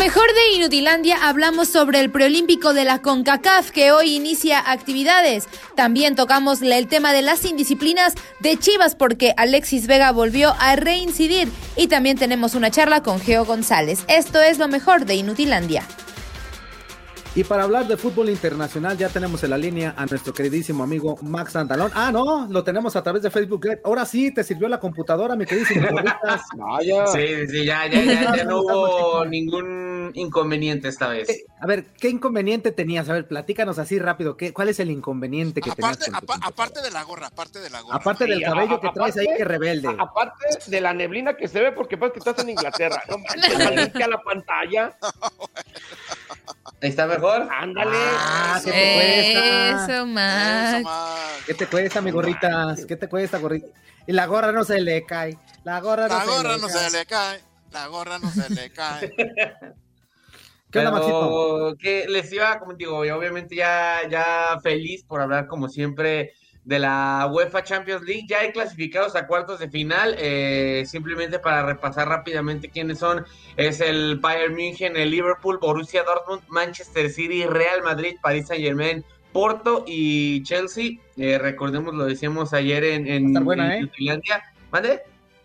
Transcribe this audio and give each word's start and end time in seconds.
Mejor 0.00 0.28
de 0.32 0.56
Inutilandia 0.56 1.28
hablamos 1.28 1.68
sobre 1.68 2.00
el 2.00 2.10
preolímpico 2.10 2.72
de 2.72 2.86
la 2.86 3.02
CONCACAF 3.02 3.70
que 3.70 3.92
hoy 3.92 4.16
inicia 4.16 4.58
actividades. 4.58 5.46
También 5.76 6.16
tocamos 6.16 6.62
el 6.62 6.88
tema 6.88 7.12
de 7.12 7.20
las 7.20 7.44
indisciplinas 7.44 8.14
de 8.38 8.56
Chivas 8.56 8.94
porque 8.94 9.34
Alexis 9.36 9.86
Vega 9.86 10.10
volvió 10.12 10.54
a 10.58 10.74
reincidir 10.76 11.52
y 11.76 11.88
también 11.88 12.16
tenemos 12.16 12.54
una 12.54 12.70
charla 12.70 13.02
con 13.02 13.20
Geo 13.20 13.44
González. 13.44 14.04
Esto 14.08 14.40
es 14.40 14.56
lo 14.56 14.68
mejor 14.68 15.04
de 15.04 15.16
Inutilandia. 15.16 15.86
Y 17.32 17.44
para 17.44 17.62
hablar 17.62 17.86
de 17.86 17.96
fútbol 17.96 18.28
internacional, 18.28 18.98
ya 18.98 19.08
tenemos 19.08 19.44
en 19.44 19.50
la 19.50 19.58
línea 19.58 19.94
a 19.96 20.04
nuestro 20.04 20.34
queridísimo 20.34 20.82
amigo 20.82 21.16
Max 21.22 21.52
Santalón. 21.52 21.92
Ah, 21.94 22.10
no, 22.10 22.48
lo 22.50 22.64
tenemos 22.64 22.96
a 22.96 23.04
través 23.04 23.22
de 23.22 23.30
Facebook. 23.30 23.68
Ahora 23.84 24.04
sí, 24.04 24.34
te 24.34 24.42
sirvió 24.42 24.68
la 24.68 24.80
computadora, 24.80 25.36
mi 25.36 25.46
queridísimo. 25.46 25.86
Vaya. 26.56 27.06
Sí, 27.06 27.46
sí, 27.46 27.64
ya, 27.64 27.86
ya, 27.86 28.02
ya, 28.02 28.36
ya 28.36 28.44
no 28.44 28.62
hubo 28.62 29.24
ningún 29.26 30.10
inconveniente 30.14 30.88
esta 30.88 31.06
vez. 31.06 31.28
Eh, 31.28 31.44
a 31.60 31.68
ver, 31.68 31.84
¿qué 32.00 32.08
inconveniente 32.08 32.72
tenías? 32.72 33.08
A 33.08 33.12
ver, 33.12 33.28
platícanos 33.28 33.78
así 33.78 34.00
rápido. 34.00 34.36
¿qué, 34.36 34.52
¿Cuál 34.52 34.68
es 34.68 34.80
el 34.80 34.90
inconveniente 34.90 35.60
que 35.60 35.70
aparte, 35.70 36.06
tenías? 36.06 36.22
aparte 36.42 36.82
de 36.82 36.90
la 36.90 37.04
gorra, 37.04 37.28
aparte 37.28 37.60
de 37.60 37.70
la 37.70 37.80
gorra. 37.80 37.96
Aparte 37.96 38.26
del 38.26 38.42
cabello 38.42 38.80
que 38.80 38.88
traes 38.92 39.16
ahí 39.16 39.28
que 39.36 39.44
rebelde. 39.44 39.88
Aparte 39.98 40.46
de 40.66 40.80
la 40.80 40.92
neblina 40.92 41.36
que 41.36 41.46
se 41.46 41.60
ve 41.60 41.70
porque 41.70 41.96
pasa 41.96 42.12
que 42.12 42.18
estás 42.18 42.38
en 42.40 42.50
Inglaterra. 42.50 43.00
No 43.08 43.18
manches, 43.18 43.94
la 44.08 44.20
pantalla. 44.20 44.98
¿Está 46.80 47.06
mejor? 47.06 47.46
Ándale. 47.50 47.90
Ah, 47.94 48.60
¿qué 48.64 48.70
te 48.72 48.94
cuesta? 48.94 49.84
Eso, 49.94 50.06
Max. 50.06 50.88
¿Qué 51.46 51.54
te 51.54 51.66
cuesta, 51.66 52.00
mi 52.00 52.10
gorrita? 52.10 52.74
¿Qué 52.88 52.96
te 52.96 53.08
cuesta, 53.08 53.38
gorrita? 53.38 53.68
Y 54.06 54.12
la 54.12 54.26
gorra 54.26 54.50
no 54.52 54.64
se 54.64 54.80
le 54.80 55.04
cae. 55.04 55.36
La 55.64 55.80
gorra 55.80 56.08
no, 56.08 56.14
la 56.14 56.20
se, 56.24 56.26
gorra 56.30 56.56
le 56.56 56.62
no 56.62 56.68
cae. 56.68 56.90
se 56.90 56.98
le 56.98 57.06
cae. 57.06 57.40
La 57.72 57.86
gorra 57.88 58.18
no 58.18 58.30
se 58.30 58.50
le 58.50 58.70
cae. 58.70 59.12
¿Qué 60.70 60.78
onda, 60.78 60.90
Pero 60.90 60.92
Maxito? 60.92 61.76
que 61.78 62.06
les 62.08 62.32
iba, 62.32 62.58
como 62.58 62.74
digo, 62.74 62.98
obviamente 62.98 63.56
ya, 63.56 63.98
ya 64.08 64.58
feliz 64.62 65.04
por 65.04 65.20
hablar 65.20 65.46
como 65.48 65.68
siempre 65.68 66.32
de 66.64 66.78
la 66.78 67.28
UEFA 67.32 67.62
Champions 67.64 68.02
League. 68.02 68.26
Ya 68.28 68.40
hay 68.40 68.52
clasificados 68.52 69.16
a 69.16 69.26
cuartos 69.26 69.58
de 69.60 69.68
final. 69.70 70.14
eh, 70.18 70.84
simplemente 70.86 71.38
para 71.38 71.64
repasar 71.64 72.08
rápidamente 72.08 72.68
quiénes 72.68 72.98
son. 72.98 73.24
Es 73.56 73.80
el 73.80 74.18
Bayern 74.18 74.54
München, 74.54 74.96
el 74.96 75.10
Liverpool, 75.10 75.58
Borussia 75.60 76.02
Dortmund, 76.04 76.42
Manchester 76.48 77.10
City, 77.10 77.44
Real 77.46 77.82
Madrid, 77.82 78.16
Paris 78.22 78.46
Saint 78.48 78.62
Germain, 78.62 79.04
Porto 79.32 79.84
y 79.86 80.42
Chelsea. 80.42 80.92
Eh, 81.16 81.38
recordemos, 81.38 81.94
lo 81.94 82.04
decíamos 82.04 82.52
ayer 82.52 82.84
en, 82.84 83.06
en, 83.06 83.34
Va 83.34 83.40
buena, 83.40 83.76
en 83.76 83.84
¿eh? 83.84 83.90
Finlandia. 83.94 84.42
¿Mande? 84.70 85.02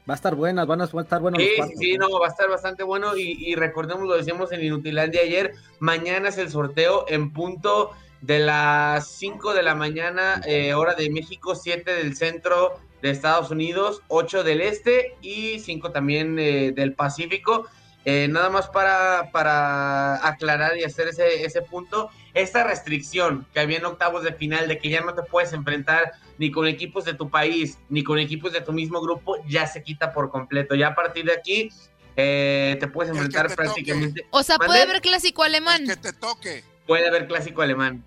Va 0.07 0.13
a 0.13 0.17
estar 0.17 0.35
buena, 0.35 0.65
van 0.65 0.81
a 0.81 0.83
estar 0.85 1.19
buenos 1.19 1.39
los 1.39 1.47
Sí, 1.47 1.49
sí, 1.49 1.57
cuartos. 1.57 1.79
sí, 1.79 1.97
no, 1.97 2.19
va 2.19 2.27
a 2.27 2.29
estar 2.29 2.47
bastante 2.47 2.83
bueno 2.83 3.17
y, 3.17 3.37
y 3.39 3.55
recordemos, 3.55 4.07
lo 4.07 4.15
decíamos 4.15 4.51
en 4.51 4.63
Inutilandia 4.63 5.21
ayer, 5.21 5.53
mañana 5.79 6.29
es 6.29 6.37
el 6.37 6.51
sorteo 6.51 7.05
en 7.09 7.33
punto 7.33 7.89
de 8.21 8.39
las 8.39 9.07
5 9.07 9.53
de 9.53 9.63
la 9.63 9.75
mañana, 9.75 10.41
eh, 10.45 10.73
hora 10.73 10.93
de 10.95 11.09
México, 11.09 11.55
7 11.55 11.93
del 11.93 12.15
centro 12.15 12.79
de 13.01 13.11
Estados 13.11 13.51
Unidos, 13.51 14.01
8 14.07 14.43
del 14.43 14.61
este 14.61 15.15
y 15.21 15.59
5 15.59 15.91
también 15.91 16.39
eh, 16.39 16.71
del 16.71 16.93
Pacífico. 16.93 17.67
Eh, 18.07 18.27
nada 18.29 18.51
más 18.51 18.67
para, 18.67 19.31
para 19.31 20.27
aclarar 20.27 20.77
y 20.77 20.83
hacer 20.83 21.07
ese, 21.07 21.43
ese 21.43 21.63
punto, 21.63 22.11
esta 22.35 22.63
restricción 22.63 23.47
que 23.51 23.59
había 23.59 23.79
en 23.79 23.85
octavos 23.85 24.23
de 24.23 24.31
final 24.33 24.67
de 24.67 24.77
que 24.77 24.89
ya 24.89 25.01
no 25.01 25.15
te 25.15 25.23
puedes 25.23 25.53
enfrentar 25.53 26.11
ni 26.37 26.51
con 26.51 26.67
equipos 26.67 27.03
de 27.05 27.15
tu 27.15 27.31
país, 27.31 27.79
ni 27.89 28.03
con 28.03 28.19
equipos 28.19 28.53
de 28.53 28.61
tu 28.61 28.73
mismo 28.73 29.01
grupo, 29.01 29.37
ya 29.47 29.65
se 29.65 29.81
quita 29.81 30.13
por 30.13 30.29
completo. 30.29 30.75
Ya 30.75 30.89
a 30.89 30.95
partir 30.95 31.25
de 31.25 31.33
aquí 31.33 31.69
eh, 32.15 32.77
te 32.79 32.87
puedes 32.87 33.11
enfrentar 33.11 33.47
te 33.47 33.55
prácticamente. 33.55 34.27
O 34.29 34.43
sea, 34.43 34.57
puede 34.57 34.83
haber 34.83 35.01
clásico 35.01 35.43
alemán. 35.43 35.85
Que 35.85 35.95
te 35.95 36.13
toque. 36.13 36.63
Puede 36.85 37.07
haber 37.07 37.27
clásico 37.27 37.61
alemán. 37.61 38.03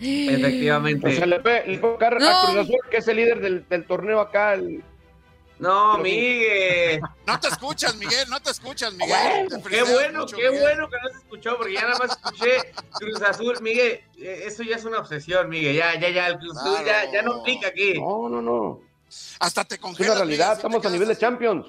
Efectivamente. 0.00 1.08
O 1.08 1.12
sea, 1.12 1.26
le 1.26 1.40
puede, 1.40 1.78
tocar 1.78 2.20
No. 2.20 2.28
a 2.28 2.44
Cruz 2.46 2.56
Azul, 2.64 2.78
que 2.90 2.96
es 2.98 3.08
el 3.08 3.16
líder 3.16 3.40
del, 3.40 3.68
del 3.68 3.84
torneo 3.86 4.20
acá. 4.20 4.54
el- 4.54 4.82
No, 5.58 5.98
Miguel. 5.98 7.00
No 7.26 7.38
te 7.40 7.48
escuchas, 7.48 7.96
Miguel, 7.96 8.28
no 8.30 8.40
te 8.40 8.50
escuchas, 8.50 8.92
Miguel. 8.94 9.08
Bueno, 9.48 9.62
Te 9.62 9.70
Qué 9.70 9.82
bueno, 9.82 10.20
mucho, 10.20 10.36
qué 10.36 10.42
Miguel. 10.50 10.60
bueno 10.62 10.88
que 10.88 10.96
no 11.02 11.08
se 11.10 11.18
escuchó, 11.18 11.56
porque 11.56 11.72
ya 11.74 11.82
nada 11.82 11.98
más 11.98 12.10
escuché 12.12 12.72
Cruz 12.94 13.22
Azul. 13.22 13.58
Miguel, 13.60 14.00
eh, 14.18 14.42
eso 14.46 14.62
ya 14.62 14.76
es 14.76 14.84
una 14.84 14.98
obsesión, 15.00 15.48
Miguel. 15.48 15.74
Ya, 15.76 15.98
ya, 15.98 16.10
ya, 16.10 16.28
el 16.28 16.38
Cruz 16.38 16.56
Azul 16.56 16.78
ya, 16.86 17.10
ya 17.12 17.22
no 17.22 17.40
aplica 17.40 17.68
aquí. 17.68 17.94
No, 17.98 18.28
no, 18.28 18.40
no. 18.40 18.80
Hasta 19.40 19.64
te 19.64 19.74
Es 19.76 19.80
congelas. 19.80 20.10
una 20.16 20.18
realidad, 20.20 20.46
Miguel, 20.46 20.56
si 20.56 20.62
te 20.62 20.66
estamos 20.68 20.86
a 20.86 20.90
nivel 20.90 21.08
de. 21.08 21.16
Champions. 21.16 21.66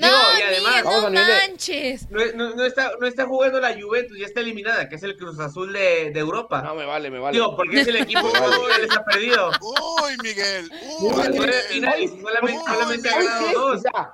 No, 0.00 0.06
Digo, 0.06 0.18
y 0.38 0.42
además, 0.42 0.84
no 0.84 1.06
a 1.06 1.10
nivel 1.10 1.26
de- 1.26 1.32
manches. 1.48 2.10
No, 2.10 2.20
no- 2.34 2.54
no 2.54 2.64
está, 2.64 2.92
no 3.00 3.06
está 3.06 3.26
jugando 3.26 3.60
la 3.60 3.74
Juventus, 3.80 4.16
ya 4.18 4.26
está 4.26 4.40
eliminada, 4.40 4.88
que 4.88 4.94
es 4.96 5.02
el 5.02 5.16
Cruz 5.16 5.38
Azul 5.40 5.72
de, 5.72 6.10
de 6.12 6.20
Europa. 6.20 6.62
No, 6.62 6.74
me 6.74 6.84
vale, 6.86 7.10
me 7.10 7.18
vale. 7.18 7.36
Digo, 7.36 7.56
porque 7.56 7.80
es 7.80 7.88
el 7.88 7.96
equipo 8.02 8.30
que 8.32 8.38
Vale. 8.40 8.56
les 8.86 8.96
ha 8.96 9.04
perdido. 9.04 9.50
Uy, 9.60 10.16
Miguel. 10.22 10.70
Uy, 11.00 11.28
Miguel. 11.32 11.52
finales 11.68 12.10
solamente, 12.20 12.58
Uy, 12.58 12.72
solamente 12.74 13.08
ha 13.08 13.22
ganado 13.22 13.50
dos. 13.52 13.82
sea, 13.82 14.12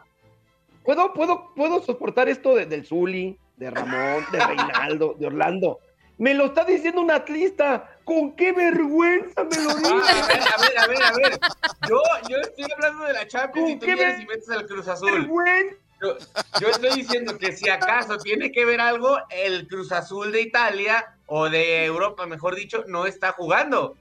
¿puedo, 0.85 1.13
puedo, 1.13 1.53
puedo 1.55 1.83
soportar 1.83 2.29
esto 2.29 2.55
de- 2.55 2.67
del 2.67 2.87
Zuli, 2.87 3.39
de 3.57 3.71
Ramón, 3.71 4.25
de 4.33 4.39
Reinaldo, 4.47 5.15
de 5.19 5.27
Orlando. 5.27 5.81
Me 6.19 6.33
lo 6.35 6.47
está 6.47 6.65
diciendo 6.65 7.01
un 7.01 7.11
atlista. 7.11 7.94
¿Con 8.05 8.37
qué 8.37 8.53
vergüenza 8.53 9.45
me 9.45 9.61
lo 9.61 9.71
Ah, 9.71 9.79
dice? 9.79 10.21
a 10.21 10.27
ver, 10.27 10.49
a 10.49 10.59
ver, 10.59 10.79
a 10.79 10.87
ver, 10.87 11.03
a 11.05 11.13
ver. 11.13 11.41
Yo, 11.87 12.01
yo 12.29 12.37
estoy 12.39 12.67
hablando 12.75 13.05
de 13.05 13.13
la 13.15 13.27
Champions 13.27 13.69
y 13.71 13.73
¿Con 13.73 13.81
tú 13.81 13.87
qué 13.87 13.95
vienes 13.95 14.21
y 14.21 14.27
metes 14.27 14.49
al 14.51 14.67
Cruz 14.67 14.89
Azul. 14.89 15.11
vergüenza. 15.13 15.77
Yo, 16.03 16.17
yo 16.61 16.69
estoy 16.69 16.95
diciendo 16.97 17.39
que 17.39 17.53
si 17.53 17.69
acaso 17.69 18.19
tiene 18.19 18.53
que 18.53 18.65
ver 18.65 18.81
algo, 18.81 19.19
el 19.31 19.67
Cruz 19.69 19.91
Azul 19.93 20.33
de 20.33 20.43
Italia 20.43 21.05
o 21.27 21.49
de 21.49 21.85
Europa, 21.85 22.27
mejor 22.27 22.55
dicho, 22.55 22.85
no 22.89 23.07
está 23.07 23.33
jugando. 23.33 23.97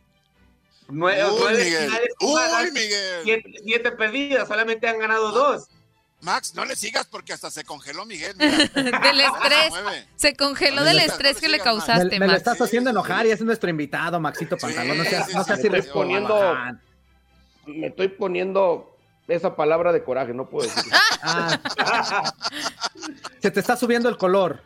Nue- 0.90 1.16
Uy, 1.31 1.40
nueve 1.40 1.63
Miguel. 1.63 1.90
Uy, 2.19 2.72
Miguel. 2.72 3.22
siete, 3.24 3.52
siete 3.63 3.92
perdidas, 3.94 4.47
solamente 4.47 4.88
han 4.88 5.00
ganado 5.00 5.31
dos. 5.31 5.69
Max, 6.23 6.53
no 6.56 6.66
le 6.66 6.75
sigas 6.75 7.06
porque 7.06 7.34
hasta 7.34 7.51
se 7.51 7.63
congeló 7.63 8.06
Miguel. 8.06 8.35
mira. 8.38 8.57
Del 9.01 9.19
estrés. 9.19 9.73
se 10.16 10.35
congeló 10.35 10.78
No 10.78 10.84
del 10.84 11.00
estrés 11.00 11.35
no 11.35 11.39
que 11.41 11.47
le 11.50 11.57
sigas, 11.59 11.75
Max. 11.75 11.85
causaste, 11.85 12.19
Me, 12.19 12.25
me 12.25 12.31
lo 12.31 12.38
estás 12.38 12.59
haciendo 12.61 12.89
enojar 12.89 13.25
y 13.25 13.31
es 13.31 13.41
nuestro 13.41 13.69
invitado, 13.69 14.19
Maxito 14.19 14.57
Pantalón. 14.57 14.97
No 14.97 15.03
seas, 15.03 15.28
sí, 15.28 15.33
no 15.35 15.44
seas 15.44 15.59
sí, 15.59 15.67
estoy 15.67 15.79
irresponsable. 15.79 16.28
poniendo- 16.28 16.79
Me 17.67 17.88
estoy 17.88 18.07
poniendo 18.07 18.97
esa 19.28 19.56
palabra 19.56 19.91
de 19.94 20.03
coraje, 20.03 20.33
no 20.33 20.50
puedo 20.50 20.67
decir. 20.67 20.91
Ah. 21.22 22.33
Se 23.41 23.51
te 23.51 23.59
está 23.59 23.75
subiendo 23.78 24.09
el 24.09 24.17
color. 24.17 24.62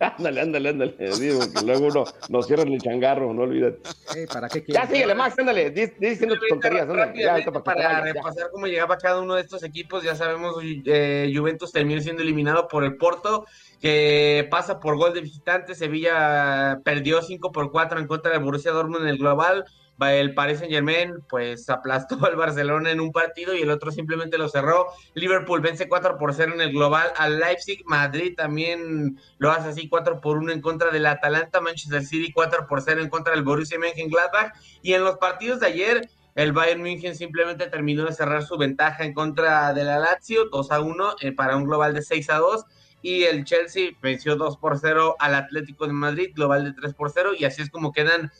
Ándale, 0.00 0.40
ándale, 0.40 0.68
ándale. 0.70 0.94
Digo, 1.18 1.40
que 1.52 1.64
luego 1.66 1.86
uno 1.86 2.04
nos 2.28 2.46
cierra 2.46 2.62
el 2.64 2.78
changarro, 2.80 3.32
no 3.34 3.42
olvídate. 3.42 3.78
Eh, 4.16 4.26
¿Para 4.32 4.48
qué 4.48 4.62
quieres? 4.62 4.82
Ya 4.82 4.88
síguele, 4.90 5.14
Max, 5.14 5.38
ándale. 5.38 5.70
di- 5.70 5.86
di 5.86 6.08
diciendo 6.10 6.36
tus 6.38 6.48
tonterías, 6.48 6.88
ándale. 6.88 7.20
Ya, 7.20 7.36
para 7.64 7.80
ya. 7.80 8.00
repasar 8.00 8.50
cómo 8.52 8.66
llegaba 8.66 8.96
cada 8.98 9.20
uno 9.20 9.34
de 9.34 9.42
estos 9.42 9.62
equipos, 9.62 10.02
ya 10.04 10.14
sabemos, 10.14 10.56
eh, 10.62 11.32
Juventus 11.34 11.72
terminó 11.72 12.00
siendo 12.00 12.22
eliminado 12.22 12.68
por 12.68 12.84
el 12.84 12.96
Porto, 12.96 13.44
que 13.80 14.46
pasa 14.50 14.80
por 14.80 14.96
gol 14.96 15.14
de 15.14 15.20
visitante, 15.20 15.74
Sevilla 15.74 16.80
perdió 16.84 17.22
5 17.22 17.52
por 17.52 17.70
4 17.70 17.98
en 18.00 18.06
contra 18.06 18.32
de 18.32 18.38
Borussia 18.38 18.72
Dortmund 18.72 19.02
en 19.02 19.08
el 19.08 19.18
global, 19.18 19.64
el 20.00 20.34
Paris 20.34 20.58
Saint 20.58 20.72
Germain 20.72 21.14
pues 21.28 21.68
aplastó 21.70 22.18
al 22.26 22.36
Barcelona 22.36 22.90
en 22.90 23.00
un 23.00 23.12
partido 23.12 23.54
y 23.54 23.62
el 23.62 23.70
otro 23.70 23.90
simplemente 23.90 24.38
lo 24.38 24.48
cerró, 24.48 24.86
Liverpool 25.14 25.60
vence 25.60 25.88
4 25.88 26.18
por 26.18 26.34
0 26.34 26.52
en 26.54 26.60
el 26.60 26.72
global 26.72 27.12
al 27.16 27.38
Leipzig, 27.38 27.82
Madrid 27.86 28.34
también 28.36 29.18
lo 29.38 29.50
hace 29.50 29.70
así 29.70 29.88
4 29.88 30.20
por 30.20 30.38
1 30.38 30.52
en 30.52 30.60
contra 30.60 30.90
del 30.90 31.06
Atalanta, 31.06 31.60
Manchester 31.60 32.04
City 32.04 32.32
4 32.32 32.66
por 32.66 32.82
0 32.82 33.02
en 33.02 33.08
contra 33.08 33.34
del 33.34 33.44
Borussia 33.44 33.78
Mönchengladbach 33.78 34.54
y 34.82 34.92
en 34.92 35.04
los 35.04 35.18
partidos 35.18 35.60
de 35.60 35.66
ayer 35.66 36.08
el 36.38 36.52
Bayern 36.52 36.80
München 36.80 37.16
simplemente 37.16 37.66
terminó 37.66 38.04
de 38.04 38.12
cerrar 38.12 38.44
su 38.44 38.56
ventaja 38.56 39.04
en 39.04 39.12
contra 39.12 39.72
de 39.74 39.82
la 39.82 39.98
Lazio, 39.98 40.48
2 40.50 40.70
a 40.70 40.80
1 40.80 41.16
eh, 41.20 41.32
para 41.32 41.56
un 41.56 41.64
global 41.64 41.94
de 41.94 42.02
6 42.02 42.30
a 42.30 42.36
2. 42.36 42.64
Y 43.02 43.24
el 43.24 43.44
Chelsea 43.44 43.90
venció 44.00 44.36
2 44.36 44.56
por 44.58 44.78
0 44.78 45.16
al 45.18 45.34
Atlético 45.34 45.88
de 45.88 45.94
Madrid, 45.94 46.30
global 46.36 46.62
de 46.62 46.80
3 46.80 46.94
por 46.94 47.10
0. 47.10 47.32
Y 47.36 47.44
así 47.44 47.60
es 47.60 47.70
como 47.70 47.90
quedan 47.90 48.30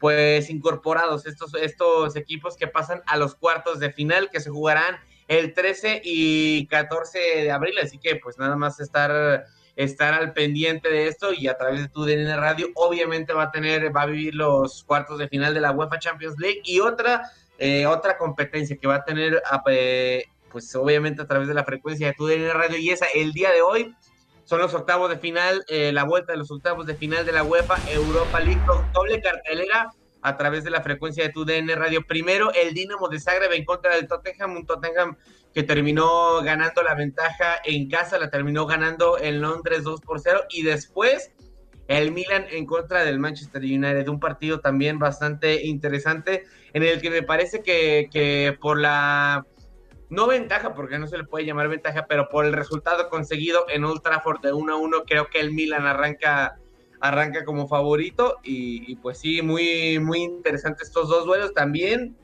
pues 0.00 0.50
incorporados 0.50 1.26
estos, 1.26 1.54
estos 1.54 2.16
equipos 2.16 2.56
que 2.56 2.66
pasan 2.66 3.02
a 3.06 3.16
los 3.16 3.36
cuartos 3.36 3.78
de 3.78 3.92
final 3.92 4.30
que 4.30 4.40
se 4.40 4.50
jugarán 4.50 4.96
el 5.28 5.54
13 5.54 6.00
y 6.02 6.66
14 6.66 7.18
de 7.18 7.50
abril, 7.52 7.78
así 7.80 7.98
que 7.98 8.16
pues 8.16 8.38
nada 8.38 8.56
más 8.56 8.80
estar 8.80 9.46
estar 9.76 10.14
al 10.14 10.32
pendiente 10.32 10.88
de 10.90 11.06
esto 11.06 11.32
y 11.32 11.46
a 11.46 11.56
través 11.56 11.82
de 11.82 11.88
tu 11.88 12.04
DN 12.04 12.36
Radio 12.36 12.68
obviamente 12.74 13.32
va 13.32 13.44
a 13.44 13.50
tener 13.52 13.94
va 13.96 14.02
a 14.02 14.06
vivir 14.06 14.34
los 14.34 14.82
cuartos 14.82 15.18
de 15.18 15.28
final 15.28 15.54
de 15.54 15.60
la 15.60 15.70
UEFA 15.70 16.00
Champions 16.00 16.36
League 16.38 16.60
y 16.64 16.80
otra 16.80 17.30
eh, 17.58 17.86
otra 17.86 18.18
competencia 18.18 18.76
que 18.76 18.86
va 18.86 18.96
a 18.96 19.04
tener 19.04 19.40
eh, 19.68 20.24
pues 20.50 20.74
obviamente 20.74 21.22
a 21.22 21.26
través 21.26 21.48
de 21.48 21.54
la 21.54 21.64
frecuencia 21.64 22.08
de 22.08 22.14
tu 22.14 22.26
DN 22.26 22.52
Radio. 22.52 22.76
Y 22.78 22.90
esa 22.90 23.06
el 23.14 23.32
día 23.32 23.50
de 23.52 23.62
hoy 23.62 23.94
son 24.50 24.58
los 24.58 24.74
octavos 24.74 25.08
de 25.08 25.16
final, 25.16 25.64
eh, 25.68 25.92
la 25.92 26.02
vuelta 26.02 26.32
de 26.32 26.38
los 26.38 26.50
octavos 26.50 26.84
de 26.84 26.96
final 26.96 27.24
de 27.24 27.30
la 27.30 27.44
UEFA 27.44 27.76
Europa 27.88 28.40
League 28.40 28.60
doble 28.92 29.20
cartelera 29.20 29.92
a 30.22 30.36
través 30.36 30.64
de 30.64 30.70
la 30.70 30.82
frecuencia 30.82 31.22
de 31.22 31.30
tu 31.30 31.44
DN 31.44 31.72
Radio. 31.76 32.04
Primero, 32.04 32.52
el 32.52 32.74
Dinamo 32.74 33.06
de 33.06 33.20
Zagreb 33.20 33.52
en 33.52 33.64
contra 33.64 33.94
del 33.94 34.08
Tottenham, 34.08 34.56
un 34.56 34.66
Tottenham 34.66 35.16
que 35.54 35.62
terminó 35.62 36.42
ganando 36.42 36.82
la 36.82 36.96
ventaja 36.96 37.60
en 37.62 37.88
casa, 37.88 38.18
la 38.18 38.28
terminó 38.28 38.66
ganando 38.66 39.20
en 39.20 39.40
Londres 39.40 39.84
2 39.84 40.00
por 40.00 40.18
0 40.18 40.40
y 40.50 40.64
después 40.64 41.30
el 41.86 42.10
Milan 42.10 42.46
en 42.50 42.66
contra 42.66 43.04
del 43.04 43.20
Manchester 43.20 43.62
United, 43.62 44.08
un 44.08 44.18
partido 44.18 44.58
también 44.58 44.98
bastante 44.98 45.64
interesante 45.64 46.42
en 46.72 46.82
el 46.82 47.00
que 47.00 47.10
me 47.10 47.22
parece 47.22 47.62
que, 47.62 48.08
que 48.12 48.58
por 48.60 48.80
la 48.80 49.46
no 50.10 50.26
ventaja, 50.26 50.74
porque 50.74 50.98
no 50.98 51.06
se 51.06 51.16
le 51.16 51.24
puede 51.24 51.46
llamar 51.46 51.68
ventaja, 51.68 52.06
pero 52.08 52.28
por 52.28 52.44
el 52.44 52.52
resultado 52.52 53.08
conseguido 53.08 53.64
en 53.68 53.84
Old 53.84 54.02
Trafford 54.02 54.40
de 54.40 54.52
1 54.52 54.72
a 54.72 54.76
1, 54.76 55.04
creo 55.06 55.28
que 55.28 55.40
el 55.40 55.52
Milan 55.52 55.86
arranca 55.86 56.58
arranca 57.00 57.44
como 57.44 57.66
favorito 57.66 58.36
y, 58.42 58.94
pues 58.96 59.18
sí, 59.18 59.40
muy, 59.40 59.98
muy 59.98 60.20
interesante 60.22 60.84
estos 60.84 61.08
dos 61.08 61.24
duelos 61.24 61.54
también. 61.54 62.16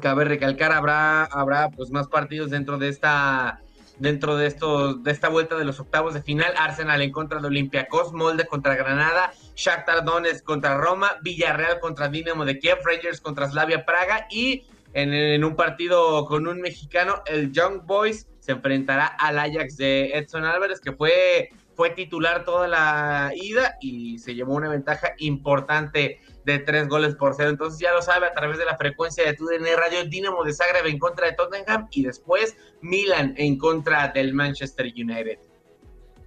Cabe 0.00 0.24
recalcar, 0.24 0.72
habrá, 0.72 1.24
habrá 1.24 1.70
pues 1.70 1.90
más 1.90 2.08
partidos 2.08 2.50
dentro 2.50 2.78
de 2.78 2.88
esta 2.88 3.60
dentro 3.98 4.36
de 4.36 4.46
estos 4.46 5.02
de 5.02 5.10
esta 5.10 5.30
vuelta 5.30 5.56
de 5.56 5.64
los 5.64 5.80
octavos 5.80 6.12
de 6.12 6.22
final, 6.22 6.52
Arsenal 6.58 7.00
en 7.00 7.12
contra 7.12 7.40
de 7.40 7.46
Olympiacos, 7.46 8.12
Molde 8.12 8.46
contra 8.46 8.74
Granada, 8.74 9.32
Shakhtar 9.54 10.04
Donetsk 10.04 10.44
contra 10.44 10.76
Roma, 10.76 11.12
Villarreal 11.22 11.80
contra 11.80 12.08
Dinamo 12.08 12.44
de 12.44 12.58
Kiev, 12.58 12.78
Rangers 12.84 13.22
contra 13.22 13.48
Slavia 13.48 13.86
Praga 13.86 14.26
y 14.30 14.66
en, 14.96 15.12
en, 15.12 15.44
un 15.44 15.56
partido 15.56 16.24
con 16.26 16.46
un 16.46 16.60
mexicano, 16.60 17.22
el 17.26 17.52
Young 17.52 17.82
Boys 17.84 18.28
se 18.40 18.52
enfrentará 18.52 19.06
al 19.06 19.38
Ajax 19.38 19.76
de 19.76 20.10
Edson 20.14 20.44
Álvarez, 20.44 20.80
que 20.80 20.92
fue 20.92 21.50
fue 21.76 21.90
titular 21.90 22.44
toda 22.44 22.66
la 22.66 23.32
ida 23.36 23.76
y 23.80 24.18
se 24.18 24.34
llevó 24.34 24.54
una 24.54 24.70
ventaja 24.70 25.12
importante 25.18 26.20
de 26.44 26.58
tres 26.58 26.88
goles 26.88 27.14
por 27.14 27.34
cero. 27.34 27.50
Entonces 27.50 27.78
ya 27.78 27.92
lo 27.92 28.00
sabe 28.00 28.26
a 28.26 28.32
través 28.32 28.56
de 28.58 28.64
la 28.64 28.78
frecuencia 28.78 29.24
de 29.24 29.34
TUDN 29.34 29.66
Radio, 29.76 30.04
Dinamo 30.06 30.42
de 30.42 30.54
Zagreb 30.54 30.86
en 30.86 30.98
contra 30.98 31.26
de 31.26 31.34
Tottenham 31.34 31.86
y 31.90 32.02
después 32.04 32.56
Milan 32.80 33.34
en 33.36 33.58
contra 33.58 34.08
del 34.08 34.32
Manchester 34.32 34.86
United. 34.86 35.38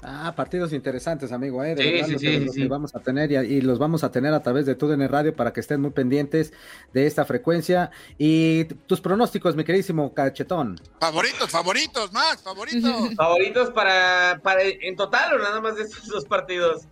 Ah, 0.02 0.34
partidos 0.34 0.72
interesantes, 0.72 1.34
amigo, 1.34 1.62
¿eh? 1.62 1.76
De 1.76 2.04
sí, 2.06 2.18
sí, 2.18 2.20
sí, 2.20 2.40
los, 2.40 2.56
que 2.56 2.68
vamos 2.70 2.96
a 2.96 3.00
tener 3.00 3.32
y, 3.32 3.60
los 3.60 3.80
vamos 3.80 4.06
a 4.06 4.12
tener 4.12 4.34
a 4.34 4.42
través 4.42 4.66
de 4.66 4.76
TUDN 4.76 5.10
Radio 5.10 5.36
para 5.36 5.52
que 5.52 5.60
estén 5.60 5.82
muy 5.82 5.92
pendientes 5.92 6.54
de 6.94 7.06
esta 7.06 7.26
frecuencia. 7.26 7.92
Y 8.18 8.64
tus 8.88 9.02
pronósticos, 9.02 9.58
mi 9.58 9.66
queridísimo 9.66 10.14
Cachetón. 10.14 10.80
Favoritos, 11.02 11.50
favoritos, 11.50 12.14
Max, 12.14 12.42
favoritos. 12.42 13.14
favoritos 13.18 13.72
para, 13.72 14.40
para, 14.42 14.62
en 14.64 14.96
total 14.96 15.34
o 15.34 15.40
nada 15.40 15.60
más 15.60 15.76
de 15.76 15.84
estos 15.84 16.08
dos 16.08 16.24
partidos. 16.24 16.84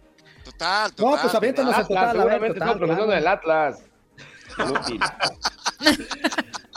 Total, 0.44 0.94
total. 0.94 1.16
No, 1.16 1.22
pues 1.22 1.34
aviéntanos 1.34 1.78
en 1.78 1.88
total. 1.88 2.12
Seguramente 2.12 2.60
total, 2.60 2.74
estamos 2.74 2.96
claro. 2.98 3.12
del 3.12 3.28
Atlas. 3.28 3.84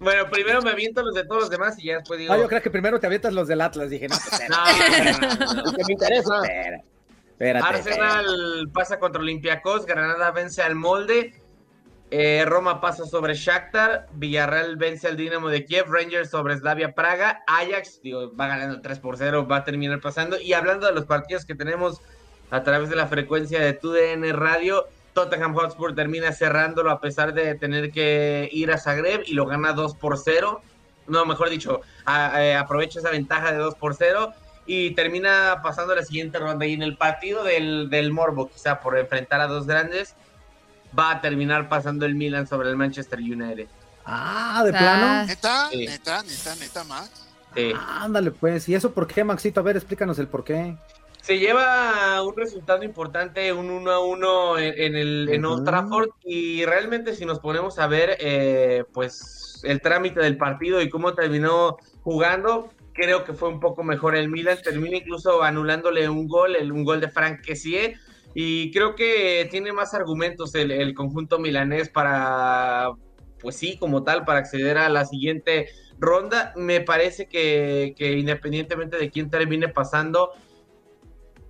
Bueno, 0.00 0.28
primero 0.30 0.62
me 0.62 0.70
aviento 0.70 1.02
los 1.02 1.14
de 1.14 1.24
todos 1.24 1.42
los 1.42 1.50
demás 1.50 1.78
y 1.78 1.86
ya 1.86 1.98
después 1.98 2.18
digo. 2.18 2.32
Ah, 2.32 2.38
yo 2.38 2.48
creo 2.48 2.62
que 2.62 2.70
primero 2.70 2.98
te 3.00 3.06
avientas 3.06 3.32
los 3.32 3.48
del 3.48 3.60
Atlas. 3.60 3.90
Dije, 3.90 4.08
no, 4.08 4.16
pues, 4.16 4.48
no, 4.48 5.46
no, 5.46 5.54
no, 5.54 5.62
no. 5.62 5.72
que 5.72 5.84
me 5.84 5.92
interesa. 5.92 6.42
Espera, 6.42 6.82
espérate, 7.32 7.66
Arsenal 7.66 8.26
espérate. 8.26 8.72
pasa 8.72 8.98
contra 8.98 9.20
Olympiacos, 9.20 9.86
Granada 9.86 10.30
vence 10.32 10.62
al 10.62 10.74
Molde, 10.74 11.34
eh, 12.10 12.44
Roma 12.46 12.80
pasa 12.80 13.04
sobre 13.04 13.34
Shakhtar, 13.34 14.08
Villarreal 14.12 14.76
vence 14.76 15.06
al 15.06 15.16
Dinamo 15.16 15.48
de 15.48 15.64
Kiev, 15.64 15.86
Rangers 15.88 16.30
sobre 16.30 16.56
Slavia 16.56 16.94
Praga, 16.94 17.42
Ajax, 17.46 18.00
digo, 18.02 18.34
va 18.34 18.48
ganando 18.48 18.80
3 18.80 18.98
por 18.98 19.18
0, 19.18 19.46
va 19.46 19.58
a 19.58 19.64
terminar 19.64 20.00
pasando. 20.00 20.40
Y 20.40 20.54
hablando 20.54 20.86
de 20.86 20.92
los 20.92 21.04
partidos 21.04 21.44
que 21.44 21.54
tenemos 21.54 22.00
a 22.50 22.62
través 22.62 22.88
de 22.88 22.96
la 22.96 23.06
frecuencia 23.08 23.60
de 23.60 23.74
TUDN 23.74 24.32
Radio, 24.32 24.86
Tottenham 25.18 25.52
Hotspur 25.54 25.96
termina 25.96 26.32
cerrándolo 26.32 26.92
a 26.92 27.00
pesar 27.00 27.34
de 27.34 27.56
tener 27.56 27.90
que 27.90 28.48
ir 28.52 28.70
a 28.70 28.78
Zagreb 28.78 29.22
y 29.26 29.32
lo 29.32 29.46
gana 29.46 29.72
2 29.72 29.96
por 29.96 30.16
0. 30.16 30.62
No, 31.08 31.26
mejor 31.26 31.50
dicho, 31.50 31.80
a, 32.04 32.26
a, 32.26 32.60
aprovecha 32.60 33.00
esa 33.00 33.10
ventaja 33.10 33.50
de 33.50 33.58
2 33.58 33.74
por 33.74 33.96
0 33.96 34.32
y 34.64 34.92
termina 34.92 35.60
pasando 35.60 35.94
la 35.94 36.04
siguiente 36.04 36.38
ronda. 36.38 36.66
Y 36.66 36.74
en 36.74 36.82
el 36.82 36.96
partido 36.96 37.42
del, 37.42 37.90
del 37.90 38.12
Morbo, 38.12 38.48
quizá 38.48 38.78
por 38.78 38.96
enfrentar 38.96 39.40
a 39.40 39.48
dos 39.48 39.66
grandes, 39.66 40.14
va 40.96 41.10
a 41.10 41.20
terminar 41.20 41.68
pasando 41.68 42.06
el 42.06 42.14
Milan 42.14 42.46
sobre 42.46 42.68
el 42.68 42.76
Manchester 42.76 43.18
United. 43.18 43.66
Ah, 44.04 44.62
de 44.64 44.72
plano. 44.72 45.26
¿Neta? 45.26 45.68
Sí. 45.70 45.86
¿Neta? 45.86 46.22
¿Neta? 46.22 46.54
¿Neta, 46.56 46.84
Max? 46.84 47.10
Sí. 47.56 47.72
Ándale, 47.98 48.30
pues. 48.30 48.68
¿Y 48.68 48.74
eso 48.74 48.92
por 48.92 49.08
qué, 49.08 49.24
Maxito? 49.24 49.58
A 49.58 49.62
ver, 49.64 49.76
explícanos 49.76 50.18
el 50.18 50.28
por 50.28 50.44
qué. 50.44 50.76
Se 51.28 51.38
lleva 51.38 52.22
un 52.22 52.34
resultado 52.34 52.82
importante, 52.84 53.52
un 53.52 53.68
1 53.68 53.90
a 53.90 54.00
1 54.00 54.58
en, 54.60 54.74
en 54.78 54.96
el 54.96 55.28
en 55.28 55.44
Old. 55.44 55.62
Trafford 55.66 56.08
y 56.24 56.64
realmente 56.64 57.14
si 57.14 57.26
nos 57.26 57.38
ponemos 57.38 57.78
a 57.78 57.86
ver 57.86 58.16
eh, 58.18 58.84
pues 58.94 59.60
el 59.62 59.82
trámite 59.82 60.20
del 60.20 60.38
partido 60.38 60.80
y 60.80 60.88
cómo 60.88 61.12
terminó 61.12 61.76
jugando, 62.00 62.70
creo 62.94 63.24
que 63.24 63.34
fue 63.34 63.50
un 63.50 63.60
poco 63.60 63.84
mejor 63.84 64.16
el 64.16 64.30
Milan, 64.30 64.56
termina 64.64 64.96
incluso 64.96 65.42
anulándole 65.42 66.08
un 66.08 66.28
gol, 66.28 66.56
el, 66.56 66.72
un 66.72 66.82
gol 66.82 66.98
de 66.98 67.10
Frank 67.10 67.42
Kessie 67.42 67.98
y 68.32 68.72
creo 68.72 68.94
que 68.94 69.46
tiene 69.50 69.74
más 69.74 69.92
argumentos 69.92 70.54
el, 70.54 70.70
el 70.70 70.94
conjunto 70.94 71.38
milanés 71.38 71.90
para, 71.90 72.92
pues 73.38 73.54
sí, 73.54 73.76
como 73.76 74.02
tal, 74.02 74.24
para 74.24 74.38
acceder 74.38 74.78
a 74.78 74.88
la 74.88 75.04
siguiente 75.04 75.68
ronda. 75.98 76.54
Me 76.56 76.80
parece 76.80 77.26
que, 77.26 77.94
que 77.98 78.12
independientemente 78.12 78.96
de 78.96 79.10
quién 79.10 79.28
termine 79.28 79.68
pasando, 79.68 80.30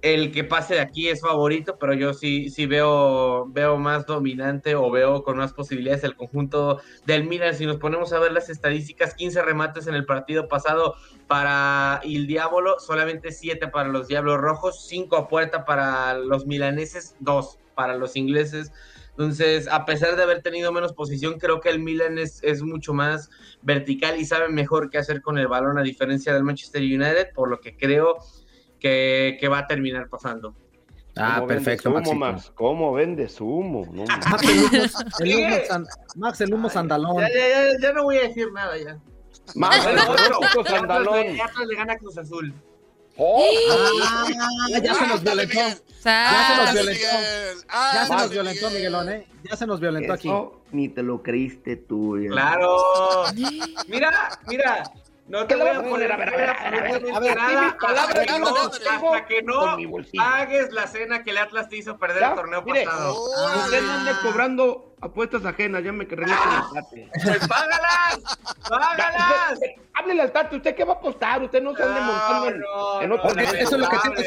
el 0.00 0.30
que 0.30 0.44
pase 0.44 0.74
de 0.74 0.80
aquí 0.80 1.08
es 1.08 1.20
favorito, 1.20 1.76
pero 1.78 1.92
yo 1.92 2.14
sí, 2.14 2.50
sí 2.50 2.66
veo, 2.66 3.46
veo 3.48 3.78
más 3.78 4.06
dominante 4.06 4.76
o 4.76 4.90
veo 4.90 5.24
con 5.24 5.38
más 5.38 5.52
posibilidades 5.52 6.04
el 6.04 6.14
conjunto 6.14 6.80
del 7.04 7.24
Milan. 7.24 7.54
Si 7.54 7.66
nos 7.66 7.78
ponemos 7.78 8.12
a 8.12 8.20
ver 8.20 8.32
las 8.32 8.48
estadísticas, 8.48 9.14
15 9.14 9.42
remates 9.42 9.86
en 9.88 9.94
el 9.94 10.06
partido 10.06 10.46
pasado 10.46 10.94
para 11.26 12.00
el 12.04 12.26
Diablo, 12.28 12.76
solamente 12.78 13.32
7 13.32 13.68
para 13.68 13.88
los 13.88 14.06
Diablos 14.06 14.38
Rojos, 14.38 14.86
5 14.86 15.16
a 15.16 15.28
puerta 15.28 15.64
para 15.64 16.14
los 16.14 16.46
milaneses, 16.46 17.16
2 17.20 17.58
para 17.74 17.96
los 17.96 18.14
ingleses. 18.14 18.72
Entonces, 19.10 19.66
a 19.66 19.84
pesar 19.84 20.14
de 20.14 20.22
haber 20.22 20.42
tenido 20.42 20.70
menos 20.70 20.92
posición, 20.92 21.40
creo 21.40 21.60
que 21.60 21.70
el 21.70 21.80
Milan 21.80 22.18
es, 22.18 22.40
es 22.44 22.62
mucho 22.62 22.94
más 22.94 23.30
vertical 23.62 24.20
y 24.20 24.24
sabe 24.24 24.48
mejor 24.48 24.90
qué 24.90 24.98
hacer 24.98 25.22
con 25.22 25.38
el 25.38 25.48
balón, 25.48 25.76
a 25.76 25.82
diferencia 25.82 26.32
del 26.32 26.44
Manchester 26.44 26.82
United, 26.82 27.32
por 27.34 27.50
lo 27.50 27.60
que 27.60 27.76
creo 27.76 28.18
que, 28.78 29.36
que 29.40 29.48
va 29.48 29.58
a 29.60 29.66
terminar 29.66 30.08
pasando. 30.08 30.54
Ah, 31.16 31.34
¿Cómo 31.36 31.46
vende 31.48 31.64
perfecto, 31.64 31.90
humo. 31.90 32.14
Max? 32.14 32.52
¿Cómo 32.54 32.92
vende 32.92 33.28
su 33.28 33.46
humo? 33.46 33.86
No. 33.92 34.04
Max, 34.04 34.42
el 34.48 34.58
humo, 34.58 34.68
el 35.20 35.34
humo 35.34 35.86
Max, 36.16 36.40
el 36.40 36.54
humo 36.54 36.70
sandalón. 36.70 37.20
Ya, 37.20 37.28
ya, 37.28 37.72
ya, 37.72 37.78
ya 37.80 37.92
no 37.92 38.04
voy 38.04 38.18
a 38.18 38.22
decir 38.22 38.52
nada 38.52 38.76
ya. 38.78 38.98
Max, 39.54 39.86
el 39.90 39.98
Atlas 39.98 40.66
sandalón. 40.66 41.40
Atlas 41.40 41.66
le 41.66 41.76
gana 41.76 41.96
Cruz 41.98 42.18
Azul. 42.18 42.54
¡Oh! 43.16 43.42
Ah, 44.04 44.26
ya 44.80 44.94
se 44.94 45.06
nos 45.08 45.22
violentó. 45.24 45.58
Ya 46.04 46.46
se 46.46 46.56
nos 46.56 46.72
violentó. 46.72 47.06
Ya 47.68 48.06
se 48.06 48.14
nos 48.14 48.30
violentó, 48.30 48.66
Miguel. 48.66 48.74
Miguelón, 48.74 49.08
¿eh? 49.08 49.26
Ya 49.42 49.56
se 49.56 49.66
nos 49.66 49.80
violentó 49.80 50.12
aquí. 50.12 50.30
Ni 50.70 50.88
te 50.88 51.02
lo 51.02 51.22
creíste 51.22 51.76
tú. 51.76 52.20
ya. 52.20 52.30
Claro. 52.30 52.76
Mira, 53.88 54.38
mira. 54.46 54.84
No 55.28 55.46
te 55.46 55.48
¿Qué 55.48 55.56
le 55.56 55.64
voy 55.64 55.76
a 55.76 55.78
a 55.78 55.82
poner? 55.82 56.10
A 56.10 56.16
ver, 56.16 56.28
a 56.28 56.36
ver, 56.36 56.48
a 56.48 57.20
ver, 57.20 57.38
hasta 57.38 59.26
que 59.26 59.42
no, 59.42 59.76
pagues 60.16 60.72
la 60.72 60.86
cena 60.86 61.22
que 61.22 61.30
el 61.30 61.38
Atlas 61.38 61.68
te 61.68 61.76
hizo 61.76 61.98
perder 61.98 62.22
el 62.22 62.34
torneo 62.34 62.64
pasado. 62.64 63.24
Usted 63.56 63.82
no 63.82 63.92
ande 63.92 64.12
cobrando 64.22 64.94
apuestas 65.02 65.44
ajenas, 65.44 65.84
ya 65.84 65.92
me 65.92 66.06
regañé 66.06 66.34
con 66.34 66.54
el 66.54 66.82
tate. 66.82 67.10
Pues 67.22 67.46
págalas, 67.46 68.38
págalas. 68.68 69.60
Háblele 69.92 70.22
al 70.22 70.32
tate, 70.32 70.56
¿usted 70.56 70.74
qué 70.74 70.84
va 70.84 70.94
a 70.94 70.96
apostar? 70.96 71.42
Usted 71.42 71.62
no 71.62 71.76
se 71.76 71.82
ande 71.82 72.00
montando 72.00 73.16
Eso, 73.52 73.76
es 73.76 73.80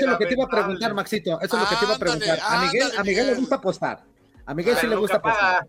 lo 0.06 0.18
que 0.20 0.26
te, 0.28 0.34
iba 0.34 0.44
a 0.44 0.48
preguntar, 0.48 0.94
Maxito. 0.94 1.42
Eso 1.42 1.58
es 1.58 1.64
lo 1.64 1.70
que 1.70 1.76
te 1.78 1.86
iba 1.86 1.96
a 1.96 2.00
preguntar. 2.00 2.40
A 2.44 2.62
Miguel, 2.62 2.84
ándale, 2.84 3.00
a 3.00 3.04
Miguel 3.04 3.28
le 3.28 3.36
gusta 3.36 3.56
apostar. 3.56 4.04
A 4.46 4.54
Miguel 4.54 4.76
sí 4.78 4.86
le 4.86 4.96
gusta 4.96 5.18
apostar. 5.18 5.68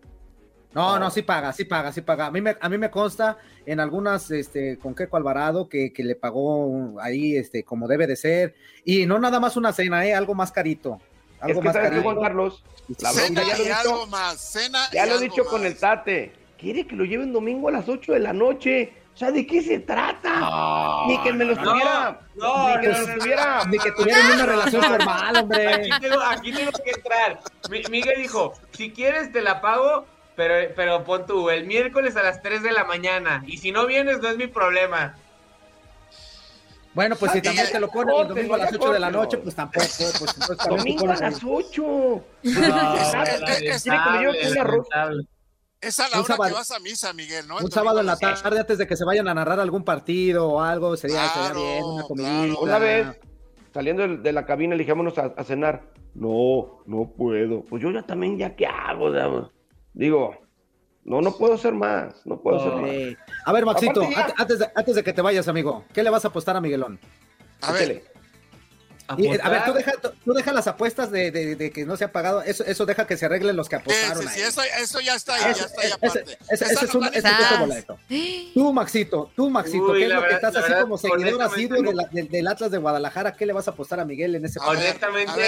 No, 0.73 0.97
no, 0.99 1.09
sí 1.11 1.21
paga, 1.21 1.53
sí 1.53 1.65
paga, 1.65 1.91
sí 1.91 2.01
paga. 2.01 2.25
A 2.27 2.31
mí 2.31 2.41
me, 2.41 2.55
a 2.59 2.69
mí 2.69 2.77
me 2.77 2.89
consta 2.89 3.37
en 3.65 3.79
algunas, 3.79 4.31
este, 4.31 4.77
con 4.79 4.95
Keco 4.95 5.17
Alvarado, 5.17 5.69
que, 5.69 5.93
que 5.93 6.03
le 6.03 6.15
pagó 6.15 6.99
ahí, 7.01 7.35
este, 7.35 7.63
como 7.63 7.87
debe 7.87 8.07
de 8.07 8.15
ser. 8.15 8.55
Y 8.83 9.05
no 9.05 9.19
nada 9.19 9.39
más 9.39 9.55
una 9.55 9.71
cena, 9.73 10.05
eh, 10.05 10.13
algo 10.15 10.33
más 10.33 10.51
carito. 10.51 10.99
Es 11.37 11.43
Algo 11.43 11.61
que 11.61 11.65
más 11.65 11.73
sabes 11.75 11.89
carito. 11.89 12.09
Juan 12.09 12.21
Carlos, 12.21 12.63
la 12.99 13.09
Cena 13.11 13.41
bronca 13.41 13.43
ya 13.43 13.57
lo 13.57 13.63
y 13.63 13.67
he 13.67 13.73
algo 13.73 13.93
dicho, 13.97 14.07
más. 14.07 14.51
Cena 14.51 14.79
ya 14.91 15.05
y 15.05 15.09
lo 15.09 15.15
he 15.15 15.19
dicho 15.19 15.45
con 15.45 15.65
el 15.65 15.77
tate. 15.77 16.33
Quiere 16.57 16.87
que 16.87 16.95
lo 16.95 17.03
lleven 17.05 17.33
domingo 17.33 17.67
a 17.67 17.71
las 17.71 17.87
8 17.89 18.13
de 18.13 18.19
la 18.19 18.33
noche. 18.33 18.93
O 19.13 19.17
sea, 19.17 19.29
¿de 19.31 19.45
qué 19.45 19.61
se 19.61 19.77
trata? 19.79 20.39
No, 20.39 21.05
Ni 21.07 21.19
que 21.21 21.33
me 21.33 21.45
lo 21.45 21.53
no, 21.53 21.61
estuviera. 21.61 22.19
no, 22.35 22.67
ni 22.75 22.81
que 22.81 22.87
no, 22.87 22.93
estuviera. 22.97 23.65
Ni 23.65 23.77
que 23.77 23.91
tuvieran 23.91 24.31
una 24.31 24.45
relación 24.47 24.81
formal, 24.81 25.35
hombre. 25.37 25.67
Aquí 25.73 25.89
tengo, 26.01 26.19
aquí 26.21 26.51
tengo 26.51 26.71
que 26.83 26.91
entrar. 26.91 27.39
Mi- 27.69 27.83
Miguel 27.91 28.15
dijo, 28.23 28.53
si 28.71 28.89
quieres 28.91 29.31
te 29.31 29.41
la 29.41 29.61
pago, 29.61 30.07
pero, 30.35 30.73
pero 30.75 31.03
pon 31.03 31.25
tú, 31.25 31.49
el 31.49 31.65
miércoles 31.65 32.15
a 32.15 32.23
las 32.23 32.41
3 32.41 32.63
de 32.63 32.71
la 32.71 32.83
mañana. 32.85 33.43
Y 33.47 33.57
si 33.57 33.71
no 33.71 33.85
vienes, 33.85 34.19
no 34.21 34.29
es 34.29 34.37
mi 34.37 34.47
problema. 34.47 35.15
Bueno, 36.93 37.15
pues 37.15 37.31
si 37.31 37.41
también 37.41 37.67
te 37.71 37.79
lo 37.79 37.89
ponen 37.89 38.15
el 38.15 38.27
domingo 38.27 38.53
a 38.53 38.57
las 38.57 38.71
ya 38.71 38.77
8 38.79 38.93
de 38.93 38.99
la 38.99 39.09
noche, 39.11 39.37
pues 39.39 39.55
tampoco. 39.55 39.85
Pues, 39.87 40.35
entonces 40.39 40.57
Domingo 40.67 41.05
a 41.05 41.07
las 41.07 41.21
ahí. 41.21 41.33
8. 41.43 42.23
lamentable, 43.85 45.21
es-. 45.21 45.27
Es 45.81 45.99
a 45.99 46.03
la 46.03 46.17
Un 46.19 46.19
hora 46.19 46.27
sábado- 46.27 46.49
que 46.49 46.53
vas 46.53 46.71
a 46.71 46.79
misa, 46.79 47.11
Miguel, 47.13 47.47
¿no? 47.47 47.57
Un 47.57 47.71
sábado 47.71 47.99
en 47.99 48.05
la 48.05 48.15
tarde 48.15 48.59
antes 48.59 48.77
de 48.77 48.87
que 48.87 48.95
se 48.95 49.03
vayan 49.03 49.27
a 49.27 49.33
narrar 49.33 49.59
algún 49.59 49.83
partido 49.83 50.47
o 50.49 50.61
algo, 50.61 50.95
sería, 50.95 51.23
bien, 51.55 51.83
una 51.83 52.03
comida. 52.03 52.29
claro. 52.29 52.59
Una 52.61 52.79
vez, 52.79 53.07
saliendo 53.73 54.07
de 54.07 54.31
la 54.31 54.45
cabina, 54.45 54.75
le 54.75 54.83
a 55.37 55.43
cenar. 55.43 55.83
No, 56.13 56.83
no 56.85 57.11
puedo. 57.17 57.63
Pues 57.65 57.81
yo 57.81 57.91
ya 57.91 58.03
también, 58.03 58.37
¿ya 58.37 58.55
qué 58.55 58.65
hago? 58.67 59.09
Ya, 59.93 59.99
Digo, 60.05 60.37
no, 61.03 61.21
no 61.21 61.35
puedo 61.37 61.53
hacer 61.53 61.73
más. 61.73 62.25
No 62.25 62.41
puedo 62.41 62.59
hacer 62.59 62.73
más. 62.73 63.17
A 63.45 63.51
ver, 63.53 63.65
Maxito, 63.65 64.01
Aparte 64.03 64.15
ya- 64.15 64.33
antes 64.37 64.59
de, 64.59 64.71
antes 64.75 64.95
de 64.95 65.03
que 65.03 65.13
te 65.13 65.21
vayas, 65.21 65.47
amigo, 65.47 65.85
¿qué 65.93 66.03
le 66.03 66.09
vas 66.09 66.25
a 66.25 66.29
apostar 66.29 66.55
a 66.55 66.61
Miguelón? 66.61 66.99
A 67.61 67.71
ver. 67.71 68.03
Y, 69.17 69.27
eh, 69.27 69.39
a 69.43 69.49
ver, 69.49 69.65
tú 69.65 69.73
deja, 69.73 69.91
tú, 70.23 70.33
deja 70.33 70.53
las 70.53 70.65
apuestas 70.65 71.11
de, 71.11 71.29
de- 71.29 71.57
de 71.57 71.71
que 71.71 71.85
no 71.85 71.97
se 71.97 72.05
ha 72.05 72.11
pagado, 72.13 72.41
eso, 72.41 72.63
eso 72.63 72.85
deja 72.85 73.05
que 73.05 73.17
se 73.17 73.25
arreglen 73.25 73.55
los 73.57 73.67
que 73.67 73.75
apostaron. 73.75 74.23
sí, 74.23 74.29
sí, 74.29 74.41
ahí. 74.41 74.47
eso, 74.47 74.61
eso 74.61 75.01
ya 75.01 75.15
está 75.15 75.35
ahí, 75.35 75.41
ya 75.41 75.49
Ese- 75.51 75.65
está 75.65 75.81
ahí 75.81 75.87
ese- 75.87 75.93
aparte. 75.95 76.37
ese- 76.49 76.65
es 76.65 76.93
no 76.93 76.99
un 77.01 77.05
es 77.13 77.25
otro 77.25 77.59
boleto. 77.59 77.99
Tú, 78.53 78.73
Maxito, 78.73 79.31
tú, 79.35 79.49
Maxito, 79.49 79.91
Uy, 79.91 79.99
¿qué 79.99 80.05
es 80.05 80.13
lo 80.13 80.21
que 80.25 80.33
estás 80.33 80.55
así 80.55 80.69
verdad, 80.69 80.81
como 80.83 80.97
seguidor 80.97 81.41
asiduo 81.41 81.83
no. 81.83 81.91
del- 82.13 82.29
del 82.29 82.47
Atlas 82.47 82.71
de 82.71 82.77
Guadalajara? 82.77 83.33
¿Qué 83.35 83.45
le 83.45 83.51
vas 83.51 83.67
a 83.67 83.71
apostar 83.71 83.99
a 83.99 84.05
Miguel 84.05 84.35
en 84.35 84.45
ese 84.45 84.59
partido? 84.59 84.79
Honestamente, 84.79 85.41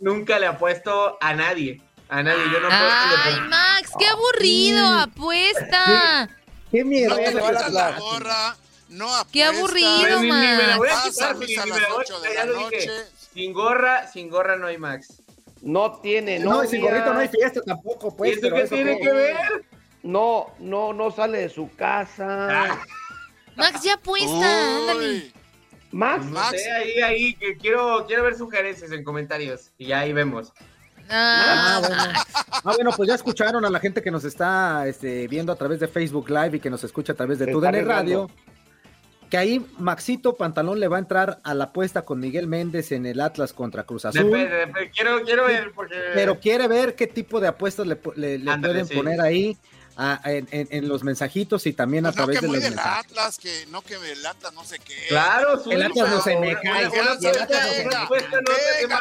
nunca 0.00 0.38
le 0.40 0.46
apuesto 0.48 1.16
a 1.20 1.34
nadie. 1.34 1.80
A 2.08 2.22
nadie. 2.22 2.42
Yo 2.52 2.60
no 2.60 2.68
Ay, 2.70 3.14
apuesto. 3.18 3.40
Max, 3.50 3.90
qué 3.98 4.06
aburrido, 4.06 4.86
apuesta. 4.86 6.28
¡Qué 6.70 6.84
miedo! 6.84 7.10
No 7.10 7.16
te 7.16 7.24
quitas 7.32 7.72
la- 7.72 7.90
la 7.90 7.98
gorra, 7.98 8.56
no 8.88 9.06
apuestas. 9.14 9.32
Qué 9.32 9.44
aburrido, 9.44 10.20
ni 10.20 10.28
me 10.30 10.66
la 10.66 10.76
voy 10.76 10.88
a 10.88 11.02
quitar, 11.02 11.30
a 11.30 11.34
ni 11.34 11.54
las 11.54 11.66
me 11.66 11.70
la 11.70 11.76
voy 11.76 11.84
a 11.84 11.94
8 11.96 12.20
de 12.20 12.28
quitar, 12.30 12.46
la 12.46 12.52
ya 12.52 12.58
lo 12.60 12.68
dije. 12.70 12.86
noche. 12.86 13.04
Sin 13.34 13.52
gorra, 13.52 14.06
sin 14.10 14.28
gorra 14.30 14.56
no 14.56 14.66
hay 14.66 14.78
Max. 14.78 15.22
No 15.60 15.98
tiene, 16.00 16.38
No, 16.38 16.50
no. 16.52 16.64
y 16.64 16.68
sin 16.68 16.80
gorrito 16.82 17.12
no 17.12 17.20
hay 17.20 17.28
fiesta 17.28 17.60
tampoco, 17.62 18.08
¿Y 18.08 18.10
pues. 18.16 18.32
eso 18.32 18.40
pero 18.42 18.56
qué 18.56 18.62
eso 18.62 18.74
tiene 18.74 18.96
qué- 18.98 19.02
que 19.04 19.12
ver? 19.12 19.36
No, 20.02 20.54
no, 20.60 20.92
no 20.92 21.10
sale 21.10 21.38
de 21.38 21.48
su 21.48 21.74
casa. 21.74 22.48
Ah, 22.70 22.82
Max, 23.56 23.82
ya 23.82 23.94
apuesta, 23.94 24.76
ándale. 24.76 25.32
Max, 25.90 26.24
no 26.24 26.30
Max. 26.32 26.62
sé, 26.62 26.70
ahí, 26.70 27.00
ahí, 27.02 27.34
que 27.34 27.56
quiero, 27.56 28.04
quiero 28.06 28.22
ver 28.22 28.36
sugerencias 28.36 28.92
en 28.92 29.02
comentarios. 29.04 29.70
Y 29.78 29.92
ahí 29.92 30.12
vemos. 30.12 30.52
Ah, 31.10 31.80
Ah, 31.80 31.80
bueno. 31.86 32.02
Ah, 32.64 32.72
bueno, 32.74 32.90
pues 32.96 33.08
ya 33.08 33.14
escucharon 33.14 33.64
a 33.64 33.70
la 33.70 33.80
gente 33.80 34.02
que 34.02 34.10
nos 34.10 34.24
está 34.24 34.86
este, 34.86 35.26
viendo 35.28 35.52
a 35.52 35.56
través 35.56 35.80
de 35.80 35.88
Facebook 35.88 36.28
Live 36.30 36.56
y 36.56 36.60
que 36.60 36.70
nos 36.70 36.84
escucha 36.84 37.12
a 37.12 37.16
través 37.16 37.38
de 37.38 37.46
Se 37.46 37.52
TUDN 37.52 37.86
Radio. 37.86 38.30
Que 39.30 39.36
ahí 39.36 39.64
Maxito 39.78 40.36
Pantalón 40.36 40.80
le 40.80 40.88
va 40.88 40.96
a 40.96 41.00
entrar 41.00 41.38
a 41.44 41.52
la 41.52 41.64
apuesta 41.64 42.02
con 42.02 42.18
Miguel 42.18 42.46
Méndez 42.46 42.92
en 42.92 43.04
el 43.04 43.20
Atlas 43.20 43.52
contra 43.52 43.82
Cruz 43.84 44.06
Azul. 44.06 44.24
Depende, 44.24 44.48
depende, 44.56 44.90
quiero, 44.90 45.22
quiero 45.22 45.44
ver, 45.46 45.72
porque. 45.74 45.94
Pero 46.14 46.40
quiere 46.40 46.66
ver 46.66 46.94
qué 46.94 47.06
tipo 47.06 47.38
de 47.38 47.48
apuestas 47.48 47.86
le, 47.86 48.00
pu- 48.00 48.14
le- 48.16 48.38
le 48.38 48.50
Ándale, 48.50 48.72
pueden 48.72 48.86
sí. 48.86 48.94
poner 48.94 49.20
ahí 49.20 49.58
ah, 49.98 50.18
en, 50.24 50.48
en- 50.52 50.68
en 50.70 50.88
los 50.88 51.02
mensajitos 51.04 51.66
y 51.66 51.72
también 51.74 52.06
a 52.06 52.10
Pues 52.12 52.16
no 52.18 52.24
través 52.24 52.36
que 52.36 52.40
de 52.42 52.46
muy 52.48 52.56
los 52.56 52.64
del 52.64 52.74
mensajes. 52.76 53.04
Atlas, 53.10 53.38
que 53.38 53.66
no 53.66 53.82
que 53.82 53.94
el 53.96 54.24
Atlas 54.24 54.54
no 54.54 54.64
sé 54.64 54.78
qué. 54.78 54.94
Claro, 55.08 55.62
El 55.70 55.82
Atlas 55.82 56.10
no 56.10 56.22
se 56.22 56.36
me 56.38 56.54
cae, 56.60 56.84
no 56.84 56.90
no 56.94 57.02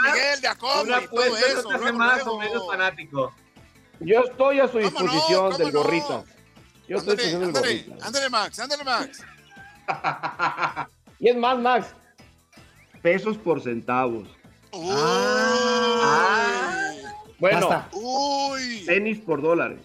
Miguel, 0.01 0.41
de 0.41 0.47
Acomo 0.49 0.81
Una 0.81 0.95
todo 0.99 1.05
apuesta 1.05 1.61
no 1.63 1.77
luego, 1.77 1.97
más 1.97 2.27
o 2.27 2.37
menos 2.39 2.67
fanático. 2.67 3.33
yo 4.01 4.19
estoy 4.29 4.59
a 4.59 4.67
su 4.67 4.73
¿Cómo 4.73 4.83
no? 4.83 4.89
disposición 4.89 5.45
¿Cómo 5.51 5.57
del 5.57 5.73
no? 5.73 5.83
gorrita. 5.83 6.23
Yo 6.89 6.97
estoy 6.97 7.13
a 7.13 7.17
su 7.17 7.23
disposición 7.23 7.39
del 7.41 7.47
ándale, 7.55 7.77
gorrita. 7.83 8.05
ándale, 8.05 8.29
Max, 8.29 8.59
ándale, 8.59 8.83
Max. 8.83 9.23
Y 11.19 11.29
es 11.29 11.35
más, 11.37 11.57
Max. 11.57 11.87
Pesos 13.01 13.37
por 13.37 13.61
centavos. 13.61 14.27
Uy. 14.71 14.89
Ah. 14.91 16.91
Bueno, 17.39 17.69
Basta. 17.69 17.89
Uy. 17.93 18.83
tenis 18.85 19.19
por 19.21 19.41
dólares. 19.41 19.79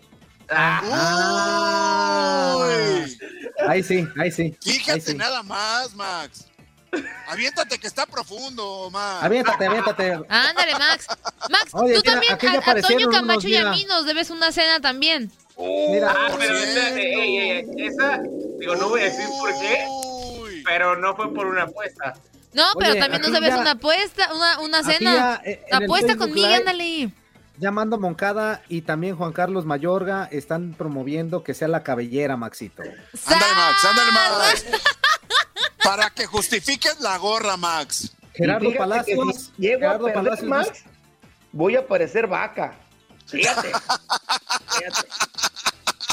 Ah, 0.54 2.56
Uy. 2.58 3.18
Ahí 3.68 3.82
sí, 3.82 4.06
ahí 4.18 4.30
sí. 4.30 4.42
ahí 4.42 4.56
Fíjate 4.60 5.00
sí. 5.00 5.14
nada 5.14 5.42
más, 5.42 5.94
Max. 5.94 6.46
Aviéntate 7.26 7.78
que 7.78 7.86
está 7.86 8.04
profundo, 8.06 8.90
Max. 8.90 9.24
Aviéntate, 9.24 9.66
aviéntate. 9.66 10.12
ándale, 10.28 10.72
Max. 10.78 11.06
Max, 11.50 11.68
Oye, 11.72 11.94
tú 11.94 12.02
mira, 12.04 12.36
también, 12.36 12.62
a, 12.66 12.70
a 12.70 12.80
Toño 12.82 13.08
Camacho 13.10 13.48
y 13.48 13.56
a 13.56 13.70
mí 13.70 13.84
nos 13.88 14.04
debes 14.04 14.30
una 14.30 14.52
cena 14.52 14.80
también. 14.80 15.30
Mira, 15.58 16.14
Ah, 16.16 16.34
pero 16.38 16.54
espérate, 16.56 17.00
ey, 17.22 17.36
ey, 17.38 17.50
ey, 17.50 17.86
esa, 17.86 18.20
digo, 18.58 18.74
no 18.76 18.88
voy 18.88 19.02
a 19.02 19.04
decir 19.04 19.26
por 19.38 19.50
qué, 19.60 19.86
Uy. 20.40 20.62
pero 20.64 20.96
no 20.96 21.14
fue 21.14 21.32
por 21.32 21.46
una 21.46 21.64
apuesta. 21.64 22.14
No, 22.52 22.64
pero 22.78 22.92
Oye, 22.92 23.00
también 23.00 23.22
nos 23.22 23.32
debes 23.32 23.50
ya- 23.54 23.60
una 23.60 23.70
apuesta, 23.72 24.32
una, 24.34 24.60
una 24.60 24.82
cena. 24.82 25.14
ya, 25.14 25.40
eh, 25.50 25.64
en 25.68 25.84
Apuesta 25.84 26.16
conmigo, 26.16 26.46
Live, 26.46 26.56
ándale. 26.58 27.10
Llamando 27.58 27.98
Moncada 27.98 28.62
y 28.68 28.82
también 28.82 29.16
Juan 29.16 29.32
Carlos 29.32 29.66
Mayorga 29.66 30.28
están 30.32 30.72
promoviendo 30.72 31.44
que 31.44 31.54
sea 31.54 31.68
la 31.68 31.82
cabellera, 31.82 32.36
Maxito. 32.36 32.82
Ándale, 32.82 33.54
Max, 33.54 33.84
ándale. 33.84 34.12
Max. 34.12 34.66
Para 35.84 36.10
que 36.10 36.26
justifiques 36.26 37.00
la 37.00 37.18
gorra, 37.18 37.56
Max. 37.56 38.12
Gerardo 38.34 38.72
Palacios. 38.74 39.52
si 39.56 39.62
llego 39.62 39.80
Gerardo 39.80 40.06
a 40.06 40.12
perder, 40.12 40.24
Palacios 40.24 40.48
Max, 40.48 40.84
voy 41.52 41.76
a 41.76 41.86
parecer 41.86 42.26
vaca. 42.26 42.74
Fíjate. 43.26 43.68
Fíjate. 44.68 45.08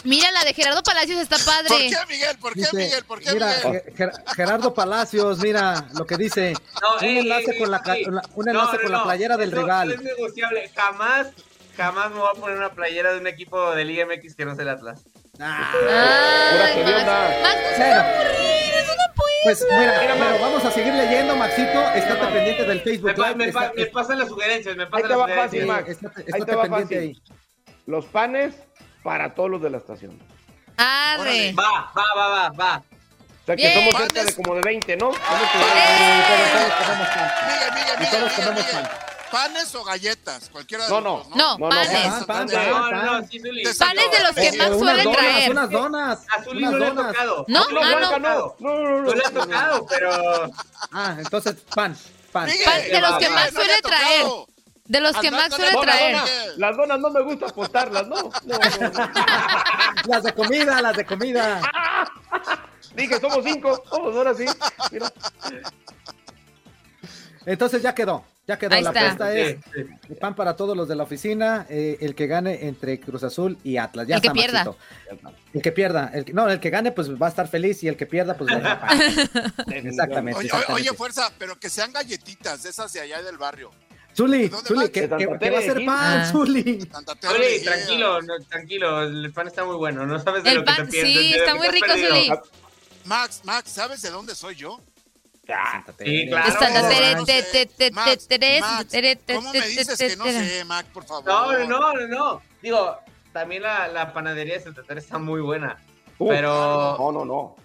Mira, 0.03 0.31
la 0.31 0.43
de 0.43 0.53
Gerardo 0.53 0.81
Palacios 0.83 1.19
está 1.19 1.35
¿Por 1.37 1.45
padre. 1.45 1.89
qué, 1.89 1.95
Miguel? 2.07 2.37
¿Por 2.39 2.53
qué, 2.53 2.59
dice, 2.61 2.75
Miguel? 2.75 3.03
¿Por 3.05 3.19
qué, 3.19 3.33
mira, 3.33 3.47
Miguel? 3.65 3.83
Ge- 3.83 3.93
Ger- 3.95 4.35
Gerardo 4.35 4.73
Palacios, 4.73 5.39
mira 5.39 5.85
lo 5.93 6.05
que 6.05 6.15
dice. 6.17 6.53
No, 6.81 6.95
un 6.97 7.03
ey, 7.03 7.17
enlace 7.19 7.51
ey, 7.51 7.59
con 7.59 7.71
la, 7.71 7.81
ey, 7.93 8.05
un 8.05 8.13
no, 8.45 8.51
enlace 8.51 8.75
no, 8.77 8.81
con 8.83 8.91
no, 8.91 8.97
la 8.99 9.03
playera 9.03 9.37
del 9.37 9.51
rival. 9.51 9.91
Es 9.91 10.01
negociable. 10.01 10.71
Jamás, 10.75 11.27
jamás 11.75 12.11
me 12.11 12.19
voy 12.19 12.29
a 12.35 12.39
poner 12.39 12.57
una 12.57 12.71
playera 12.71 13.11
de 13.13 13.19
un 13.19 13.27
equipo 13.27 13.71
de 13.75 13.85
Liga 13.85 14.05
MX 14.05 14.35
que 14.35 14.45
no 14.45 14.55
sea 14.55 14.63
el 14.63 14.69
Atlas. 14.69 15.01
Ah, 15.39 15.71
Pura 15.73 16.65
Ay, 16.65 16.83
Max. 17.05 17.35
Max, 17.41 17.59
es 17.79 18.85
una 18.85 19.13
pues 19.41 19.65
mira, 19.71 19.93
pero 20.19 20.39
vamos 20.41 20.65
a 20.65 20.71
seguir 20.71 20.93
leyendo, 20.93 21.33
Maxito. 21.37 21.81
Estate 21.93 22.25
pendiente 22.33 22.63
del 22.65 22.77
Me, 22.77 22.83
Facebook 22.83 23.11
me 23.37 23.51
pa- 23.53 23.65
está- 23.67 23.73
me 23.73 23.85
pasan 23.85 24.19
las 24.19 24.27
sugerencias, 24.27 24.75
me 24.75 24.83
Ahí 24.83 24.89
pasan 24.89 25.03
te 25.03 25.09
las 25.09 25.17
va 25.17 25.23
sugerencias. 25.27 25.65
fácil, 25.65 25.65
Max. 25.65 25.89
estate- 25.89 26.19
Ahí 26.19 26.23
estate 26.27 26.45
te 26.45 26.55
va 26.55 26.61
pendiente 26.63 26.95
fácil. 26.95 27.09
ahí. 27.09 27.75
Los 27.85 28.05
panes 28.05 28.53
para 29.03 29.33
todos 29.33 29.49
los 29.49 29.61
de 29.61 29.69
la 29.69 29.77
estación. 29.77 30.19
Arre. 30.77 31.53
Va, 31.53 31.91
va, 31.95 32.05
va, 32.15 32.27
va, 32.29 32.49
va. 32.49 32.77
O 32.77 33.45
sea 33.45 33.55
que 33.55 33.61
Bien. 33.67 33.73
somos 33.73 33.95
cerca 34.01 34.23
de 34.23 34.35
como 34.35 34.55
de 34.55 34.61
20, 34.61 34.95
¿no? 34.97 35.09
Todos- 35.09 35.19
comemos 35.25 37.07
pan. 37.09 37.31
Y 38.01 38.05
todos 38.05 38.33
comemos 38.33 38.65
pan. 38.65 38.89
¿Panes 39.31 39.75
o 39.75 39.83
galletas? 39.83 40.49
Cualquiera 40.49 40.85
de 40.85 40.89
No, 40.89 41.01
los 41.01 41.03
no. 41.03 41.17
dos, 41.17 41.35
No, 41.35 41.57
No, 41.57 41.57
no, 41.59 41.69
panes. 41.69 41.89
pan, 41.91 42.25
pan, 42.25 42.25
Panes. 42.25 42.53
pan, 42.55 42.69
No, 42.69 42.79
no, 42.79 42.89
pan. 42.89 43.05
no, 43.21 43.27
sí, 43.27 43.39
Panes 43.39 44.11
de 44.11 44.19
los 44.23 44.31
que 44.35 44.49
O- 44.49 44.57
Max 44.57 44.71
o 44.71 44.79
suele 44.79 44.91
unas 44.93 45.03
donas, 45.03 45.17
traer. 45.19 45.51
unas 45.51 45.69
donas. 45.69 46.19
Unas 46.47 46.71
no 46.71 46.77
le 46.79 46.85
ha 46.85 46.89
donas. 46.89 47.07
tocado. 47.13 47.45
No, 47.47 47.69
No, 47.69 47.79
ah, 47.81 47.91
no. 47.91 47.99
No, 47.99 48.19
no, 48.19 48.19
no. 48.59 49.01
No 49.01 49.13
le 49.13 49.23
ha 49.25 49.29
no. 49.29 49.41
tocado, 49.41 49.85
pero... 49.87 50.51
Ah, 50.93 51.15
entonces 51.19 51.55
pan, 51.75 51.95
pan. 52.31 52.45
Miguel, 52.47 52.65
Pa- 52.65 52.77
de 52.79 53.01
los 53.01 53.17
que 53.19 53.29
no 53.29 53.35
le 53.35 53.51
suele 53.51 53.81
traer. 53.83 54.25
De 54.89 54.99
los 54.99 55.15
que 55.17 55.29
Max 55.31 55.55
suele 55.55 55.71
traer. 55.81 56.15
dona. 56.17 56.27
Las 56.57 56.75
donas 56.75 56.99
no 56.99 57.09
me 57.11 57.21
gusta 57.21 57.45
apostarlas, 57.45 58.07
¿no? 58.07 58.15
No, 58.15 58.31
no, 58.45 58.89
no. 58.89 59.11
Las 60.07 60.23
de 60.23 60.33
comida, 60.33 60.81
las 60.81 60.97
de 60.97 61.05
comida. 61.05 61.61
Dije, 62.95 63.19
somos 63.19 63.39
cinco. 63.45 63.83
Vamos, 63.91 64.15
ahora 64.15 64.33
sí. 64.33 64.45
Mira. 64.91 65.11
Entonces 67.45 67.81
ya 67.81 67.93
quedó, 67.95 68.25
ya 68.47 68.57
quedó. 68.57 68.75
Ahí 68.75 68.83
la 68.83 68.89
está. 68.89 69.01
apuesta 69.01 69.33
es 69.35 69.57
Sí, 69.73 69.85
sí. 70.07 70.15
pan 70.15 70.35
para 70.35 70.55
todos 70.55 70.75
los 70.75 70.87
de 70.87 70.95
la 70.95 71.03
oficina, 71.03 71.65
eh, 71.69 71.97
el 72.01 72.15
que 72.15 72.27
gane 72.27 72.67
entre 72.67 72.99
Cruz 72.99 73.23
Azul 73.23 73.57
y 73.63 73.77
Atlas. 73.77 74.07
Ya 74.07 74.15
El 74.15 74.21
que 74.21 74.27
está, 74.27 74.33
pierda. 74.39 74.63
Maxito. 74.65 74.77
El 75.53 75.61
que 75.61 75.71
pierda, 75.71 76.11
el 76.13 76.25
que- 76.25 76.33
no, 76.33 76.49
el 76.49 76.59
que 76.59 76.69
gane 76.69 76.91
pues 76.91 77.09
va 77.11 77.27
a 77.27 77.29
estar 77.29 77.47
feliz 77.47 77.83
y 77.83 77.87
el 77.87 77.95
que 77.95 78.05
pierda 78.05 78.35
pues 78.35 78.51
va 78.51 78.55
a 78.55 78.57
estar 78.59 78.79
pan. 78.79 78.99
Exactamente. 79.73 80.39
Oye, 80.39 80.47
exactamente. 80.47 80.73
oye, 80.73 80.93
fuerza, 80.97 81.31
pero 81.37 81.59
que 81.59 81.69
sean 81.69 81.93
galletitas 81.93 82.63
de 82.63 82.69
esas 82.71 82.91
de 82.93 83.01
allá 83.01 83.21
del 83.21 83.37
barrio. 83.37 83.71
Zuli, 84.19 84.47
¿Dónde 84.49 84.67
Zuli, 84.67 84.89
que, 84.89 85.01
que- 85.09 85.37
que 85.39 85.49
va 85.49 85.59
a 85.59 85.61
ser 85.61 85.85
pan, 85.85 86.19
Ah. 86.21 86.29
Zuli. 86.31 86.89
Teresa. 87.21 87.71
tranquilo, 87.71 88.21
no, 88.21 88.33
tranquilo, 88.49 89.01
el 89.03 89.31
pan 89.31 89.47
está 89.47 89.63
muy 89.63 89.75
bueno, 89.77 90.05
no 90.05 90.19
sabes 90.19 90.43
de 90.43 90.49
El 90.49 90.55
lo 90.57 90.61
que 90.61 90.65
pan, 90.65 90.85
te 90.85 90.91
pierdes. 90.91 91.13
sí, 91.13 91.33
está 91.33 91.51
que 91.53 91.57
muy 91.57 91.67
rico, 91.69 91.87
perdido. 91.87 92.09
Zuli. 92.15 92.31
Max, 93.05 93.41
Max, 93.45 93.71
¿sabes 93.71 94.01
de 94.01 94.09
dónde 94.09 94.35
soy 94.35 94.55
yo? 94.55 94.81
Sí, 95.41 96.27
claro. 96.29 97.23
Te- 97.25 97.25
sé. 97.25 97.43
te- 97.51 97.65
te- 97.65 97.91
Max, 97.91 98.27
Max, 98.61 98.95
¿Cómo 99.35 99.53
me 99.53 99.67
dices 99.67 99.97
que 99.97 100.15
no 100.17 100.25
sé, 100.25 100.65
Max, 100.65 100.89
por 100.93 101.05
favor? 101.05 101.25
No, 101.25 101.65
no, 101.65 101.93
no, 101.93 102.07
no. 102.07 102.41
Digo, 102.61 102.97
también 103.31 103.63
la, 103.63 103.87
la 103.87 104.11
panadería 104.13 104.55
de 104.55 104.63
Santa 104.63 104.83
Teresa 104.83 105.05
está 105.05 105.17
muy 105.17 105.41
buena. 105.41 105.77
Uh, 106.19 106.27
Pero- 106.27 106.97
No, 106.99 107.11
no, 107.13 107.25
no. 107.25 107.55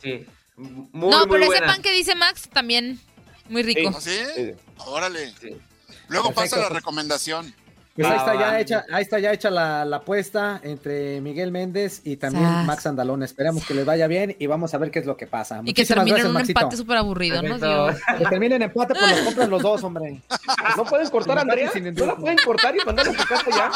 Sí. 0.00 0.24
Muy, 0.56 1.10
no, 1.10 1.26
muy 1.26 1.38
pero 1.40 1.52
ese 1.52 1.62
pan 1.62 1.82
que 1.82 1.90
dice 1.92 2.14
Max 2.14 2.48
también 2.52 3.00
muy 3.48 3.62
rico. 3.64 3.90
¿Ah, 3.94 4.00
sí? 4.00 4.16
Sí. 4.36 4.52
Órale. 4.86 5.32
Sí. 5.40 5.56
Luego 6.08 6.28
Perfecto, 6.28 6.40
pasa 6.50 6.56
la 6.56 6.68
pues. 6.68 6.78
recomendación. 6.80 7.54
Pues 7.96 8.08
ahí 8.08 8.12
Ah, 8.12 8.16
está 8.18 8.34
ya 8.34 8.58
hecha, 8.60 8.84
ahí 8.92 9.02
está 9.02 9.18
ya 9.20 9.32
hecha 9.32 9.50
la, 9.50 9.84
la 9.84 9.98
apuesta 9.98 10.58
entre 10.64 11.20
Miguel 11.20 11.52
Méndez 11.52 12.00
y 12.02 12.16
también 12.16 12.44
Sas. 12.44 12.66
Max 12.66 12.86
Andalón. 12.86 13.22
Esperemos 13.22 13.64
que 13.64 13.72
les 13.72 13.84
vaya 13.86 14.08
bien 14.08 14.34
y 14.40 14.48
vamos 14.48 14.74
a 14.74 14.78
ver 14.78 14.90
qué 14.90 14.98
es 14.98 15.06
lo 15.06 15.16
que 15.16 15.28
pasa. 15.28 15.60
y 15.64 15.72
que 15.72 15.82
Muchísimas 15.82 15.86
termine 15.88 16.10
en 16.10 16.14
gracias, 16.16 16.26
un 16.28 16.32
Maxito. 16.34 16.60
empate 16.60 16.76
súper 16.76 16.96
aburrido, 16.96 17.40
¿no? 17.42 17.56
Dios. 17.56 17.96
Que 18.18 18.24
terminen 18.26 18.62
empate, 18.62 18.94
pues 18.98 19.10
los 19.12 19.20
compran 19.26 19.48
los 19.50 19.62
dos, 19.62 19.84
hombre. 19.84 20.20
¿No 20.76 20.84
pueden 20.84 21.08
cortar 21.08 21.38
a 21.38 21.42
Andrea? 21.42 21.70
¿No 21.96 22.06
la 22.06 22.16
pueden 22.16 22.38
cortar 22.44 22.74
y 22.76 22.84
mandarla 22.84 23.12
a 23.12 23.16
su 23.22 23.28
casa 23.28 23.50
ya? 23.50 23.70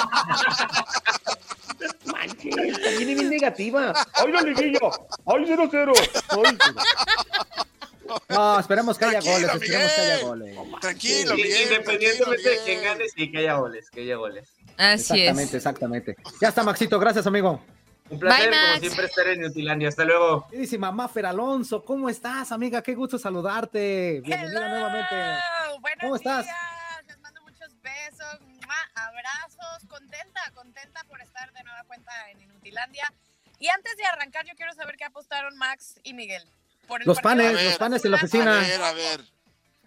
Manches, 2.06 2.56
está 2.56 2.90
bien, 2.98 3.14
bien 3.18 3.30
negativa. 3.30 3.92
¡Ay, 4.14 4.32
la 4.32 4.40
liguilla! 4.42 4.78
¡Ay, 5.26 5.44
0-0! 5.46 5.92
¡Ay! 6.30 6.58
No, 8.28 8.58
esperemos 8.60 8.98
que 8.98 9.04
haya 9.04 9.20
goles, 9.20 9.54
esperemos 9.54 9.92
que 9.92 10.00
haya 10.00 10.22
goles. 10.24 10.58
Tranquilo, 10.80 11.34
Sí. 11.36 11.42
Independientemente 11.64 12.42
tranquilo, 12.42 12.50
de 12.50 12.58
quién 12.64 12.82
gane, 12.84 13.04
sí, 13.08 13.30
que 13.30 13.38
haya 13.38 13.54
goles, 13.54 13.90
que 13.90 14.00
haya 14.00 14.16
goles. 14.16 14.48
Así 14.76 15.02
Exactamente, 15.14 15.42
es. 15.42 15.54
exactamente. 15.54 16.16
Ya 16.40 16.48
está, 16.48 16.62
Maxito, 16.62 16.98
gracias, 16.98 17.26
amigo. 17.26 17.62
Un 18.10 18.18
placer, 18.18 18.48
Bye, 18.50 18.58
como 18.58 18.80
siempre, 18.80 19.06
estar 19.06 19.26
en 19.28 19.40
Nutilandia. 19.42 19.88
Hasta 19.88 20.04
luego. 20.04 20.46
Queridísima 20.48 20.90
Mafer 20.92 21.26
Alonso, 21.26 21.84
¿cómo 21.84 22.08
estás, 22.08 22.52
amiga? 22.52 22.82
Qué 22.82 22.94
gusto 22.94 23.18
saludarte. 23.18 24.22
Bienvenida 24.24 24.60
Hello, 24.66 24.68
nuevamente. 24.70 25.14
Buenos 25.80 26.00
¿Cómo 26.00 26.16
estás? 26.16 26.44
días, 26.44 26.56
Les 27.06 27.18
mando 27.20 27.42
muchos 27.42 27.68
besos, 27.82 28.38
abrazos, 28.94 29.86
contenta, 29.88 30.40
contenta 30.54 31.04
por 31.08 31.20
estar 31.20 31.52
de 31.52 31.62
nueva 31.64 31.84
cuenta 31.84 32.10
en 32.30 32.40
Inutilandia. 32.40 33.12
Y 33.58 33.68
antes 33.68 33.96
de 33.96 34.04
arrancar, 34.04 34.46
yo 34.46 34.54
quiero 34.54 34.72
saber 34.72 34.96
qué 34.96 35.04
apostaron 35.04 35.56
Max 35.58 36.00
y 36.02 36.14
Miguel. 36.14 36.44
Por 36.88 37.06
Los 37.06 37.20
panes, 37.20 37.62
los 37.62 37.76
panes 37.78 38.04
en 38.04 38.10
la 38.10 38.16
oficina. 38.16 38.52
A 38.54 38.60
Atlas. 38.62 38.68
ver, 38.78 38.82
a 38.82 38.92
ver. 38.94 39.20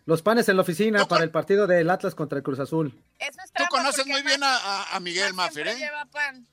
Los 0.05 0.21
panes 0.21 0.47
en 0.49 0.55
la 0.55 0.61
oficina 0.61 0.99
Tú 0.99 1.07
para 1.09 1.23
el 1.23 1.29
partido 1.31 1.67
del 1.67 1.89
Atlas 1.89 2.15
contra 2.15 2.37
el 2.37 2.43
Cruz 2.43 2.59
Azul. 2.59 2.87
Eso 3.19 3.29
es 3.43 3.51
Tú 3.51 3.53
trampa, 3.55 3.69
conoces 3.69 3.97
porque 3.97 4.11
muy 4.13 4.21
bien 4.23 4.43
a, 4.43 4.55
a- 4.57 4.95
a 4.95 4.99
Miguel 4.99 5.33
Maffer, 5.33 5.67
¿eh? 5.67 5.75
lleva 5.77 6.05
pan. 6.05 6.47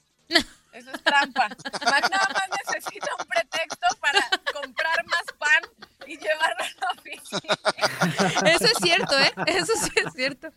Eso 0.72 0.90
es 0.92 1.02
trampa. 1.02 1.48
Max 1.48 2.10
nada 2.10 2.28
más 2.34 2.58
necesita 2.66 3.06
un 3.18 3.26
pretexto 3.26 3.86
para 4.00 4.20
comprar 4.52 5.04
más 5.06 5.24
pan 5.38 5.62
y 6.08 6.16
llevarlo 6.16 6.64
a 6.64 6.80
la 6.80 7.00
oficina. 7.00 8.48
Eso 8.50 8.64
es 8.64 8.78
cierto, 8.82 9.18
¿eh? 9.18 9.32
Eso 9.46 9.72
sí 9.76 9.90
es 10.04 10.12
cierto. 10.14 10.48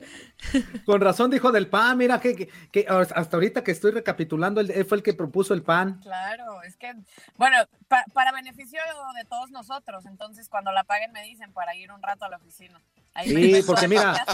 Con 0.86 1.02
razón 1.02 1.30
dijo 1.30 1.52
del 1.52 1.68
pan, 1.68 1.98
mira 1.98 2.20
que, 2.20 2.36
que- 2.36 2.50
que 2.72 2.86
hasta 2.88 3.36
ahorita 3.38 3.64
que 3.64 3.72
estoy 3.72 3.92
recapitulando, 3.92 4.62
él, 4.62 4.86
fue 4.86 4.98
el 4.98 5.04
que 5.04 5.14
propuso 5.14 5.54
el 5.54 5.64
pan. 5.64 6.00
Claro, 6.02 6.62
es 6.64 6.76
que, 6.78 6.94
bueno, 7.38 7.58
pa- 7.88 8.06
para 8.14 8.32
beneficio 8.32 8.80
de 9.16 9.26
todos 9.26 9.52
nosotros, 9.52 10.06
entonces 10.06 10.48
cuando 10.50 10.72
la 10.72 10.84
paguen 10.84 11.12
me 11.12 11.24
dicen 11.24 11.52
para 11.54 11.76
ir 11.76 11.92
un 11.92 12.02
rato 12.02 12.26
a 12.26 12.30
la 12.30 12.38
oficina. 12.38 12.80
Ahí 13.14 13.30
Sí, 13.30 13.64
porque 13.68 13.88
mira. 13.90 14.26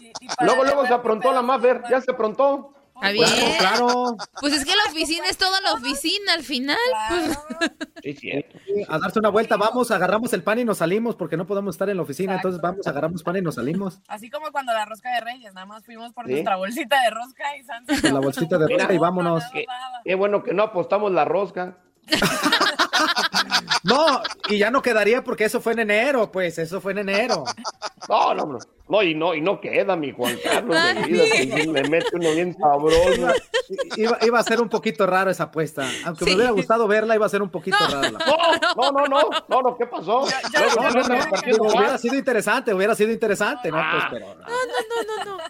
y- 0.00 0.12
y 0.20 0.28
para 0.28 0.46
Luego, 0.46 0.64
luego 0.64 0.86
se 0.86 0.94
aprontó 0.94 1.32
la 1.32 1.42
Maffer, 1.42 1.82
ya 1.88 2.00
se 2.00 2.10
aprontó. 2.10 2.74
Ah, 3.02 3.06
pan. 3.06 3.12
bien. 3.12 3.28
Claro, 3.58 4.16
Pues 4.40 4.52
es 4.54 4.64
que 4.64 4.70
la 4.72 4.90
oficina 4.90 5.26
es 5.28 5.36
toda 5.38 5.60
la 5.60 5.74
oficina 5.74 6.34
al 6.34 6.42
final. 6.42 6.76
Claro, 7.08 7.32
Sí, 8.02 8.42
a 8.88 8.98
darse 8.98 9.18
una 9.18 9.28
vuelta, 9.28 9.56
vamos, 9.56 9.90
agarramos 9.90 10.32
el 10.32 10.42
pan 10.42 10.58
y 10.58 10.64
nos 10.64 10.78
salimos 10.78 11.16
porque 11.16 11.36
no 11.36 11.46
podemos 11.46 11.74
estar 11.74 11.88
en 11.90 11.96
la 11.98 12.02
oficina, 12.02 12.32
Exacto. 12.34 12.48
entonces 12.48 12.62
vamos, 12.62 12.86
agarramos 12.86 13.22
pan 13.22 13.36
y 13.36 13.42
nos 13.42 13.56
salimos. 13.56 14.00
así 14.08 14.30
como 14.30 14.50
cuando 14.52 14.72
la 14.72 14.84
rosca 14.86 15.10
de 15.14 15.20
Reyes, 15.20 15.52
nada 15.54 15.66
más 15.66 15.84
fuimos 15.84 16.12
por 16.12 16.26
Sí. 16.26 16.32
nuestra 16.32 16.56
bolsita 16.56 17.02
de 17.02 17.10
rosca 17.10 17.56
y 17.56 17.62
Sansa. 17.64 18.00
Con 18.00 18.14
la 18.14 18.20
bolsita 18.20 18.58
de 18.58 18.68
rosca 18.68 18.92
y 18.94 18.98
vámonos. 18.98 19.44
Qué, 19.52 19.66
qué 20.04 20.14
bueno 20.14 20.42
que 20.42 20.54
no 20.54 20.62
apostamos 20.64 21.12
la 21.12 21.24
rosca. 21.24 21.76
No, 23.82 24.20
y 24.48 24.58
ya 24.58 24.70
no 24.70 24.82
quedaría 24.82 25.24
porque 25.24 25.44
eso 25.44 25.60
fue 25.60 25.72
en 25.72 25.80
enero, 25.80 26.30
pues, 26.30 26.58
eso 26.58 26.80
fue 26.82 26.92
en 26.92 26.98
enero. 26.98 27.44
No, 28.08 28.34
no, 28.34 28.44
no. 28.46 28.58
No, 28.90 29.02
y 29.02 29.14
no, 29.14 29.34
y 29.34 29.40
no 29.40 29.60
queda, 29.60 29.94
mi 29.96 30.12
Juan 30.12 30.36
Carlos. 30.42 30.76
de 30.94 31.02
vida, 31.04 31.24
que 31.32 31.64
le 31.66 31.88
mete 31.88 32.08
uno 32.12 32.30
bien 32.32 32.56
sabroso. 32.58 33.28
Iba, 33.96 34.18
iba 34.22 34.38
a 34.38 34.42
ser 34.42 34.60
un 34.60 34.68
poquito 34.68 35.06
raro 35.06 35.30
esa 35.30 35.44
apuesta. 35.44 35.88
Aunque 36.04 36.24
me 36.24 36.34
hubiera 36.34 36.50
gustado 36.50 36.88
verla, 36.88 37.14
iba 37.14 37.24
a 37.24 37.28
ser 37.28 37.40
un 37.40 37.50
poquito 37.50 37.78
rara. 37.78 38.10
la- 38.10 38.18
No, 38.76 38.90
no, 38.92 39.06
no, 39.06 39.06
no, 39.06 39.20
no, 39.48 39.62
no, 39.62 39.76
¿qué 39.76 39.86
pasó? 39.86 40.24
No, 40.76 40.90
no, 40.90 41.02
no, 41.02 41.30
partido 41.30 41.52
digo, 41.64 41.66
hubiera 41.78 41.96
sido 41.98 42.16
interesante, 42.16 42.74
hubiera 42.74 42.94
sido 42.94 43.12
interesante, 43.12 43.70
¿no? 43.70 43.76
Pues, 43.76 44.02
Ah. 44.04 44.08
pero 44.10 44.34
no. 44.34 45.40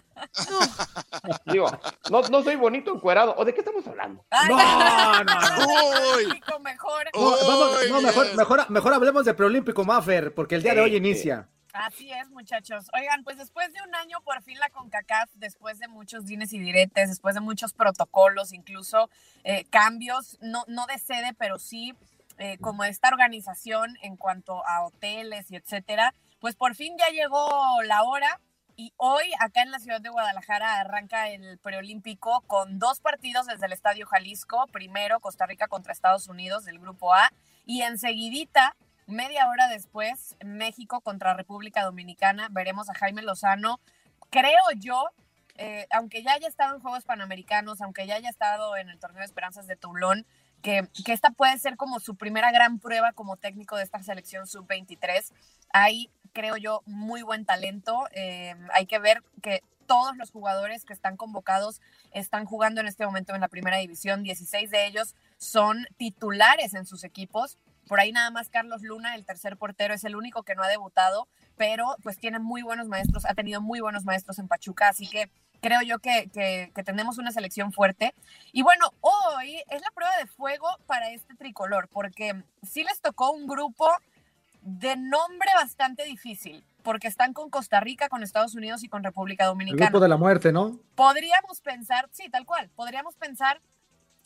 Digo, 1.51 1.67
no, 2.09 2.21
no 2.29 2.43
soy 2.43 2.55
bonito 2.55 2.93
encuerado. 2.93 3.33
¿O 3.37 3.43
de 3.45 3.53
qué 3.53 3.61
estamos 3.61 3.85
hablando? 3.87 4.23
Ay, 4.29 4.49
No, 4.49 5.23
no, 5.23 5.23
no. 5.23 6.17
Uy. 6.17 6.41
Mejor. 6.63 7.05
No, 7.15 7.31
vamos- 7.47 7.89
no, 7.89 8.01
mejor, 8.01 8.35
mejor, 8.35 8.69
mejor 8.69 8.93
hablemos 8.93 9.25
de 9.25 9.33
preolímpico, 9.33 9.83
Maffer, 9.83 10.33
porque 10.33 10.55
el 10.55 10.63
día 10.63 10.75
de 10.75 10.81
hoy 10.81 10.91
sí. 11.15 11.31
Así 11.73 12.11
es, 12.11 12.29
muchachos. 12.29 12.87
Oigan, 12.93 13.23
pues 13.23 13.37
después 13.37 13.71
de 13.71 13.81
un 13.87 13.95
año, 13.95 14.19
por 14.21 14.41
fin 14.41 14.59
la 14.59 14.69
CONCACAF, 14.69 15.29
después 15.35 15.79
de 15.79 15.87
muchos 15.87 16.25
dines 16.25 16.51
y 16.51 16.59
diretes, 16.59 17.09
después 17.09 17.33
de 17.33 17.41
muchos 17.41 17.73
protocolos, 17.73 18.51
incluso 18.51 19.09
eh, 19.43 19.65
cambios, 19.69 20.37
no, 20.41 20.63
no 20.67 20.85
de 20.87 20.97
sede, 20.97 21.33
pero 21.37 21.59
sí 21.59 21.95
eh, 22.37 22.57
como 22.59 22.83
esta 22.83 23.07
organización 23.09 23.95
en 24.01 24.17
cuanto 24.17 24.65
a 24.67 24.83
hoteles 24.83 25.49
y 25.51 25.55
etcétera, 25.55 26.13
pues 26.39 26.55
por 26.55 26.75
fin 26.75 26.97
ya 26.97 27.07
llegó 27.09 27.81
la 27.83 28.03
hora. 28.03 28.39
Y 28.75 28.93
hoy, 28.97 29.25
acá 29.39 29.61
en 29.61 29.71
la 29.71 29.79
ciudad 29.79 30.01
de 30.01 30.09
Guadalajara, 30.09 30.79
arranca 30.79 31.29
el 31.29 31.59
preolímpico 31.59 32.41
con 32.47 32.79
dos 32.79 32.99
partidos 32.99 33.45
desde 33.45 33.67
el 33.67 33.73
Estadio 33.73 34.07
Jalisco. 34.07 34.65
Primero, 34.71 35.19
Costa 35.19 35.45
Rica 35.45 35.67
contra 35.67 35.93
Estados 35.93 36.27
Unidos 36.27 36.65
del 36.65 36.79
Grupo 36.79 37.13
A. 37.13 37.31
Y 37.65 37.83
enseguidita, 37.83 38.75
media 39.11 39.47
hora 39.47 39.67
después, 39.67 40.35
México 40.43 41.01
contra 41.01 41.33
República 41.33 41.83
Dominicana. 41.83 42.47
Veremos 42.51 42.89
a 42.89 42.93
Jaime 42.93 43.21
Lozano. 43.21 43.79
Creo 44.29 44.61
yo, 44.77 45.09
eh, 45.57 45.87
aunque 45.91 46.23
ya 46.23 46.33
haya 46.33 46.47
estado 46.47 46.75
en 46.75 46.81
Juegos 46.81 47.03
Panamericanos, 47.03 47.81
aunque 47.81 48.07
ya 48.07 48.15
haya 48.15 48.29
estado 48.29 48.75
en 48.77 48.89
el 48.89 48.99
Torneo 48.99 49.19
de 49.19 49.25
Esperanzas 49.25 49.67
de 49.67 49.75
Toulon, 49.75 50.25
que, 50.61 50.87
esta 51.07 51.31
puede 51.31 51.57
ser 51.57 51.75
como 51.75 51.99
su 51.99 52.15
primera 52.15 52.51
gran 52.51 52.79
prueba 52.79 53.13
como 53.13 53.35
técnico 53.37 53.75
de 53.75 53.83
esta 53.83 54.01
selección 54.01 54.47
sub-23. 54.47 55.31
Hay, 55.73 56.09
creo 56.33 56.57
yo, 56.57 56.81
muy 56.85 57.21
buen 57.23 57.45
talento. 57.45 58.07
Eh, 58.13 58.55
hay 58.73 58.85
que 58.85 58.99
ver 58.99 59.23
que 59.41 59.61
todos 59.87 60.15
los 60.15 60.31
jugadores 60.31 60.85
que 60.85 60.93
están 60.93 61.17
convocados 61.17 61.81
están 62.11 62.45
jugando 62.45 62.79
en 62.79 62.87
este 62.87 63.05
momento 63.05 63.35
en 63.35 63.41
la 63.41 63.49
primera 63.49 63.77
división. 63.77 64.23
16 64.23 64.69
de 64.69 64.87
ellos 64.87 65.15
son 65.37 65.85
titulares 65.97 66.73
en 66.73 66.85
sus 66.85 67.03
equipos. 67.03 67.57
Por 67.91 67.99
ahí 67.99 68.13
nada 68.13 68.31
más 68.31 68.47
Carlos 68.47 68.83
Luna, 68.83 69.15
el 69.15 69.25
tercer 69.25 69.57
portero, 69.57 69.93
es 69.93 70.05
el 70.05 70.15
único 70.15 70.43
que 70.43 70.55
no 70.55 70.63
ha 70.63 70.69
debutado, 70.69 71.27
pero 71.57 71.97
pues 72.01 72.17
tiene 72.17 72.39
muy 72.39 72.61
buenos 72.61 72.87
maestros, 72.87 73.25
ha 73.25 73.33
tenido 73.33 73.59
muy 73.59 73.81
buenos 73.81 74.05
maestros 74.05 74.39
en 74.39 74.47
Pachuca, 74.47 74.87
así 74.87 75.09
que 75.09 75.29
creo 75.59 75.81
yo 75.81 75.99
que, 75.99 76.29
que, 76.33 76.71
que 76.73 76.83
tenemos 76.85 77.17
una 77.17 77.33
selección 77.33 77.73
fuerte. 77.73 78.15
Y 78.53 78.61
bueno, 78.61 78.93
hoy 79.01 79.61
es 79.69 79.81
la 79.81 79.91
prueba 79.93 80.15
de 80.15 80.25
fuego 80.25 80.69
para 80.85 81.09
este 81.09 81.35
tricolor, 81.35 81.89
porque 81.91 82.45
sí 82.63 82.85
les 82.85 83.01
tocó 83.01 83.31
un 83.31 83.45
grupo 83.45 83.89
de 84.61 84.95
nombre 84.95 85.49
bastante 85.55 86.05
difícil, 86.05 86.63
porque 86.83 87.09
están 87.09 87.33
con 87.33 87.49
Costa 87.49 87.81
Rica, 87.81 88.07
con 88.07 88.23
Estados 88.23 88.55
Unidos 88.55 88.85
y 88.85 88.87
con 88.87 89.03
República 89.03 89.43
El 89.43 89.49
Dominicana. 89.49 89.89
grupo 89.89 89.99
de 89.99 90.07
la 90.07 90.15
muerte, 90.15 90.53
¿no? 90.53 90.79
Podríamos 90.95 91.59
pensar, 91.59 92.07
sí, 92.13 92.29
tal 92.29 92.45
cual, 92.45 92.69
podríamos 92.73 93.17
pensar 93.17 93.59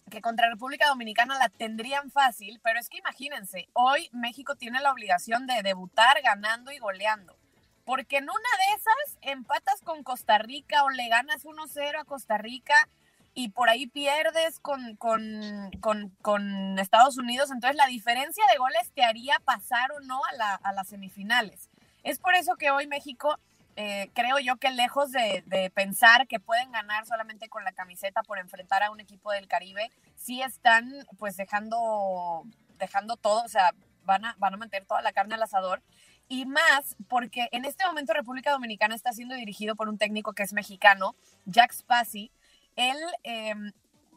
que 0.09 0.21
contra 0.21 0.49
República 0.49 0.87
Dominicana 0.87 1.37
la 1.37 1.49
tendrían 1.49 2.11
fácil, 2.11 2.59
pero 2.63 2.79
es 2.79 2.89
que 2.89 2.97
imagínense, 2.99 3.69
hoy 3.73 4.09
México 4.11 4.55
tiene 4.55 4.79
la 4.79 4.91
obligación 4.91 5.47
de 5.47 5.63
debutar 5.63 6.21
ganando 6.21 6.71
y 6.71 6.77
goleando. 6.77 7.35
Porque 7.85 8.17
en 8.17 8.23
una 8.23 8.33
de 8.33 8.75
esas 8.75 9.17
empatas 9.21 9.81
con 9.81 10.03
Costa 10.03 10.37
Rica 10.37 10.83
o 10.83 10.89
le 10.89 11.07
ganas 11.07 11.45
1-0 11.45 11.99
a 11.99 12.05
Costa 12.05 12.37
Rica 12.37 12.75
y 13.33 13.49
por 13.49 13.69
ahí 13.69 13.85
pierdes 13.87 14.59
con, 14.59 14.95
con, 14.95 15.69
con, 16.21 16.79
Estados 16.79 17.17
Unidos, 17.17 17.51
entonces 17.51 17.75
la 17.75 17.87
diferencia 17.87 18.43
de 18.49 18.57
goles 18.57 18.91
te 18.93 19.03
haría 19.03 19.39
pasar 19.43 19.91
o 19.91 19.99
no 19.99 20.23
a, 20.23 20.33
la, 20.33 20.55
a 20.55 20.71
las 20.71 20.87
semifinales. 20.87 21.69
Es 22.03 22.19
por 22.19 22.33
eso 22.35 22.55
que 22.55 22.71
hoy 22.71 22.87
México 22.87 23.37
eh, 23.75 24.09
creo 24.13 24.39
yo 24.39 24.57
que 24.57 24.71
lejos 24.71 25.11
de, 25.11 25.43
de, 25.47 25.69
pensar 25.69 26.27
que 26.27 26.39
pueden 26.39 26.71
ganar 26.71 27.05
solamente 27.05 27.49
con 27.49 27.63
la 27.63 27.73
camiseta 27.73 28.23
por 28.23 28.39
enfrentar 28.39 28.83
a 28.83 28.91
un 28.91 28.99
equipo 28.99 29.31
del 29.31 29.47
Caribe, 29.47 29.91
sí 30.15 30.41
están 30.41 30.93
pues 31.17 31.35
dejando, 31.35 32.43
dejando 32.77 33.17
todo, 33.17 33.43
o 33.43 33.49
sea, 33.49 33.73
van 34.03 34.25
a, 34.25 34.35
van 34.39 34.53
a 34.53 34.57
meter 34.57 34.85
toda 34.85 35.01
la 35.01 35.13
carne 35.13 35.35
al 35.35 35.43
asador. 35.43 35.81
Y 36.27 36.45
más 36.45 36.95
porque 37.07 37.49
en 37.51 37.65
este 37.65 37.85
momento 37.85 38.13
República 38.13 38.51
Dominicana 38.51 38.95
está 38.95 39.11
siendo 39.11 39.35
dirigido 39.35 39.75
por 39.75 39.89
un 39.89 39.97
técnico 39.97 40.33
que 40.33 40.43
es 40.43 40.53
mexicano, 40.53 41.15
Jack 41.45 41.73
Spassi. 41.73 42.31
Él 42.75 42.97
eh, 43.23 43.53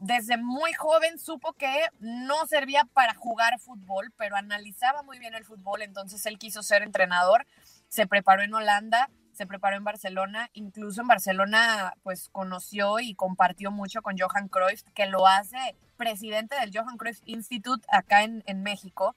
desde 0.01 0.37
muy 0.37 0.73
joven 0.73 1.19
supo 1.19 1.53
que 1.55 1.89
no 1.99 2.47
servía 2.47 2.85
para 2.85 3.15
jugar 3.15 3.59
fútbol, 3.59 4.13
pero 4.17 4.37
analizaba 4.37 5.03
muy 5.03 5.19
bien 5.19 5.35
el 5.35 5.45
fútbol, 5.45 5.83
entonces 5.83 6.25
él 6.27 6.39
quiso 6.39 6.63
ser 6.63 6.83
entrenador, 6.83 7.47
se 7.89 8.07
preparó 8.07 8.43
en 8.43 8.55
Holanda, 8.55 9.11
se 9.39 9.47
preparó 9.47 9.77
en 9.77 9.85
Barcelona, 9.85 10.51
incluso 10.53 11.01
en 11.01 11.07
Barcelona 11.07 11.95
pues 12.03 12.29
conoció 12.31 12.99
y 12.99 13.15
compartió 13.15 13.71
mucho 13.71 14.03
con 14.03 14.19
Johan 14.19 14.49
Cruyff, 14.49 14.83
que 14.95 15.07
lo 15.07 15.29
hace 15.29 15.77
presidente 15.97 16.57
del 16.59 16.77
Johan 16.77 16.97
Cruyff 16.97 17.21
Institute 17.25 17.87
acá 17.89 18.25
en, 18.25 18.43
en 18.47 18.65
México. 18.65 19.15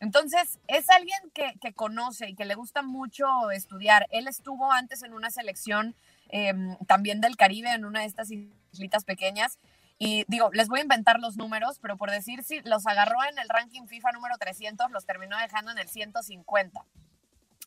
Entonces, 0.00 0.58
es 0.66 0.90
alguien 0.90 1.18
que, 1.32 1.54
que 1.60 1.72
conoce 1.72 2.30
y 2.30 2.34
que 2.34 2.46
le 2.46 2.56
gusta 2.56 2.82
mucho 2.82 3.50
estudiar. 3.52 4.08
Él 4.10 4.26
estuvo 4.26 4.72
antes 4.72 5.02
en 5.02 5.12
una 5.12 5.30
selección 5.30 5.94
em, 6.30 6.76
también 6.86 7.20
del 7.20 7.36
Caribe, 7.36 7.70
en 7.70 7.84
una 7.84 8.00
de 8.00 8.06
estas 8.06 8.30
islitas 8.30 9.04
pequeñas. 9.04 9.58
Y 9.98 10.24
digo, 10.26 10.50
les 10.52 10.68
voy 10.68 10.80
a 10.80 10.82
inventar 10.82 11.20
los 11.20 11.36
números, 11.36 11.78
pero 11.80 11.96
por 11.96 12.10
decir 12.10 12.42
si 12.42 12.60
los 12.62 12.86
agarró 12.86 13.18
en 13.30 13.38
el 13.38 13.48
ranking 13.48 13.86
FIFA 13.86 14.12
número 14.12 14.36
300, 14.38 14.90
los 14.90 15.04
terminó 15.04 15.36
dejando 15.38 15.70
en 15.70 15.78
el 15.78 15.88
150. 15.88 16.84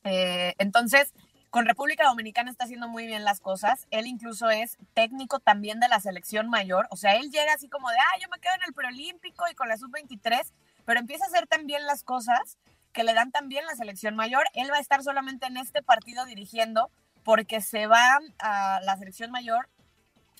Eh, 0.03 0.55
entonces, 0.57 1.13
con 1.53 1.67
República 1.67 2.07
Dominicana 2.07 2.49
está 2.49 2.63
haciendo 2.63 2.87
muy 2.87 3.05
bien 3.05 3.23
las 3.23 3.39
cosas. 3.39 3.85
Él 3.91 4.07
incluso 4.07 4.49
es 4.49 4.75
técnico 4.95 5.39
también 5.39 5.79
de 5.79 5.87
la 5.87 5.99
selección 5.99 6.49
mayor. 6.49 6.87
O 6.89 6.95
sea, 6.95 7.15
él 7.15 7.29
llega 7.29 7.53
así 7.53 7.69
como 7.69 7.91
de, 7.91 7.95
ah, 7.95 8.19
yo 8.19 8.27
me 8.29 8.39
quedo 8.39 8.55
en 8.55 8.63
el 8.67 8.73
preolímpico 8.73 9.45
y 9.51 9.53
con 9.53 9.69
la 9.69 9.77
sub-23, 9.77 10.51
pero 10.83 10.99
empieza 10.99 11.25
a 11.25 11.27
hacer 11.27 11.45
también 11.45 11.85
las 11.85 12.01
cosas 12.03 12.57
que 12.91 13.03
le 13.03 13.13
dan 13.13 13.29
también 13.29 13.67
la 13.67 13.75
selección 13.75 14.15
mayor. 14.15 14.45
Él 14.55 14.71
va 14.71 14.77
a 14.77 14.79
estar 14.79 15.03
solamente 15.03 15.45
en 15.45 15.57
este 15.57 15.83
partido 15.83 16.25
dirigiendo 16.25 16.89
porque 17.23 17.61
se 17.61 17.85
va 17.85 18.17
a 18.39 18.79
la 18.81 18.97
selección 18.97 19.29
mayor 19.29 19.69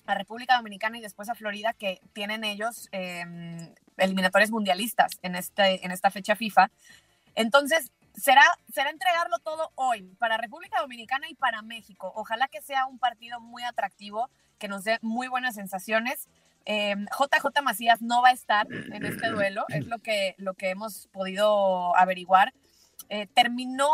a 0.06 0.16
República 0.16 0.56
Dominicana 0.56 0.98
y 0.98 1.00
después 1.00 1.28
a 1.28 1.36
Florida, 1.36 1.74
que 1.74 2.00
tienen 2.12 2.42
ellos 2.42 2.88
eh, 2.90 3.24
mundialistas 4.50 5.12
en, 5.22 5.36
este, 5.36 5.86
en 5.86 5.92
esta 5.92 6.10
fecha 6.10 6.34
FIFA. 6.34 6.72
Entonces, 7.36 7.92
será, 8.14 8.42
será 8.72 8.90
entregarlo 8.90 9.38
todo 9.38 9.72
hoy 9.74 10.14
para 10.18 10.36
República 10.36 10.80
Dominicana 10.80 11.28
y 11.28 11.34
para 11.34 11.62
México. 11.62 12.12
Ojalá 12.14 12.48
que 12.48 12.62
sea 12.62 12.86
un 12.86 12.98
partido 12.98 13.40
muy 13.40 13.62
atractivo, 13.62 14.30
que 14.58 14.68
nos 14.68 14.84
dé 14.84 14.98
muy 15.02 15.28
buenas 15.28 15.54
sensaciones. 15.54 16.28
Eh, 16.66 16.94
JJ 16.96 17.62
Macías 17.62 18.00
no 18.00 18.22
va 18.22 18.30
a 18.30 18.32
estar 18.32 18.66
en 18.72 19.04
este 19.04 19.28
duelo, 19.28 19.66
es 19.68 19.86
lo 19.86 19.98
que, 19.98 20.34
lo 20.38 20.54
que 20.54 20.70
hemos 20.70 21.08
podido 21.08 21.94
averiguar. 21.96 22.54
Eh, 23.10 23.26
terminó 23.34 23.90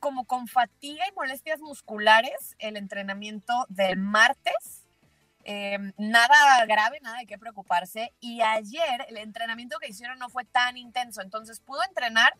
como 0.00 0.24
con 0.24 0.48
fatiga 0.48 1.04
y 1.06 1.14
molestias 1.14 1.60
musculares 1.60 2.56
el 2.58 2.76
entrenamiento 2.76 3.66
del 3.68 3.98
martes. 3.98 4.82
Eh, 5.44 5.78
nada 5.96 6.64
grave, 6.66 7.00
nada 7.02 7.18
de 7.18 7.26
qué 7.26 7.38
preocuparse. 7.38 8.12
Y 8.20 8.40
ayer 8.40 9.06
el 9.08 9.16
entrenamiento 9.18 9.78
que 9.78 9.88
hicieron 9.88 10.18
no 10.18 10.28
fue 10.28 10.44
tan 10.44 10.76
intenso, 10.76 11.20
entonces 11.20 11.60
pudo 11.60 11.82
entrenar, 11.84 12.32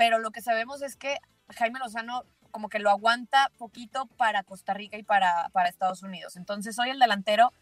pero 0.00 0.18
lo 0.18 0.30
que 0.30 0.40
sabemos 0.40 0.80
es 0.80 0.96
que 0.96 1.18
Jaime 1.50 1.78
Lozano 1.78 2.24
como 2.50 2.70
que 2.70 2.78
lo 2.78 2.88
aguanta 2.88 3.52
poquito 3.58 4.06
para 4.16 4.42
Costa 4.44 4.72
Rica 4.72 4.96
y 4.96 5.02
para, 5.02 5.50
para 5.50 5.68
Estados 5.68 6.02
Unidos. 6.02 6.36
Entonces 6.36 6.78
hoy 6.78 6.88
el 6.88 6.98
delantero 6.98 7.52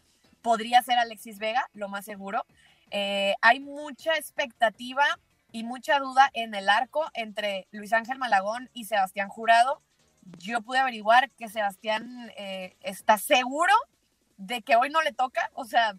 podría 0.41 0.81
ser 0.81 0.97
Alexis 0.99 1.37
Vega, 1.37 1.69
lo 1.73 1.89
más 1.89 2.05
seguro. 2.05 2.45
Eh, 2.91 3.35
hay 3.41 3.59
mucha 3.59 4.15
expectativa 4.15 5.03
y 5.51 5.65
mucha 5.65 5.99
duda 5.99 6.29
en 6.31 6.55
el 6.55 6.69
arco 6.69 7.09
entre 7.13 7.67
Luis 7.71 7.91
Ángel 7.91 8.17
Malagón 8.17 8.69
y 8.73 8.85
Sebastián 8.85 9.27
Jurado. 9.27 9.81
Yo 10.37 10.61
pude 10.61 10.77
averiguar 10.79 11.29
que 11.31 11.49
Sebastián 11.49 12.31
eh, 12.37 12.77
está 12.79 13.17
seguro 13.17 13.73
de 14.37 14.61
que 14.61 14.77
hoy 14.77 14.89
no 14.89 15.01
le 15.01 15.11
toca, 15.11 15.51
o 15.55 15.65
sea, 15.65 15.91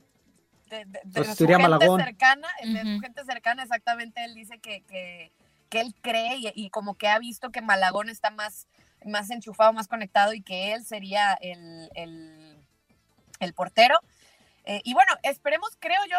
de, 0.71 0.87
de, 0.87 1.01
de 1.05 1.11
Pues 1.13 1.37
su 1.37 1.47
gente 1.47 1.63
Malagón. 1.63 2.01
cercana, 2.01 2.49
de 2.65 2.81
su 2.81 2.89
Ujú. 2.93 3.01
gente 3.01 3.25
cercana, 3.27 3.63
exactamente, 3.63 4.25
él 4.25 4.35
dice 4.35 4.59
que, 4.59 4.81
que, 4.85 5.33
que 5.71 5.81
él 5.81 5.95
cree 6.03 6.53
y, 6.55 6.71
como 6.71 6.97
que 6.97 7.09
ha 7.09 7.19
visto 7.19 7.51
que 7.51 7.63
Malagón 7.63 8.11
está 8.11 8.31
más, 8.31 8.67
más 9.07 9.31
enchufado, 9.31 9.73
más 9.73 9.89
conectado 9.89 10.35
y 10.35 10.43
que 10.43 10.75
él 10.75 10.85
sería 10.85 11.35
el, 11.41 11.91
el, 11.95 12.59
el 13.39 13.55
portero. 13.55 13.99
Eh, 14.65 14.83
y 14.85 14.93
bueno, 14.93 15.13
esperemos, 15.23 15.71
creo 15.79 16.01
yo, 16.11 16.19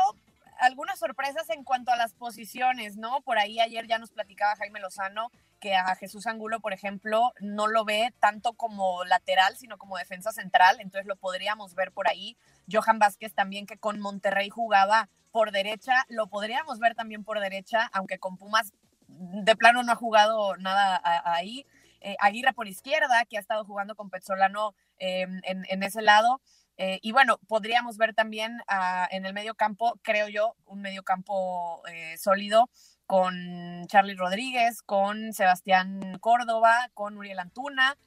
algunas 0.60 1.00
sorpresas 1.00 1.50
en 1.50 1.64
cuanto 1.64 1.92
a 1.92 1.96
las 1.96 2.14
posiciones, 2.14 2.96
¿no? 2.96 3.22
Por 3.22 3.38
ahí 3.38 3.60
ayer 3.60 3.88
ya 3.88 4.00
nos 4.00 4.12
platicaba 4.12 4.56
Jaime 4.56 4.80
Lozano 4.80 5.32
que 5.60 5.76
a 5.76 5.96
Jesús 5.96 6.26
Angulo, 6.26 6.60
por 6.60 6.74
ejemplo, 6.74 7.34
no 7.40 7.68
lo 7.68 7.86
ve 7.86 8.14
tanto 8.20 8.54
como 8.54 9.06
lateral, 9.06 9.56
sino 9.58 9.78
como 9.78 9.98
defensa 9.98 10.32
central, 10.32 10.78
entonces 10.80 11.06
lo 11.06 11.16
podríamos 11.16 11.76
ver 11.76 11.92
por 11.92 12.10
ahí. 12.10 12.36
Johan 12.72 13.00
Vázquez 13.00 13.34
también, 13.34 13.68
que 13.68 13.78
con 13.78 14.00
Monterrey 14.00 14.50
jugaba 14.50 15.08
por 15.32 15.52
derecha, 15.52 16.06
lo 16.10 16.28
podríamos 16.28 16.80
ver 16.80 16.96
también 16.96 17.24
por 17.24 17.40
derecha, 17.40 17.90
aunque 17.94 18.18
con 18.18 18.38
Pumas 18.38 18.74
de 19.20 19.56
plano 19.56 19.84
no 19.84 19.92
ha 19.92 19.96
jugado 19.96 20.58
nada 20.58 21.02
ahí. 21.26 21.66
Eh, 22.02 22.16
Aguirre 22.20 22.54
por 22.54 22.68
izquierda, 22.68 23.26
que 23.26 23.38
ha 23.38 23.40
estado 23.40 23.64
jugando 23.64 23.96
con 23.96 24.10
Petzolano 24.10 24.74
eh, 24.98 25.28
en, 25.44 25.66
en 25.70 25.84
ese 25.84 26.02
lado. 26.02 26.42
Eh, 26.84 27.00
y 27.04 27.12
bueno, 27.12 27.38
podríamos 27.48 27.98
ver 27.98 28.16
también 28.16 28.60
ah, 28.68 29.08
en 29.12 29.26
el 29.28 29.34
medio 29.34 29.54
campo, 29.54 30.00
creo 30.02 30.28
yo, 30.30 30.56
un 30.66 30.82
medio 30.82 31.04
campo 31.04 31.84
eh, 31.88 32.18
sólido 32.18 32.72
con 33.06 33.86
Charlie 33.86 34.16
Rodríguez, 34.16 34.82
con 34.82 35.32
Sebastián 35.32 36.18
Córdoba, 36.20 36.90
con 36.96 37.18
Uriel 37.18 37.38
Antuna. 37.38 37.98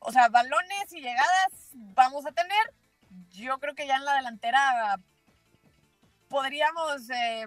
O 0.00 0.12
sea, 0.12 0.28
balones 0.28 0.92
y 0.92 1.00
llegadas 1.00 1.70
vamos 1.72 2.26
a 2.26 2.32
tener. 2.32 2.74
Yo 3.30 3.58
creo 3.60 3.74
que 3.74 3.86
ya 3.86 3.96
en 3.96 4.04
la 4.04 4.16
delantera 4.16 4.98
podríamos 6.28 7.08
eh, 7.08 7.46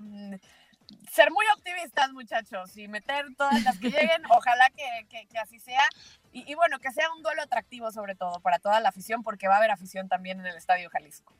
ser 1.13 1.30
muy 1.32 1.45
optimistas, 1.58 2.12
muchachos, 2.13 2.78
y 2.78 2.88
meter 2.88 3.26
todas 3.38 3.62
las 3.63 3.78
que 3.80 3.89
lleguen. 3.89 4.21
Ojalá 4.30 4.69
que, 4.69 5.08
que- 5.10 5.28
que 5.28 5.38
así 5.38 5.60
sea. 5.60 5.84
Y, 6.32 6.50
y 6.50 6.56
bueno, 6.56 6.80
que 6.80 6.91
sea 6.91 7.12
un 7.13 7.21
duelo 7.21 7.41
atractivo 7.41 7.91
sobre 7.91 8.15
todo 8.15 8.39
para 8.39 8.60
toda 8.60 8.80
la 8.80 8.89
afición, 8.89 9.21
porque 9.24 9.47
va 9.47 9.56
a 9.56 9.58
haber 9.58 9.71
afición 9.71 10.08
también 10.08 10.39
en 10.39 10.45
el 10.45 10.56
Estadio 10.56 10.89
Jalisco. 10.89 11.36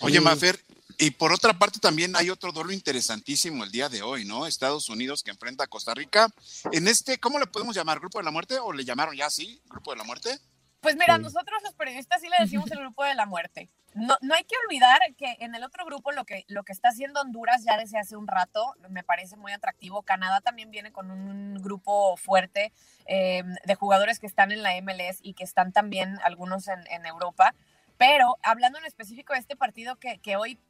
Oye, 0.00 0.18
Sí. 0.18 0.24
Mafer, 0.24 0.60
y 0.98 1.10
por 1.10 1.32
otra 1.32 1.52
parte 1.52 1.78
también 1.80 2.14
hay 2.16 2.30
otro 2.30 2.52
duelo 2.52 2.72
interesantísimo 2.72 3.64
el 3.64 3.70
día 3.72 3.88
de 3.88 4.02
hoy, 4.02 4.24
¿no? 4.24 4.46
Estados 4.46 4.88
Unidos 4.88 5.22
que 5.22 5.30
enfrenta 5.32 5.64
a 5.64 5.66
Costa 5.66 5.92
Rica. 5.94 6.28
En 6.72 6.86
este, 6.88 7.18
¿cómo 7.18 7.38
le 7.38 7.46
podemos 7.46 7.74
llamar? 7.74 7.98
¿Grupo 7.98 8.18
de 8.18 8.24
la 8.24 8.30
muerte? 8.30 8.58
¿O 8.60 8.72
le 8.72 8.84
llamaron 8.84 9.16
ya 9.16 9.26
así? 9.26 9.60
¿Grupo 9.68 9.90
de 9.92 9.96
la 9.98 10.04
muerte? 10.04 10.38
Pues 10.80 10.94
mira, 10.96 11.16
Sí. 11.16 11.22
nosotros 11.22 11.60
los 11.64 11.74
periodistas 11.74 12.20
sí 12.20 12.28
le 12.28 12.36
decimos 12.44 12.70
el 12.70 12.78
grupo 12.78 13.02
de 13.04 13.14
la 13.14 13.26
muerte. 13.26 13.68
No, 13.96 14.14
no 14.20 14.34
hay 14.34 14.44
que 14.44 14.54
olvidar 14.66 15.00
que 15.16 15.36
en 15.40 15.54
el 15.54 15.64
otro 15.64 15.86
grupo 15.86 16.12
lo 16.12 16.26
que, 16.26 16.44
lo 16.48 16.64
que 16.64 16.72
está 16.74 16.90
haciendo 16.90 17.22
Honduras 17.22 17.64
ya 17.64 17.78
desde 17.78 17.98
hace 17.98 18.14
un 18.14 18.26
rato 18.26 18.74
me 18.90 19.02
parece 19.02 19.36
muy 19.36 19.52
atractivo. 19.52 20.02
Canadá 20.02 20.42
también 20.42 20.70
viene 20.70 20.92
con 20.92 21.10
un 21.10 21.54
grupo 21.62 22.16
fuerte 22.18 22.74
eh, 23.06 23.42
de 23.64 23.74
jugadores 23.74 24.20
que 24.20 24.26
están 24.26 24.52
en 24.52 24.62
la 24.62 24.74
MLS 24.82 25.20
y 25.22 25.32
que 25.32 25.44
están 25.44 25.72
también 25.72 26.18
algunos 26.24 26.68
en, 26.68 27.06
Europa. 27.06 27.54
Pero 27.96 28.36
hablando 28.42 28.78
en 28.78 28.84
específico 28.84 29.32
de 29.32 29.38
este 29.38 29.56
partido 29.56 29.96
que, 29.96 30.18
que 30.18 30.36
hoy 30.36 30.60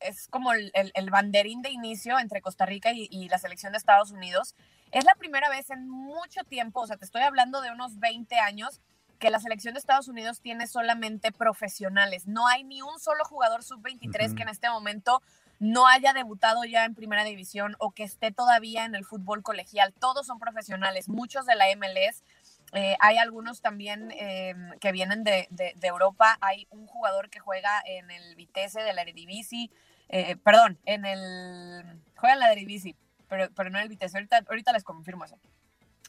es 0.00 0.28
como 0.28 0.54
el, 0.54 0.70
el- 0.72 0.92
el 0.94 1.10
banderín 1.10 1.60
de 1.60 1.68
inicio 1.68 2.18
entre 2.18 2.40
Costa 2.40 2.64
Rica 2.64 2.92
y, 2.94 3.08
y 3.10 3.28
la 3.28 3.36
selección 3.36 3.72
de 3.72 3.78
Estados 3.78 4.10
Unidos, 4.10 4.54
es 4.90 5.04
la 5.04 5.14
primera 5.16 5.50
vez 5.50 5.68
en 5.68 5.86
mucho 5.86 6.44
tiempo, 6.44 6.80
o 6.80 6.86
sea, 6.86 6.96
te 6.96 7.04
estoy 7.04 7.20
hablando 7.22 7.60
de 7.60 7.70
unos 7.70 7.98
20 7.98 8.38
años, 8.38 8.80
que 9.20 9.30
la 9.30 9.38
selección 9.38 9.74
de 9.74 9.78
Estados 9.80 10.08
Unidos 10.08 10.40
tiene 10.40 10.66
solamente 10.66 11.30
profesionales. 11.30 12.26
No 12.26 12.48
hay 12.48 12.64
ni 12.64 12.82
un 12.82 12.98
solo 12.98 13.24
jugador 13.24 13.62
sub-23 13.62 14.26
Ujú. 14.28 14.34
que 14.34 14.42
en 14.42 14.48
este 14.48 14.68
momento 14.70 15.22
no 15.60 15.86
haya 15.86 16.12
debutado 16.14 16.64
ya 16.64 16.84
en 16.86 16.94
primera 16.94 17.22
división 17.22 17.76
o 17.78 17.90
que 17.92 18.02
esté 18.02 18.32
todavía 18.32 18.84
en 18.86 18.94
el 18.94 19.04
fútbol 19.04 19.42
colegial. 19.42 19.92
Todos 19.92 20.26
son 20.26 20.38
profesionales, 20.38 21.08
muchos 21.08 21.44
de 21.46 21.54
la 21.54 21.66
MLS. 21.76 22.24
Eh, 22.72 22.96
hay 22.98 23.18
algunos 23.18 23.60
también 23.60 24.10
eh, 24.12 24.54
que 24.80 24.90
vienen 24.90 25.22
de, 25.22 25.46
de- 25.50 25.74
de 25.76 25.86
Europa. 25.86 26.38
Hay 26.40 26.66
un 26.70 26.86
jugador 26.86 27.28
que 27.28 27.40
juega 27.40 27.82
en 27.84 28.10
el 28.10 28.34
Vitesse 28.36 28.80
de 28.82 28.92
la 28.94 29.02
Eredivisie, 29.02 29.70
eh, 30.08 30.36
perdón, 30.36 30.78
en 30.86 31.04
el... 31.04 32.00
Juega 32.16 32.32
en 32.34 32.40
la 32.40 32.52
Eredivisie, 32.52 32.96
pero, 33.28 33.50
pero 33.54 33.68
no 33.68 33.76
en 33.78 33.82
el 33.82 33.88
Vitesse. 33.90 34.16
Ahorita, 34.16 34.42
ahorita 34.48 34.72
les 34.72 34.82
confirmo 34.84 35.24
eso. 35.26 35.38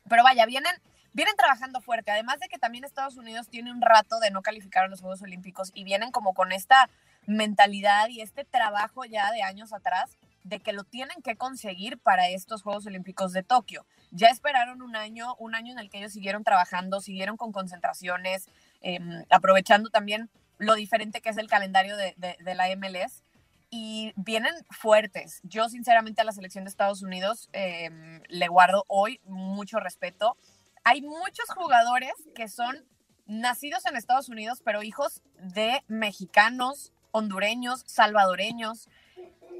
Pero 0.07 0.23
vaya, 0.23 0.45
vienen, 0.45 0.73
vienen 1.13 1.35
trabajando 1.35 1.81
fuerte. 1.81 2.11
Además 2.11 2.39
de 2.39 2.47
que 2.47 2.57
también 2.57 2.83
Estados 2.83 3.17
Unidos 3.17 3.47
tiene 3.49 3.71
un 3.71 3.81
rato 3.81 4.19
de 4.19 4.31
no 4.31 4.41
calificar 4.41 4.85
a 4.85 4.87
los 4.87 5.01
Juegos 5.01 5.21
Olímpicos 5.21 5.71
y 5.73 5.83
vienen 5.83 6.11
como 6.11 6.33
con 6.33 6.51
esta 6.51 6.89
mentalidad 7.27 8.07
y 8.09 8.21
este 8.21 8.43
trabajo 8.45 9.05
ya 9.05 9.31
de 9.31 9.41
años 9.43 9.73
atrás 9.73 10.17
de 10.43 10.59
que 10.59 10.73
lo 10.73 10.83
tienen 10.83 11.21
que 11.21 11.35
conseguir 11.35 11.99
para 11.99 12.27
estos 12.29 12.63
Juegos 12.63 12.85
Olímpicos 12.87 13.31
de 13.31 13.43
Tokio. 13.43 13.85
Ya 14.11 14.29
esperaron 14.29 14.81
un 14.81 14.95
año, 14.95 15.35
un 15.35 15.53
año 15.53 15.71
en 15.71 15.79
el 15.79 15.89
que 15.89 15.99
ellos 15.99 16.13
siguieron 16.13 16.43
trabajando, 16.43 16.99
siguieron 16.99 17.37
con 17.37 17.51
concentraciones, 17.51 18.47
eh, 18.81 18.99
aprovechando 19.29 19.89
también 19.89 20.29
lo 20.57 20.73
diferente 20.75 21.21
que 21.21 21.29
es 21.29 21.37
el 21.37 21.47
calendario 21.47 21.95
de, 21.95 22.15
de- 22.17 22.37
de 22.39 22.55
la 22.55 22.67
MLS 22.75 23.21
y 23.69 24.13
vienen 24.15 24.53
fuertes. 24.69 25.39
Yo 25.43 25.69
sinceramente 25.69 26.21
a 26.21 26.25
la 26.25 26.31
selección 26.33 26.63
de 26.65 26.69
Estados 26.69 27.03
Unidos 27.03 27.47
eh, 27.53 27.89
le 28.27 28.47
guardo 28.47 28.83
hoy 28.87 29.19
mucho 29.25 29.79
respeto. 29.79 30.35
Hay 30.83 31.01
muchos 31.01 31.49
jugadores 31.55 32.13
que 32.35 32.47
son 32.47 32.85
nacidos 33.27 33.85
en 33.85 33.95
Estados 33.95 34.29
Unidos, 34.29 34.61
pero 34.63 34.83
hijos 34.83 35.21
de 35.39 35.83
mexicanos, 35.87 36.91
hondureños, 37.11 37.83
salvadoreños. 37.85 38.89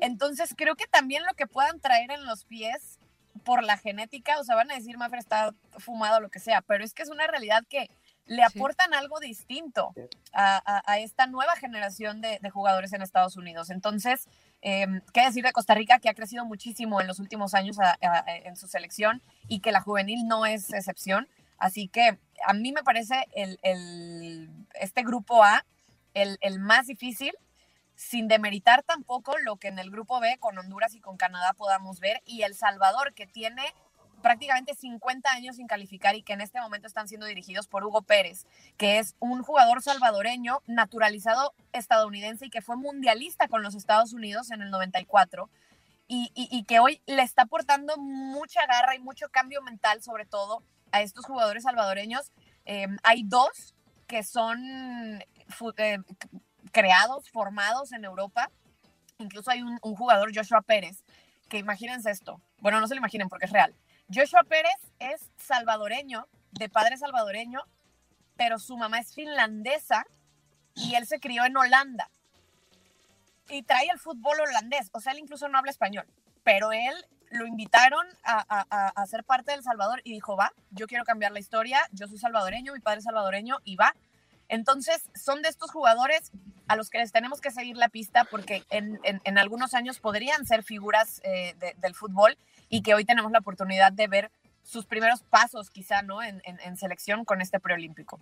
Entonces 0.01 0.53
creo 0.57 0.75
que 0.75 0.87
también 0.87 1.23
lo 1.25 1.33
que 1.35 1.47
puedan 1.47 1.79
traer 1.79 2.11
en 2.11 2.25
los 2.25 2.45
pies 2.45 2.97
por 3.43 3.63
la 3.63 3.77
genética, 3.77 4.39
o 4.39 4.43
sea, 4.43 4.55
van 4.55 4.71
a 4.71 4.75
decir, 4.75 4.97
Mafra 4.97 5.19
está 5.19 5.53
fumado, 5.77 6.19
lo 6.19 6.29
que 6.29 6.39
sea, 6.39 6.61
pero 6.61 6.83
es 6.83 6.93
que 6.93 7.03
es 7.03 7.09
una 7.09 7.27
realidad 7.27 7.63
que 7.69 7.89
le 8.25 8.45
Sí. 8.47 8.57
aportan 8.57 8.93
algo 8.93 9.19
distinto 9.19 9.93
a, 10.33 10.61
a- 10.65 10.83
a 10.91 10.99
esta 10.99 11.27
nueva 11.27 11.55
generación 11.55 12.21
de, 12.21 12.39
de 12.41 12.49
jugadores 12.49 12.93
en 12.93 13.01
Estados 13.01 13.37
Unidos. 13.37 13.69
Entonces, 13.69 14.27
Eh, 14.61 15.01
¿Qué 15.13 15.21
decir 15.21 15.43
de 15.43 15.51
Costa 15.51 15.73
Rica, 15.73 15.99
que 15.99 16.09
ha 16.09 16.13
crecido 16.13 16.45
muchísimo 16.45 17.01
en 17.01 17.07
los 17.07 17.19
últimos 17.19 17.53
años 17.53 17.77
en 18.27 18.55
su 18.55 18.67
selección 18.67 19.21
y 19.47 19.59
que 19.59 19.71
la 19.71 19.81
juvenil 19.81 20.27
no 20.27 20.45
es 20.45 20.71
excepción? 20.73 21.27
Así 21.57 21.87
que 21.87 22.19
a 22.45 22.53
mí 22.53 22.71
me 22.71 22.83
parece 22.83 23.27
el, 23.33 24.49
este 24.73 25.03
grupo 25.03 25.43
A 25.43 25.65
el, 26.13 26.37
el 26.41 26.59
más 26.59 26.87
difícil, 26.87 27.33
sin 27.95 28.27
demeritar 28.27 28.83
tampoco 28.83 29.37
lo 29.37 29.57
que 29.57 29.67
en 29.67 29.77
el 29.77 29.91
grupo 29.91 30.19
B 30.19 30.37
con 30.39 30.57
Honduras 30.57 30.95
y 30.95 30.99
con 30.99 31.17
Canadá 31.17 31.53
podamos 31.53 31.99
ver, 31.99 32.21
y 32.25 32.41
El 32.41 32.55
Salvador, 32.55 33.13
que 33.13 33.27
tiene 33.27 33.63
prácticamente 34.21 34.75
50 34.75 35.29
años 35.31 35.57
sin 35.57 35.67
calificar 35.67 36.15
y 36.15 36.23
que 36.23 36.33
en 36.33 36.41
este 36.41 36.61
momento 36.61 36.87
están 36.87 37.07
siendo 37.07 37.25
dirigidos 37.25 37.67
por 37.67 37.83
Hugo 37.83 38.01
Pérez, 38.03 38.45
que 38.77 38.99
es 38.99 39.15
un 39.19 39.43
jugador 39.43 39.81
salvadoreño 39.81 40.61
naturalizado 40.67 41.53
estadounidense 41.73 42.45
y 42.45 42.49
que 42.49 42.61
fue 42.61 42.77
mundialista 42.77 43.47
con 43.47 43.63
los 43.63 43.75
Estados 43.75 44.13
Unidos 44.13 44.51
en 44.51 44.61
el 44.61 44.71
94 44.71 45.49
y, 46.13 46.65
que 46.67 46.79
hoy 46.79 47.01
le 47.05 47.21
está 47.21 47.43
aportando 47.43 47.95
mucha 47.95 48.65
garra 48.65 48.95
y 48.95 48.99
mucho 48.99 49.29
cambio 49.29 49.61
mental, 49.61 50.01
sobre 50.03 50.25
todo 50.25 50.61
a 50.91 51.01
estos 51.01 51.25
jugadores 51.25 51.63
salvadoreños. 51.63 52.33
Eh, 52.65 52.87
hay 53.03 53.23
dos 53.23 53.73
que 54.07 54.21
son 54.23 54.59
eh, 55.77 55.99
creados, 56.73 57.29
formados 57.29 57.93
en 57.93 58.03
Europa. 58.03 58.51
Incluso 59.19 59.51
hay 59.51 59.61
un, 59.61 59.79
un 59.81 59.95
jugador, 59.95 60.35
Joshua 60.35 60.61
Pérez, 60.61 61.01
que 61.47 61.59
imagínense 61.59 62.11
esto. 62.11 62.41
Bueno, 62.59 62.81
no 62.81 62.89
se 62.89 62.95
lo 62.95 62.99
imaginen 62.99 63.29
porque 63.29 63.45
es 63.45 63.53
real 63.53 63.73
Joshua 64.13 64.43
Pérez 64.43 64.75
es 64.99 65.29
salvadoreño, 65.37 66.27
de 66.51 66.67
padre 66.67 66.97
salvadoreño, 66.97 67.61
pero 68.35 68.59
su 68.59 68.75
mamá 68.75 68.99
es 68.99 69.13
finlandesa 69.13 70.05
y 70.75 70.95
él 70.95 71.07
se 71.07 71.19
crió 71.19 71.45
en 71.45 71.55
Holanda. 71.55 72.09
Y 73.49 73.63
trae 73.63 73.87
el 73.91 73.99
fútbol 73.99 74.39
holandés, 74.41 74.89
o 74.93 74.99
sea, 74.99 75.13
él 75.13 75.19
incluso 75.19 75.47
no 75.47 75.57
habla 75.57 75.71
español, 75.71 76.05
pero 76.43 76.71
él 76.71 76.93
lo 77.31 77.45
invitaron 77.45 78.05
a, 78.23 79.05
ser 79.07 79.23
parte 79.23 79.51
del 79.51 79.63
Salvador 79.63 80.01
y 80.03 80.11
dijo, 80.11 80.35
va, 80.35 80.51
yo 80.71 80.87
quiero 80.87 81.05
cambiar 81.05 81.31
la 81.31 81.39
historia, 81.39 81.79
yo 81.91 82.07
soy 82.07 82.17
salvadoreño, 82.17 82.73
mi 82.73 82.79
padre 82.81 82.99
es 82.99 83.05
salvadoreño 83.05 83.59
y 83.63 83.77
va. 83.77 83.95
Entonces, 84.49 85.09
son 85.15 85.41
de 85.41 85.47
estos 85.47 85.71
jugadores 85.71 86.31
a 86.67 86.75
los 86.75 86.89
que 86.89 86.97
les 86.97 87.13
tenemos 87.13 87.39
que 87.39 87.51
seguir 87.51 87.77
la 87.77 87.87
pista 87.87 88.25
porque 88.25 88.65
en, 88.69 89.37
algunos 89.37 89.73
años 89.73 89.99
podrían 89.99 90.45
ser 90.45 90.63
figuras 90.63 91.21
eh, 91.23 91.55
del 91.77 91.95
fútbol 91.95 92.37
y 92.71 92.81
que 92.81 92.95
hoy 92.95 93.05
tenemos 93.05 93.31
la 93.31 93.39
oportunidad 93.39 93.91
de 93.91 94.07
ver 94.07 94.31
sus 94.63 94.85
primeros 94.85 95.21
pasos 95.23 95.69
quizá, 95.69 96.01
¿no? 96.01 96.23
En, 96.23 96.41
selección 96.77 97.25
con 97.25 97.41
este 97.41 97.59
preolímpico. 97.59 98.19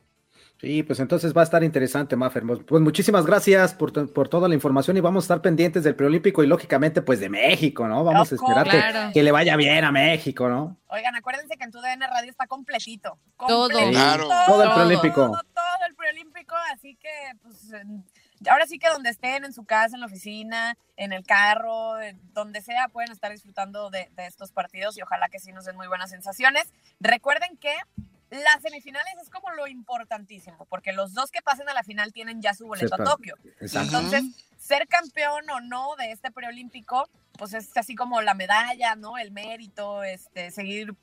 Sí, 0.59 0.83
pues 0.83 0.99
entonces 0.99 1.35
va 1.35 1.41
a 1.41 1.43
estar 1.43 1.63
interesante, 1.63 2.15
Mafer. 2.15 2.43
Pues 2.65 2.81
muchísimas 2.81 3.25
gracias 3.25 3.73
por, 3.73 3.91
toda 3.91 4.47
la 4.47 4.55
información 4.55 4.97
y 4.97 5.01
vamos 5.01 5.23
a 5.23 5.25
estar 5.25 5.41
pendientes 5.41 5.83
del 5.83 5.95
preolímpico 5.95 6.43
y 6.43 6.47
lógicamente 6.47 7.01
pues 7.01 7.19
de 7.19 7.29
México, 7.29 7.87
¿no? 7.87 8.03
Vamos 8.03 8.31
a 8.31 8.35
esperar 8.35 9.11
que, 9.13 9.23
le 9.23 9.31
vaya 9.31 9.55
bien 9.55 9.83
a 9.83 9.91
México, 9.91 10.49
¿no? 10.49 10.77
Oigan, 10.87 11.15
acuérdense 11.15 11.55
que 11.57 11.63
en 11.63 11.71
tu 11.71 11.79
DN 11.79 12.07
Radio 12.07 12.31
está 12.31 12.47
completito. 12.47 13.19
Todo. 13.37 13.69
Todo 13.69 14.63
el 14.63 14.71
preolímpico. 14.73 15.15
Todo, 15.27 15.41
todo, 15.53 15.87
el 15.87 15.95
preolímpico, 15.95 16.55
así 16.73 16.95
que 16.95 17.09
pues 17.43 17.71
ahora 18.49 18.67
sí 18.67 18.79
que 18.79 18.89
donde 18.89 19.09
estén, 19.09 19.43
en 19.43 19.53
su 19.53 19.65
casa, 19.65 19.95
en 19.95 20.01
la 20.01 20.05
oficina, 20.05 20.77
en 20.95 21.13
el 21.13 21.25
carro, 21.25 21.93
donde 22.33 22.61
sea, 22.61 22.87
pueden 22.87 23.11
estar 23.11 23.31
disfrutando 23.31 23.89
de, 23.89 24.09
estos 24.17 24.51
partidos 24.51 24.97
y 24.97 25.01
ojalá 25.01 25.29
que 25.29 25.39
sí 25.39 25.51
nos 25.51 25.65
den 25.65 25.75
muy 25.75 25.87
buenas 25.87 26.09
sensaciones. 26.09 26.71
Recuerden 26.99 27.57
que 27.57 27.73
las 28.29 28.61
semifinales 28.61 29.15
es 29.21 29.29
como 29.29 29.49
lo 29.51 29.67
importantísimo, 29.67 30.65
porque 30.69 30.93
los 30.93 31.13
dos 31.13 31.31
que 31.31 31.41
pasen 31.41 31.67
a 31.67 31.73
la 31.73 31.83
final 31.83 32.13
tienen 32.13 32.41
ya 32.41 32.53
su 32.53 32.67
boleto 32.67 32.95
a 32.95 33.03
Tokio. 33.03 33.35
Entonces, 33.59 34.23
ser 34.57 34.87
campeón 34.87 35.49
o 35.49 35.61
no 35.61 35.95
de 35.97 36.11
este 36.11 36.31
preolímpico, 36.31 37.09
pues 37.37 37.53
es 37.53 37.75
así 37.75 37.95
como 37.95 38.21
la 38.21 38.35
medalla, 38.35 38.95
¿no? 38.95 39.17
El 39.17 39.31
mérito, 39.31 40.03
este, 40.03 40.51
seguir 40.51 40.93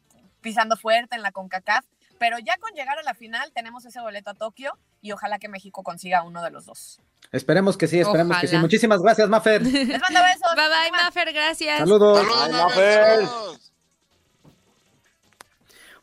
pisando 0.40 0.77
fuerte 0.77 1.16
en 1.16 1.22
la 1.22 1.33
CONCACAF. 1.33 1.85
Pero 2.19 2.39
ya 2.39 2.57
con 2.59 2.73
llegar 2.73 2.99
a 2.99 3.03
la 3.03 3.15
final 3.15 3.53
tenemos 3.53 3.85
ese 3.85 4.01
boleto 4.01 4.31
a 4.31 4.35
Tokio 4.35 4.73
y 5.01 5.13
ojalá 5.13 5.39
que 5.39 5.49
México 5.49 5.83
consiga 5.83 6.23
uno 6.23 6.43
de 6.43 6.51
los 6.51 6.67
dos. 6.67 7.01
Esperemos 7.33 7.77
que 7.77 7.89
sí, 7.89 7.99
esperemos 8.01 8.39
que 8.39 8.49
sí. 8.49 8.57
Muchísimas 8.57 9.01
gracias, 9.03 9.29
Mafer. 9.29 9.63
Les 9.63 10.01
mando 10.01 10.21
besos. 10.21 10.55
Bye 10.55 10.69
bye, 10.69 10.91
Mafer, 10.93 11.33
gracias. 11.33 11.79
Saludos. 11.79 12.27
Saludos, 12.27 13.73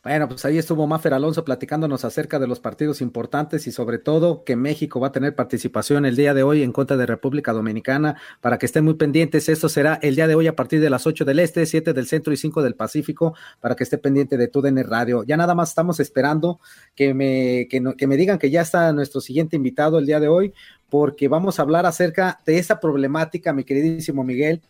bueno, 0.04 0.28
pues 0.28 0.44
ahí 0.44 0.58
estuvo 0.58 0.86
Mafer 0.86 1.14
Alonso 1.14 1.46
platicándonos 1.46 2.04
acerca 2.04 2.38
de 2.38 2.46
los 2.46 2.60
partidos 2.60 3.00
importantes 3.00 3.66
y 3.66 3.72
sobre 3.72 3.96
todo 3.96 4.44
que 4.44 4.54
México 4.54 5.00
va 5.00 5.08
a 5.08 5.12
tener 5.12 5.34
participación 5.34 6.04
el 6.04 6.14
día 6.14 6.34
de 6.34 6.42
hoy 6.42 6.62
en 6.62 6.72
contra 6.72 6.98
de 6.98 7.06
República 7.06 7.54
Dominicana 7.54 8.20
para 8.42 8.58
que 8.58 8.66
estén 8.66 8.84
muy 8.84 8.94
pendientes. 8.94 9.48
Esto 9.48 9.70
será 9.70 9.98
el 10.02 10.14
día 10.14 10.26
de 10.26 10.34
hoy 10.34 10.46
a 10.46 10.54
partir 10.54 10.82
de 10.82 10.90
las 10.90 11.06
8 11.06 11.24
del 11.24 11.38
Este, 11.38 11.64
7 11.64 11.94
del 11.94 12.06
Centro 12.06 12.34
y 12.34 12.36
5 12.36 12.62
del 12.62 12.74
Pacífico 12.74 13.34
para 13.60 13.74
que 13.76 13.84
esté 13.84 13.96
pendiente 13.96 14.36
de 14.36 14.48
TUDN 14.48 14.84
Radio. 14.84 15.24
Ya 15.24 15.38
nada 15.38 15.54
más 15.54 15.70
estamos 15.70 15.98
esperando 16.00 16.60
que 16.94 17.14
me, 17.14 17.66
que, 17.70 17.82
que 17.96 18.06
me 18.06 18.18
digan 18.18 18.38
que 18.38 18.50
ya 18.50 18.60
está 18.60 18.92
nuestro 18.92 19.22
siguiente 19.22 19.56
invitado 19.56 19.98
el 19.98 20.04
día 20.04 20.20
de 20.20 20.28
hoy 20.28 20.52
porque 20.90 21.28
vamos 21.28 21.58
a 21.58 21.62
hablar 21.62 21.86
acerca 21.86 22.40
de 22.44 22.58
esa 22.58 22.78
problemática, 22.78 23.54
mi 23.54 23.64
queridísimo 23.64 24.22
Miguel, 24.22 24.60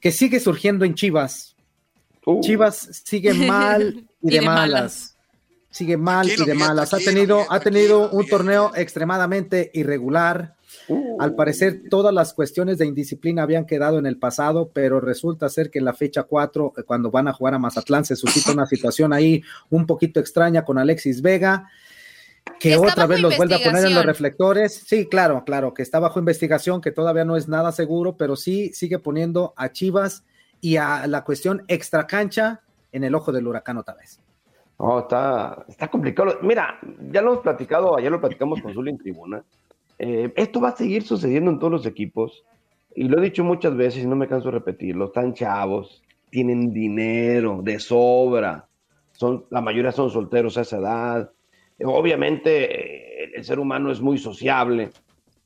que 0.00 0.10
sigue 0.10 0.40
surgiendo 0.40 0.84
en 0.84 0.94
Chivas 0.94 1.54
Uh. 2.26 2.40
Chivas 2.40 3.02
sigue 3.04 3.34
mal 3.48 4.04
y, 4.24 4.30
de, 4.30 4.40
malas. 4.40 5.16
Sigue 5.70 5.96
mal 5.96 6.28
y 6.28 6.44
de 6.44 6.54
malas. 6.54 6.94
Ha 6.94 6.98
tenido, 6.98 7.44
ha 7.50 7.60
tenido 7.60 8.10
un 8.10 8.26
torneo 8.26 8.72
extremadamente 8.74 9.70
irregular. 9.74 10.54
Uh. 10.88 11.20
Al 11.20 11.34
parecer, 11.34 11.82
todas 11.90 12.12
las 12.12 12.32
cuestiones 12.32 12.78
de 12.78 12.86
indisciplina 12.86 13.42
habían 13.42 13.66
quedado 13.66 13.98
en 13.98 14.06
el 14.06 14.18
pasado, 14.18 14.70
pero 14.72 15.00
resulta 15.00 15.48
ser 15.48 15.70
que 15.70 15.78
en 15.78 15.84
la 15.84 15.92
fecha 15.92 16.22
4, 16.22 16.72
eh, 16.76 16.82
cuando 16.84 17.10
van 17.10 17.28
a 17.28 17.32
jugar 17.32 17.54
a 17.54 17.58
Mazatlán, 17.58 18.04
se 18.04 18.16
suscita 18.16 18.52
una 18.52 18.66
situación 18.66 19.12
ahí 19.12 19.42
un 19.68 19.86
poquito 19.86 20.20
extraña 20.20 20.64
con 20.64 20.78
Alexis 20.78 21.20
Vega, 21.20 21.68
que 22.58 22.76
otra 22.76 23.06
vez 23.06 23.20
los 23.20 23.36
vuelve 23.36 23.56
a 23.56 23.62
poner 23.62 23.84
en 23.84 23.94
los 23.94 24.06
reflectores. 24.06 24.84
Sí, 24.86 25.06
claro, 25.06 25.44
claro, 25.44 25.74
que 25.74 25.82
está 25.82 25.98
bajo 25.98 26.18
investigación, 26.18 26.80
que 26.80 26.92
todavía 26.92 27.24
no 27.24 27.36
es 27.36 27.48
nada 27.48 27.72
seguro, 27.72 28.16
pero 28.16 28.36
sí 28.36 28.70
sigue 28.72 28.98
poniendo 28.98 29.52
a 29.56 29.70
Chivas 29.72 30.24
y 30.60 30.76
a 30.76 31.06
la 31.06 31.24
cuestión 31.24 31.64
extra 31.68 32.06
cancha 32.06 32.62
en 32.94 33.04
el 33.04 33.14
ojo 33.14 33.32
del 33.32 33.46
huracán 33.46 33.76
otra 33.76 33.94
vez. 33.94 34.20
Oh, 34.76 35.00
está, 35.00 35.64
está 35.68 35.88
complicado. 35.88 36.38
Mira, 36.42 36.78
ya 37.10 37.22
lo 37.22 37.32
hemos 37.32 37.42
platicado, 37.42 37.96
ayer 37.96 38.10
lo 38.10 38.20
platicamos 38.20 38.62
con 38.62 38.72
Zuli 38.72 38.90
en 38.90 38.98
tribuna. 38.98 39.44
Eh, 39.98 40.32
esto 40.36 40.60
va 40.60 40.70
a 40.70 40.76
seguir 40.76 41.02
sucediendo 41.02 41.50
en 41.50 41.58
todos 41.58 41.72
los 41.72 41.86
equipos. 41.86 42.44
Y 42.94 43.04
lo 43.08 43.18
he 43.18 43.22
dicho 43.24 43.42
muchas 43.42 43.76
veces 43.76 44.04
y 44.04 44.06
no 44.06 44.14
me 44.14 44.28
canso 44.28 44.48
de 44.48 44.58
repetirlo. 44.58 45.06
Están 45.06 45.34
chavos, 45.34 46.04
tienen 46.30 46.72
dinero 46.72 47.60
de 47.62 47.80
sobra. 47.80 48.68
Son, 49.12 49.44
la 49.50 49.60
mayoría 49.60 49.90
son 49.90 50.10
solteros 50.10 50.56
a 50.56 50.60
esa 50.60 50.78
edad. 50.78 51.32
Obviamente 51.84 53.24
eh, 53.24 53.32
el 53.34 53.44
ser 53.44 53.58
humano 53.58 53.90
es 53.90 54.00
muy 54.00 54.18
sociable. 54.18 54.90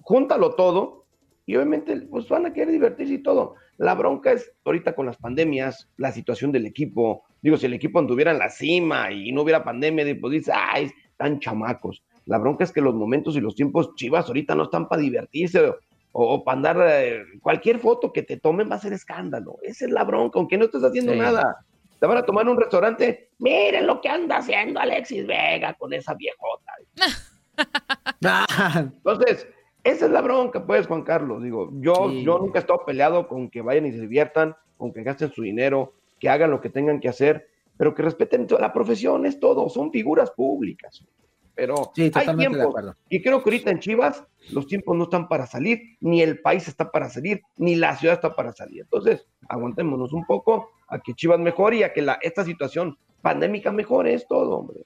Júntalo 0.02 0.54
todo 0.54 1.04
y 1.46 1.56
obviamente 1.56 1.96
pues 2.10 2.28
van 2.28 2.44
a 2.44 2.52
querer 2.52 2.72
divertirse 2.72 3.14
y 3.14 3.22
todo. 3.22 3.54
La 3.78 3.94
bronca 3.94 4.32
es 4.32 4.52
ahorita 4.64 4.94
con 4.94 5.06
las 5.06 5.16
pandemias, 5.16 5.88
la 5.96 6.12
situación 6.12 6.50
del 6.52 6.66
equipo. 6.66 7.24
Digo, 7.40 7.56
si 7.56 7.66
el 7.66 7.74
equipo 7.74 8.00
anduviera 8.00 8.32
en 8.32 8.38
la 8.38 8.50
cima 8.50 9.12
y 9.12 9.32
no 9.32 9.42
hubiera 9.42 9.64
pandemia, 9.64 10.04
pues 10.20 10.32
dice, 10.32 10.52
ay, 10.54 10.90
están 11.10 11.38
chamacos. 11.38 12.02
La 12.26 12.38
bronca 12.38 12.64
es 12.64 12.72
que 12.72 12.80
los 12.80 12.94
momentos 12.94 13.36
y 13.36 13.40
los 13.40 13.54
tiempos 13.54 13.94
chivas 13.94 14.26
ahorita 14.26 14.54
no 14.54 14.64
están 14.64 14.88
para 14.88 15.00
divertirse 15.00 15.72
o, 16.12 16.44
para 16.44 16.56
andar. 16.56 16.76
Eh, 16.88 17.22
cualquier 17.40 17.78
foto 17.78 18.12
que 18.12 18.22
te 18.22 18.36
tomen 18.36 18.68
va 18.70 18.74
a 18.74 18.80
ser 18.80 18.92
escándalo. 18.92 19.58
Esa 19.62 19.86
es 19.86 19.92
la 19.92 20.02
bronca, 20.02 20.40
aunque 20.40 20.58
no 20.58 20.64
estés 20.64 20.82
haciendo 20.82 21.14
nada. 21.14 21.64
Te 22.00 22.06
van 22.06 22.18
a 22.18 22.26
tomar 22.26 22.44
en 22.44 22.50
un 22.50 22.60
restaurante. 22.60 23.30
Miren 23.38 23.86
lo 23.86 24.00
que 24.00 24.08
anda 24.08 24.38
haciendo 24.38 24.80
Alexis 24.80 25.26
Vega 25.26 25.74
con 25.74 25.92
esa 25.92 26.14
viejota. 26.14 26.72
Entonces, 28.78 29.46
esa 29.88 30.06
es 30.06 30.10
la 30.10 30.20
bronca, 30.20 30.64
pues, 30.66 30.86
Juan 30.86 31.02
Carlos. 31.02 31.42
Digo, 31.42 31.70
yo, 31.74 32.10
yo 32.12 32.38
nunca 32.38 32.58
he 32.58 32.60
estado 32.60 32.84
peleado 32.84 33.28
con 33.28 33.50
que 33.50 33.62
vayan 33.62 33.86
y 33.86 33.92
se 33.92 34.00
diviertan, 34.00 34.56
con 34.76 34.92
que 34.92 35.02
gasten 35.02 35.32
su 35.32 35.42
dinero, 35.42 35.94
que 36.18 36.28
hagan 36.28 36.50
lo 36.50 36.60
que 36.60 36.70
tengan 36.70 37.00
que 37.00 37.08
hacer, 37.08 37.48
pero 37.76 37.94
que 37.94 38.02
respeten 38.02 38.46
la 38.58 38.72
profesión, 38.72 39.24
es 39.24 39.38
todo, 39.38 39.68
son 39.68 39.90
figuras 39.90 40.30
públicas. 40.32 41.04
Pero 41.54 41.90
hay 41.96 42.36
tiempo. 42.36 42.72
Y 43.08 43.20
creo 43.20 43.42
que 43.42 43.50
ahorita 43.50 43.70
en 43.70 43.80
Chivas 43.80 44.24
los 44.52 44.66
tiempos 44.66 44.96
no 44.96 45.04
están 45.04 45.26
para 45.26 45.46
salir, 45.46 45.80
ni 46.00 46.22
el 46.22 46.40
país 46.40 46.68
está 46.68 46.90
para 46.90 47.08
salir, 47.08 47.42
ni 47.56 47.74
la 47.74 47.96
ciudad 47.96 48.14
está 48.14 48.34
para 48.34 48.52
salir. 48.52 48.82
Entonces, 48.82 49.26
aguantémonos 49.48 50.12
un 50.12 50.24
poco 50.24 50.70
a 50.88 51.00
que 51.00 51.14
Chivas 51.14 51.40
mejore 51.40 51.78
y 51.78 51.82
a 51.82 51.92
que 51.92 52.02
la, 52.02 52.18
esta 52.22 52.44
situación 52.44 52.96
pandémica 53.22 53.72
mejore, 53.72 54.14
es 54.14 54.26
todo, 54.28 54.58
hombre. 54.58 54.84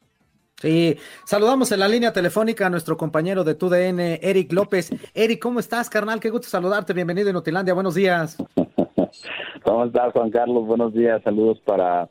Sí, 0.62 0.96
saludamos 1.24 1.72
en 1.72 1.80
la 1.80 1.88
línea 1.88 2.12
telefónica 2.12 2.68
a 2.68 2.70
nuestro 2.70 2.96
compañero 2.96 3.42
de 3.42 3.56
TUDN, 3.56 3.98
Eric 4.22 4.52
López. 4.52 4.90
Eric, 5.12 5.42
¿cómo 5.42 5.58
estás, 5.58 5.90
carnal? 5.90 6.20
Qué 6.20 6.30
gusto 6.30 6.46
saludarte. 6.46 6.92
Bienvenido 6.92 7.28
en 7.30 7.34
Utilandia. 7.34 7.74
Buenos 7.74 7.96
días. 7.96 8.36
¿Cómo 9.64 9.84
estás, 9.86 10.12
Juan 10.12 10.30
Carlos? 10.30 10.64
Buenos 10.64 10.94
días. 10.94 11.20
Saludos 11.24 11.58
para 11.64 12.08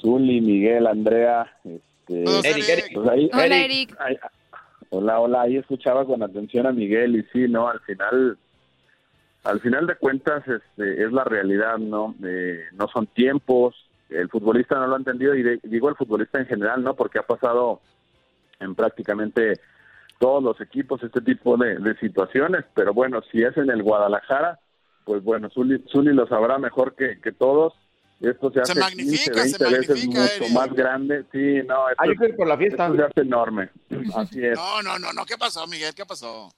Zuli, 0.00 0.40
Miguel, 0.40 0.86
Andrea. 0.86 1.54
Este, 1.66 2.48
Eric, 2.48 2.66
Eric. 2.66 2.90
Pues 2.94 3.06
hola, 3.30 3.56
Eric. 3.58 3.94
hola, 4.88 5.20
hola. 5.20 5.42
Ahí 5.42 5.58
escuchaba 5.58 6.06
con 6.06 6.22
atención 6.22 6.66
a 6.66 6.72
Miguel 6.72 7.16
y 7.16 7.24
sí, 7.24 7.46
¿no? 7.46 7.68
Al 7.68 7.80
final, 7.80 8.38
al 9.44 9.60
final 9.60 9.86
de 9.86 9.96
cuentas 9.96 10.42
este, 10.48 11.04
es 11.04 11.12
la 11.12 11.24
realidad, 11.24 11.76
¿no? 11.76 12.14
Eh, 12.24 12.58
no 12.72 12.88
son 12.88 13.06
tiempos, 13.08 13.74
el 14.14 14.28
futbolista 14.28 14.76
no 14.76 14.86
lo 14.86 14.94
ha 14.94 14.98
entendido 14.98 15.34
y 15.34 15.60
digo 15.64 15.88
el 15.88 15.96
futbolista 15.96 16.38
en 16.38 16.46
general, 16.46 16.82
¿no? 16.82 16.94
Porque 16.94 17.18
ha 17.18 17.26
pasado 17.26 17.80
en 18.60 18.74
prácticamente 18.74 19.60
todos 20.18 20.42
los 20.42 20.60
equipos 20.60 21.02
este 21.02 21.20
tipo 21.20 21.56
de, 21.56 21.96
situaciones, 21.98 22.64
pero 22.74 22.94
bueno, 22.94 23.22
si 23.30 23.42
es 23.42 23.56
en 23.56 23.70
el 23.70 23.82
Guadalajara, 23.82 24.60
pues 25.04 25.22
bueno, 25.24 25.50
Zuli, 25.50 25.82
lo 26.12 26.28
sabrá 26.28 26.58
mejor 26.58 26.94
que, 26.94 27.32
todos. 27.32 27.74
Esto 28.20 28.52
se 28.52 28.60
hace 28.60 28.78
magnifica, 28.78 29.42
15, 29.42 29.64
20 29.64 29.78
veces 29.78 30.06
mucho 30.06 30.54
más 30.54 30.72
grande. 30.72 31.24
Sí, 31.32 31.60
no, 31.66 31.88
esto, 31.88 32.36
por 32.36 32.46
la 32.46 32.56
fiesta. 32.56 32.94
se 32.94 33.02
hace 33.02 33.20
enorme. 33.22 33.68
Así 34.14 34.46
es. 34.46 34.56
No, 34.56 34.80
no, 34.80 34.96
no, 35.00 35.12
no, 35.12 35.24
¿qué 35.24 35.36
pasó, 35.36 35.66
Miguel? 35.66 35.92
¿Qué 35.92 36.06
pasó? 36.06 36.54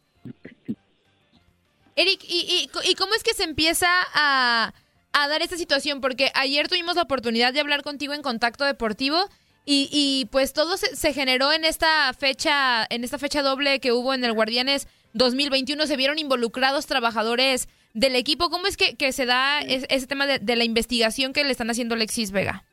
Eric, 1.97 2.21
¿y, 2.29 2.69
y, 2.85 2.95
cómo 2.97 3.15
es 3.15 3.23
que 3.23 3.33
se 3.33 3.45
empieza 3.45 3.89
a, 4.15 4.75
a 5.15 5.29
dar 5.29 5.41
esta 5.41 5.57
situación? 5.57 6.01
Porque 6.01 6.31
ayer 6.35 6.69
tuvimos 6.69 6.97
la 6.97 7.03
oportunidad 7.03 7.55
de 7.55 7.61
hablar 7.61 7.83
contigo 7.83 8.13
en 8.13 8.23
Contacto 8.23 8.65
Deportivo 8.65 9.17
y, 9.65 9.89
y 9.91 10.27
pues 10.27 10.53
todo 10.53 10.77
se, 10.77 11.13
generó 11.15 11.53
en 11.53 11.65
esta 11.65 12.13
fecha, 12.13 12.85
en 12.91 13.03
esta 13.05 13.19
fecha 13.19 13.43
doble 13.43 13.81
que 13.81 13.93
hubo 13.93 14.13
en 14.13 14.25
el 14.25 14.35
Guardianes 14.35 14.89
2021. 15.15 15.87
Se 15.87 15.97
vieron 15.97 16.19
involucrados 16.19 16.87
trabajadores 16.87 17.69
del 17.95 18.17
equipo. 18.17 18.51
¿Cómo 18.51 18.67
es 18.67 18.77
que, 18.77 19.13
se 19.13 19.25
da 19.25 19.61
ese 19.61 20.07
tema 20.07 20.27
de, 20.27 20.57
la 20.57 20.65
investigación 20.65 21.33
que 21.33 21.45
le 21.45 21.51
están 21.51 21.71
haciendo 21.71 21.95
Alexis 21.95 22.31
Vega? 22.31 22.65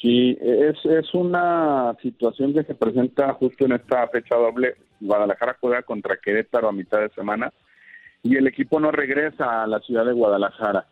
Sí, 0.00 0.36
es, 0.40 0.76
es 0.84 1.14
una 1.14 1.96
situación 2.02 2.52
que 2.52 2.62
se 2.62 2.74
presenta 2.74 3.32
justo 3.32 3.64
en 3.64 3.72
esta 3.72 4.06
fecha 4.08 4.36
doble. 4.36 4.76
Guadalajara 5.00 5.56
juega 5.58 5.82
contra 5.82 6.18
Querétaro 6.18 6.68
a 6.68 6.72
mitad 6.72 7.00
de 7.00 7.08
semana 7.10 7.52
y 8.22 8.36
el 8.36 8.46
equipo 8.46 8.78
no 8.78 8.90
regresa 8.90 9.62
a 9.62 9.66
la 9.66 9.80
ciudad 9.80 10.04
de 10.04 10.12
Guadalajara. 10.12 10.86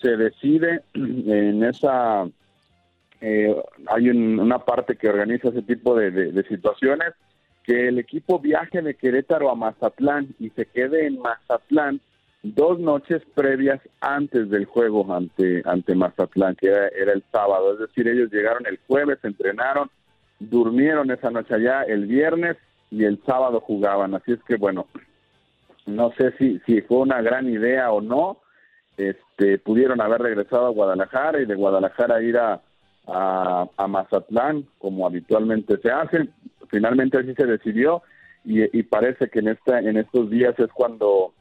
Se 0.00 0.16
decide 0.16 0.82
en 0.94 1.62
esa 1.64 2.26
eh, 3.20 3.54
hay 3.86 4.08
una 4.08 4.58
parte 4.60 4.96
que 4.96 5.08
organiza 5.08 5.48
ese 5.48 5.62
tipo 5.62 5.94
de, 5.94 6.42
situaciones, 6.48 7.12
que 7.64 7.88
el 7.88 7.98
equipo 7.98 8.38
viaje 8.38 8.80
de 8.80 8.94
Querétaro 8.94 9.50
a 9.50 9.54
Mazatlán 9.54 10.34
y 10.38 10.48
se 10.50 10.64
quede 10.66 11.06
en 11.06 11.20
Mazatlán 11.20 12.00
dos 12.42 12.80
noches 12.80 13.22
previas 13.34 13.80
antes 14.00 14.48
del 14.48 14.64
juego 14.64 15.14
ante, 15.14 15.62
ante 15.66 15.94
Mazatlán, 15.94 16.56
que 16.56 16.68
era, 16.68 17.12
el 17.12 17.22
sábado. 17.30 17.74
Es 17.74 17.80
decir, 17.80 18.08
ellos 18.08 18.32
llegaron 18.32 18.64
el 18.66 18.78
jueves, 18.86 19.18
entrenaron, 19.22 19.90
durmieron 20.38 21.10
esa 21.10 21.30
noche 21.30 21.54
allá 21.54 21.82
el 21.82 22.06
viernes 22.06 22.56
y 22.90 23.04
el 23.04 23.22
sábado 23.26 23.60
jugaban. 23.60 24.14
Así 24.14 24.32
es 24.32 24.42
que, 24.44 24.56
bueno, 24.56 24.86
no 25.84 26.10
sé 26.12 26.32
si, 26.38 26.58
si 26.60 26.80
fue 26.80 26.98
una 26.98 27.20
gran 27.20 27.46
idea 27.50 27.92
o 27.92 28.00
no. 28.00 28.39
Este, 29.00 29.58
pudieron 29.58 30.02
haber 30.02 30.20
regresado 30.20 30.66
a 30.66 30.70
Guadalajara 30.70 31.40
y 31.40 31.46
de 31.46 31.54
Guadalajara 31.54 32.22
ir 32.22 32.36
a, 32.36 32.60
a, 33.06 33.86
Mazatlán, 33.88 34.66
como 34.78 35.06
habitualmente 35.06 35.78
se 35.78 35.90
hace. 35.90 36.28
Finalmente 36.68 37.18
así 37.18 37.34
se 37.34 37.46
decidió 37.46 38.02
y, 38.44 38.82
parece 38.82 39.28
que 39.28 39.38
en, 39.38 39.48
esta, 39.48 39.78
en 39.78 39.96
estos 39.96 40.28
días 40.28 40.54
es 40.58 40.68
cuando 40.72 41.32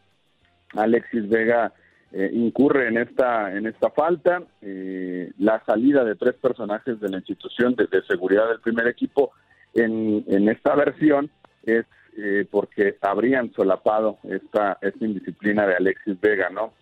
Alexis 0.74 1.28
Vega 1.28 1.74
eh, 2.14 2.30
incurre 2.34 2.88
en 2.88 2.98
esta, 2.98 3.54
en 3.54 3.68
esta 3.68 3.90
falta. 3.90 4.42
Eh, 4.62 5.32
la 5.38 5.62
salida 5.66 6.06
de 6.06 6.16
tres 6.16 6.36
personajes 6.36 6.98
de 7.02 7.10
la 7.10 7.18
institución 7.18 7.76
de, 7.76 7.88
seguridad 8.08 8.48
del 8.48 8.62
primer 8.62 8.88
equipo 8.88 9.32
en, 9.74 10.24
en 10.28 10.48
esta 10.48 10.76
versión 10.76 11.30
es 11.64 11.86
eh, 12.18 12.48
porque 12.50 12.96
habrían 13.02 13.52
solapado 13.54 14.18
esta, 14.24 14.78
esta 14.82 15.06
indisciplina 15.06 15.68
de 15.68 15.76
Alexis 15.76 16.20
Vega, 16.22 16.50
¿no? 16.50 16.74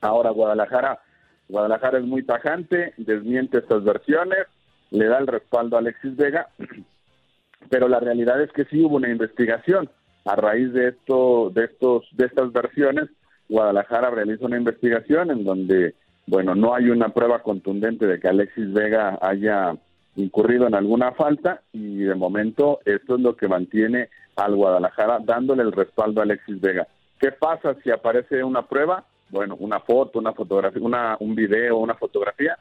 Ahora 0.00 0.30
Guadalajara 0.30 1.00
Guadalajara 1.48 1.98
es 1.98 2.04
muy 2.04 2.24
tajante, 2.24 2.92
desmiente 2.96 3.58
estas 3.58 3.84
versiones, 3.84 4.46
le 4.90 5.06
da 5.06 5.18
el 5.18 5.26
respaldo 5.26 5.76
a 5.76 5.80
Alexis 5.80 6.16
Vega, 6.16 6.48
pero 7.70 7.88
la 7.88 8.00
realidad 8.00 8.40
es 8.40 8.50
que 8.52 8.64
sí 8.64 8.80
hubo 8.84 8.96
una 8.96 9.10
investigación. 9.10 9.88
A 10.24 10.34
raíz 10.34 10.72
de 10.72 10.88
esto, 10.88 11.50
de 11.54 11.64
estos, 11.64 12.04
de 12.12 12.26
estas 12.26 12.52
versiones, 12.52 13.08
Guadalajara 13.48 14.10
realiza 14.10 14.44
una 14.44 14.56
investigación 14.56 15.30
en 15.30 15.44
donde, 15.44 15.94
bueno, 16.26 16.56
no 16.56 16.74
hay 16.74 16.90
una 16.90 17.10
prueba 17.10 17.42
contundente 17.44 18.06
de 18.06 18.18
que 18.18 18.26
Alexis 18.26 18.72
Vega 18.72 19.16
haya 19.22 19.76
incurrido 20.16 20.66
en 20.66 20.74
alguna 20.74 21.12
falta 21.12 21.60
y 21.72 21.98
de 21.98 22.14
momento 22.16 22.80
esto 22.84 23.14
es 23.14 23.20
lo 23.20 23.36
que 23.36 23.46
mantiene 23.46 24.08
al 24.34 24.56
Guadalajara 24.56 25.20
dándole 25.22 25.62
el 25.62 25.70
respaldo 25.70 26.20
a 26.20 26.24
Alexis 26.24 26.60
Vega. 26.60 26.88
¿Qué 27.20 27.30
pasa 27.30 27.76
si 27.84 27.90
aparece 27.92 28.42
una 28.42 28.62
prueba? 28.62 29.04
Bueno, 29.30 29.56
una 29.56 29.80
foto, 29.80 30.18
una 30.18 30.32
fotografía, 30.32 30.82
una, 30.82 31.16
un 31.20 31.34
video, 31.34 31.78
una 31.78 31.94
fotografía, 31.94 32.58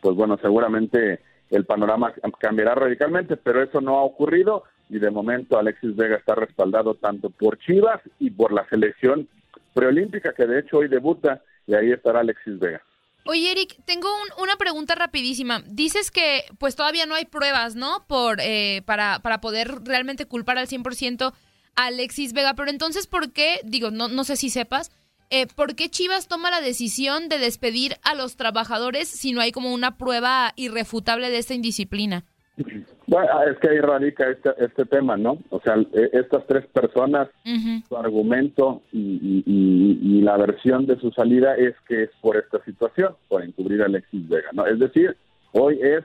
pues 0.00 0.16
bueno, 0.16 0.38
seguramente 0.40 1.20
el 1.50 1.64
panorama 1.64 2.12
cambiará 2.38 2.74
radicalmente, 2.74 3.36
pero 3.36 3.62
eso 3.62 3.80
no 3.80 3.98
ha 3.98 4.02
ocurrido 4.02 4.64
y 4.88 4.98
de 4.98 5.10
momento 5.10 5.58
Alexis 5.58 5.94
Vega 5.96 6.16
está 6.16 6.34
respaldado 6.34 6.94
tanto 6.94 7.30
por 7.30 7.58
Chivas 7.58 8.00
y 8.18 8.30
por 8.30 8.52
la 8.52 8.66
selección 8.68 9.28
preolímpica 9.74 10.32
que 10.32 10.46
de 10.46 10.60
hecho 10.60 10.78
hoy 10.78 10.88
debuta 10.88 11.42
y 11.66 11.74
ahí 11.74 11.92
estará 11.92 12.20
Alexis 12.20 12.58
Vega. 12.58 12.82
Oye, 13.26 13.52
Eric, 13.52 13.76
tengo 13.84 14.08
una 14.40 14.56
pregunta 14.56 14.94
rapidísima. 14.94 15.62
Dices 15.66 16.10
que 16.10 16.44
pues 16.58 16.76
todavía 16.76 17.04
no 17.04 17.14
hay 17.14 17.26
pruebas, 17.26 17.76
¿no? 17.76 18.06
Por, 18.06 18.40
eh, 18.40 18.82
para, 18.86 19.18
para 19.18 19.40
poder 19.42 19.84
realmente 19.84 20.24
culpar 20.24 20.56
al 20.56 20.66
100% 20.66 21.34
a 21.76 21.86
Alexis 21.86 22.32
Vega, 22.32 22.54
pero 22.54 22.70
entonces, 22.70 23.06
¿por 23.06 23.32
qué? 23.32 23.60
Digo, 23.64 23.90
no, 23.90 24.08
no 24.08 24.24
sé 24.24 24.36
si 24.36 24.48
sepas, 24.48 24.90
eh, 25.30 25.46
¿por 25.54 25.74
qué 25.74 25.88
Chivas 25.88 26.28
toma 26.28 26.50
la 26.50 26.60
decisión 26.60 27.28
de 27.28 27.38
despedir 27.38 27.96
a 28.02 28.14
los 28.14 28.36
trabajadores 28.36 29.08
si 29.08 29.32
no 29.32 29.40
hay 29.40 29.52
como 29.52 29.72
una 29.72 29.96
prueba 29.96 30.52
irrefutable 30.56 31.30
de 31.30 31.38
esta 31.38 31.54
indisciplina? 31.54 32.24
Bueno, 33.06 33.42
es 33.44 33.56
que 33.58 33.70
ahí 33.70 33.78
radica 33.78 34.28
este, 34.28 34.50
este 34.58 34.84
tema, 34.84 35.16
¿no? 35.16 35.38
O 35.50 35.60
sea, 35.60 35.76
e, 35.76 36.10
estas 36.12 36.46
tres 36.46 36.66
personas, 36.66 37.28
su 37.88 37.96
argumento 37.96 38.82
y, 38.92 40.20
la 40.22 40.36
versión 40.36 40.84
de 40.84 40.98
su 40.98 41.10
salida 41.12 41.54
es 41.54 41.74
que 41.86 42.02
es 42.02 42.10
por 42.20 42.36
esta 42.36 42.62
situación, 42.64 43.14
por 43.28 43.42
encubrir 43.42 43.80
a 43.80 43.86
Alexis 43.86 44.28
Vega, 44.28 44.50
¿no? 44.52 44.66
Es 44.66 44.78
decir, 44.78 45.16
hoy 45.52 45.78
es 45.80 46.04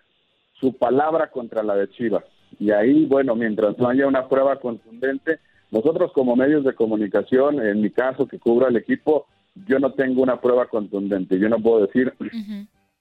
su 0.53 0.71
palabra 0.77 1.27
contra 1.27 1.61
la 1.61 1.75
de 1.75 1.89
Chivas. 1.89 2.23
Y 2.57 2.71
ahí, 2.71 3.05
bueno, 3.05 3.35
mientras 3.35 3.77
no 3.77 3.89
haya 3.89 4.07
una 4.07 4.29
prueba 4.29 4.55
contundente, 4.61 5.39
nosotros 5.73 6.11
como 6.13 6.35
medios 6.35 6.63
de 6.63 6.75
comunicación, 6.75 7.59
en 7.59 7.81
mi 7.81 7.89
caso 7.89 8.27
que 8.27 8.37
cubro 8.37 8.67
al 8.67 8.75
equipo, 8.75 9.25
yo 9.67 9.79
no 9.79 9.91
tengo 9.93 10.21
una 10.21 10.39
prueba 10.39 10.67
contundente. 10.67 11.39
Yo 11.39 11.49
no 11.49 11.57
puedo 11.57 11.87
decir 11.87 12.13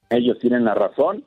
ellos 0.08 0.38
tienen 0.38 0.64
la 0.64 0.74
razón 0.74 1.22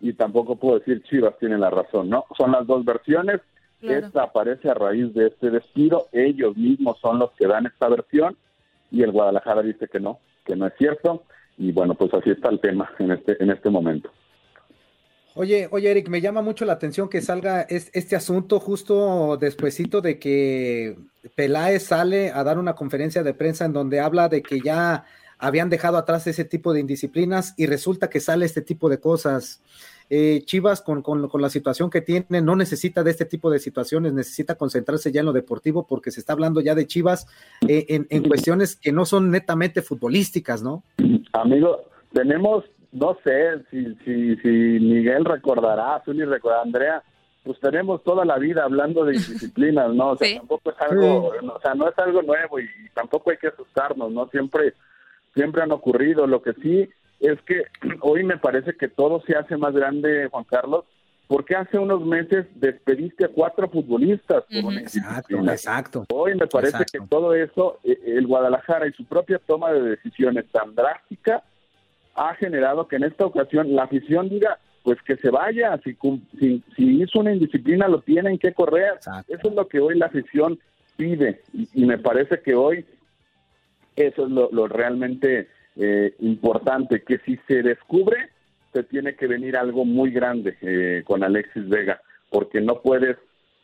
y 0.00 0.12
tampoco 0.14 0.56
puedo 0.56 0.80
decir 0.80 1.04
Chivas 1.04 1.38
tienen 1.38 1.60
la 1.60 1.70
razón, 1.70 2.10
¿no? 2.10 2.24
Son 2.36 2.50
las 2.50 2.66
dos 2.66 2.84
versiones. 2.84 3.40
Esta 3.80 4.24
aparece 4.24 4.70
a 4.70 4.74
raíz 4.74 5.14
de 5.14 5.28
este 5.28 5.50
despido. 5.50 6.08
Ellos 6.10 6.56
mismos 6.56 6.98
son 7.00 7.20
los 7.20 7.30
que 7.32 7.46
dan 7.46 7.66
esta 7.66 7.88
versión 7.88 8.36
y 8.90 9.02
el 9.02 9.12
Guadalajara 9.12 9.62
dice 9.62 9.86
que 9.86 10.00
no, 10.00 10.18
que 10.44 10.56
no 10.56 10.66
es 10.66 10.74
cierto. 10.78 11.22
Y 11.58 11.70
bueno, 11.70 11.94
pues 11.94 12.12
así 12.12 12.30
está 12.30 12.48
el 12.48 12.58
tema 12.58 12.90
en 12.98 13.12
este, 13.12 13.40
en 13.40 13.50
este 13.50 13.70
momento. 13.70 14.10
Oye, 15.40 15.68
oye, 15.70 15.88
Eric, 15.88 16.08
me 16.08 16.20
llama 16.20 16.42
mucho 16.42 16.64
la 16.64 16.72
atención 16.72 17.08
que 17.08 17.20
salga 17.20 17.60
este 17.60 18.16
asunto 18.16 18.58
justo 18.58 19.36
despuesito 19.36 20.00
de 20.00 20.18
que 20.18 20.98
Peláez 21.36 21.84
sale 21.84 22.32
a 22.32 22.42
dar 22.42 22.58
una 22.58 22.74
conferencia 22.74 23.22
de 23.22 23.34
prensa 23.34 23.64
en 23.64 23.72
donde 23.72 24.00
habla 24.00 24.28
de 24.28 24.42
que 24.42 24.60
ya 24.60 25.04
habían 25.38 25.70
dejado 25.70 25.96
atrás 25.96 26.26
ese 26.26 26.44
tipo 26.44 26.72
de 26.72 26.80
indisciplinas 26.80 27.54
y 27.56 27.66
resulta 27.66 28.10
que 28.10 28.18
sale 28.18 28.46
este 28.46 28.62
tipo 28.62 28.88
de 28.88 28.98
cosas. 28.98 29.62
Eh, 30.10 30.42
Chivas 30.44 30.82
con, 30.82 31.02
con, 31.02 31.30
la 31.40 31.50
situación 31.50 31.88
que 31.88 32.00
tiene 32.00 32.40
no 32.42 32.56
necesita 32.56 33.04
de 33.04 33.12
este 33.12 33.24
tipo 33.24 33.48
de 33.48 33.60
situaciones, 33.60 34.12
necesita 34.14 34.56
concentrarse 34.56 35.12
ya 35.12 35.20
en 35.20 35.26
lo 35.26 35.32
deportivo 35.32 35.86
porque 35.86 36.10
se 36.10 36.18
está 36.18 36.32
hablando 36.32 36.60
ya 36.60 36.74
de 36.74 36.88
Chivas 36.88 37.28
eh, 37.68 37.86
en, 37.90 38.08
en 38.10 38.24
cuestiones 38.24 38.74
que 38.74 38.90
no 38.90 39.06
son 39.06 39.30
netamente 39.30 39.82
futbolísticas, 39.82 40.64
¿no? 40.64 40.82
Amigo, 41.32 41.84
tenemos 42.12 42.64
no 42.92 43.16
sé 43.24 43.64
si, 43.70 43.94
si, 44.04 44.36
si 44.36 44.48
Miguel 44.48 45.24
recordará, 45.24 46.02
Zuli 46.04 46.24
recordará, 46.24 46.62
Andrea, 46.62 47.02
pues 47.44 47.60
tenemos 47.60 48.02
toda 48.04 48.24
la 48.24 48.38
vida 48.38 48.64
hablando 48.64 49.04
de 49.04 49.12
disciplinas, 49.12 49.92
¿no? 49.94 50.10
O 50.10 50.16
sea, 50.16 50.36
tampoco 50.36 50.70
es 50.70 50.76
algo, 50.80 51.28
o 51.28 51.60
sea, 51.60 51.74
no 51.74 51.88
es 51.88 51.98
algo 51.98 52.22
nuevo 52.22 52.60
y, 52.60 52.68
tampoco 52.94 53.30
hay 53.30 53.38
que 53.38 53.48
asustarnos, 53.48 54.12
¿no? 54.12 54.28
Siempre, 54.28 54.74
siempre 55.34 55.62
han 55.62 55.72
ocurrido. 55.72 56.26
Lo 56.26 56.42
que 56.42 56.52
sí 56.54 56.88
es 57.20 57.40
que 57.42 57.62
hoy 58.00 58.24
me 58.24 58.36
parece 58.36 58.74
que 58.74 58.88
todo 58.88 59.22
se 59.22 59.34
hace 59.34 59.56
más 59.56 59.72
grande, 59.72 60.28
Juan 60.30 60.44
Carlos, 60.44 60.84
porque 61.26 61.56
hace 61.56 61.78
unos 61.78 62.04
meses 62.04 62.46
despediste 62.54 63.26
a 63.26 63.28
cuatro 63.28 63.68
futbolistas 63.68 64.44
por 64.62 64.74
Exacto, 64.74 65.36
exacto. 65.38 66.04
Hoy 66.12 66.34
me 66.34 66.46
parece 66.46 66.84
que 66.90 67.00
todo 67.08 67.34
eso, 67.34 67.78
eh, 67.84 67.98
el 68.06 68.26
Guadalajara 68.26 68.88
y 68.88 68.92
su 68.92 69.04
propia 69.04 69.38
toma 69.38 69.72
de 69.72 69.82
decisiones 69.82 70.46
tan 70.50 70.74
drástica, 70.74 71.42
ha 72.18 72.34
generado 72.34 72.88
que 72.88 72.96
en 72.96 73.04
esta 73.04 73.24
ocasión 73.24 73.74
la 73.74 73.84
afición 73.84 74.28
diga, 74.28 74.58
pues 74.82 75.00
que 75.02 75.16
se 75.16 75.30
vaya, 75.30 75.78
si, 75.84 75.96
si, 76.38 76.62
hizo 76.76 77.20
una 77.20 77.32
indisciplina 77.32 77.88
lo 77.88 78.00
tienen 78.00 78.38
que 78.38 78.52
correr. 78.52 78.94
Eso 79.28 79.48
es 79.48 79.54
lo 79.54 79.68
que 79.68 79.80
hoy 79.80 79.98
la 79.98 80.06
afición 80.06 80.58
pide 80.96 81.42
y, 81.52 81.84
me 81.84 81.98
parece 81.98 82.40
que 82.40 82.54
hoy 82.54 82.84
Eso 83.94 84.24
es 84.24 84.30
lo, 84.30 84.48
lo 84.50 84.66
realmente 84.66 85.48
eh, 85.76 86.14
importante, 86.20 87.02
que 87.02 87.18
si 87.18 87.36
se 87.46 87.62
descubre, 87.62 88.30
se 88.72 88.82
tiene 88.82 89.14
que 89.14 89.26
venir 89.26 89.56
algo 89.56 89.84
muy 89.84 90.10
grande 90.10 90.56
eh, 90.60 91.02
con 91.04 91.22
Alexis 91.22 91.68
Vega, 91.68 92.00
porque 92.30 92.60
no 92.60 92.80
puedes 92.82 93.16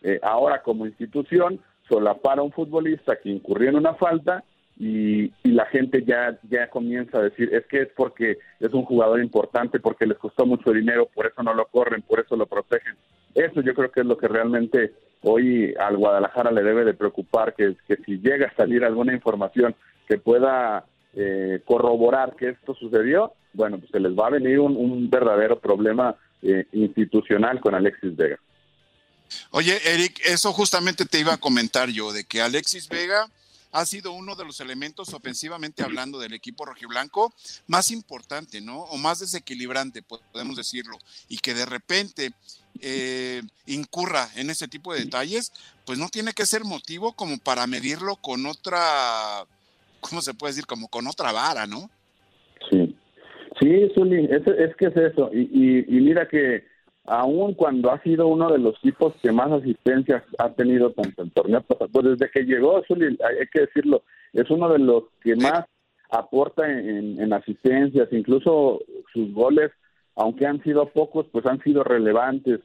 eh, 0.02 0.20
ahora 0.22 0.62
como 0.62 0.86
institución 0.86 1.60
solapar 1.88 2.38
a 2.38 2.42
un 2.42 2.52
futbolista 2.52 3.16
que 3.16 3.30
incurrió 3.30 3.70
en 3.70 3.76
una 3.76 3.94
falta 3.94 4.44
y, 4.78 5.24
y, 5.44 5.52
la 5.52 5.66
gente 5.66 6.02
ya, 6.04 6.38
ya 6.50 6.68
comienza 6.68 7.18
a 7.18 7.22
decir, 7.22 7.54
es 7.54 7.64
que 7.66 7.82
es 7.82 7.88
porque 7.96 8.38
es 8.58 8.72
un 8.72 8.84
jugador 8.84 9.20
importante, 9.20 9.78
porque 9.78 10.06
les 10.06 10.18
costó 10.18 10.46
mucho 10.46 10.72
dinero, 10.72 11.08
por 11.14 11.26
eso 11.26 11.42
no 11.42 11.54
lo 11.54 11.66
corren, 11.66 12.02
por 12.02 12.20
eso 12.20 12.36
lo 12.36 12.46
protegen. 12.46 12.96
Eso 13.34 13.60
yo 13.60 13.74
creo 13.74 13.92
que 13.92 14.00
es 14.00 14.06
lo 14.06 14.18
que 14.18 14.28
realmente 14.28 14.92
hoy 15.22 15.74
al 15.78 15.96
Guadalajara 15.96 16.50
le 16.50 16.62
debe 16.62 16.84
de 16.84 16.94
preocupar, 16.94 17.54
que, 17.54 17.76
que 17.86 17.96
si 18.04 18.18
llega 18.18 18.48
a 18.48 18.56
salir 18.56 18.84
alguna 18.84 19.12
información 19.12 19.74
que 20.08 20.18
pueda 20.18 20.84
eh, 21.14 21.60
corroborar 21.64 22.34
que 22.36 22.50
esto 22.50 22.74
sucedió, 22.74 23.32
bueno, 23.52 23.78
pues 23.78 23.90
se 23.92 24.00
les 24.00 24.12
va 24.12 24.26
a 24.26 24.30
venir 24.30 24.58
un, 24.58 24.76
un 24.76 25.08
verdadero 25.08 25.58
problema 25.60 26.16
eh, 26.42 26.66
institucional 26.72 27.60
con 27.60 27.74
Alexis 27.74 28.16
Vega. 28.16 28.38
Oye, 29.50 29.78
Eric, 29.84 30.20
eso 30.26 30.52
justamente 30.52 31.06
te 31.06 31.20
iba 31.20 31.32
a 31.32 31.38
comentar 31.38 31.88
yo, 31.88 32.12
de 32.12 32.24
que 32.24 32.42
Alexis 32.42 32.88
Vega 32.88 33.28
ha 33.74 33.84
sido 33.86 34.12
uno 34.12 34.36
de 34.36 34.44
los 34.44 34.60
elementos 34.60 35.12
ofensivamente 35.14 35.82
hablando 35.82 36.20
del 36.20 36.32
equipo 36.32 36.64
rojiblanco 36.64 37.34
más 37.66 37.90
importante, 37.90 38.60
¿no? 38.60 38.82
O 38.82 38.96
más 38.98 39.18
desequilibrante, 39.18 40.00
podemos 40.32 40.56
decirlo, 40.56 40.96
y 41.28 41.38
que 41.38 41.54
de 41.54 41.66
repente 41.66 42.30
eh, 42.80 43.42
incurra 43.66 44.28
en 44.36 44.50
ese 44.50 44.68
tipo 44.68 44.94
de 44.94 45.00
detalles, 45.00 45.52
pues 45.84 45.98
no 45.98 46.08
tiene 46.08 46.34
que 46.34 46.46
ser 46.46 46.62
motivo 46.62 47.14
como 47.14 47.36
para 47.38 47.66
medirlo 47.66 48.14
con 48.14 48.46
otra, 48.46 49.44
¿cómo 50.00 50.22
se 50.22 50.34
puede 50.34 50.52
decir? 50.52 50.66
Como 50.66 50.86
con 50.86 51.08
otra 51.08 51.32
vara, 51.32 51.66
¿no? 51.66 51.90
Sí, 52.70 52.96
sí, 53.60 53.88
Zuli, 53.92 54.26
es, 54.26 54.46
es 54.46 54.76
que 54.76 54.86
es 54.86 54.96
eso, 54.96 55.30
y, 55.34 55.50
y, 55.52 55.78
y 55.88 56.00
mira 56.00 56.28
que 56.28 56.64
aún 57.04 57.54
cuando 57.54 57.90
ha 57.90 58.02
sido 58.02 58.28
uno 58.28 58.50
de 58.50 58.58
los 58.58 58.80
tipos 58.80 59.14
que 59.22 59.30
más 59.30 59.50
asistencias 59.52 60.22
ha 60.38 60.50
tenido 60.50 60.90
tanto 60.92 61.22
en 61.22 61.30
torneo 61.30 61.62
pues 61.62 62.04
desde 62.04 62.30
que 62.30 62.44
llegó 62.44 62.82
Zuli, 62.86 63.06
hay 63.06 63.46
que 63.52 63.60
decirlo, 63.60 64.02
es 64.32 64.50
uno 64.50 64.68
de 64.70 64.78
los 64.78 65.04
que 65.22 65.36
más 65.36 65.64
aporta 66.10 66.70
en, 66.70 67.20
en, 67.20 67.32
asistencias, 67.32 68.08
incluso 68.12 68.80
sus 69.12 69.32
goles, 69.32 69.70
aunque 70.16 70.46
han 70.46 70.62
sido 70.62 70.88
pocos, 70.90 71.26
pues 71.32 71.44
han 71.46 71.60
sido 71.62 71.82
relevantes. 71.82 72.60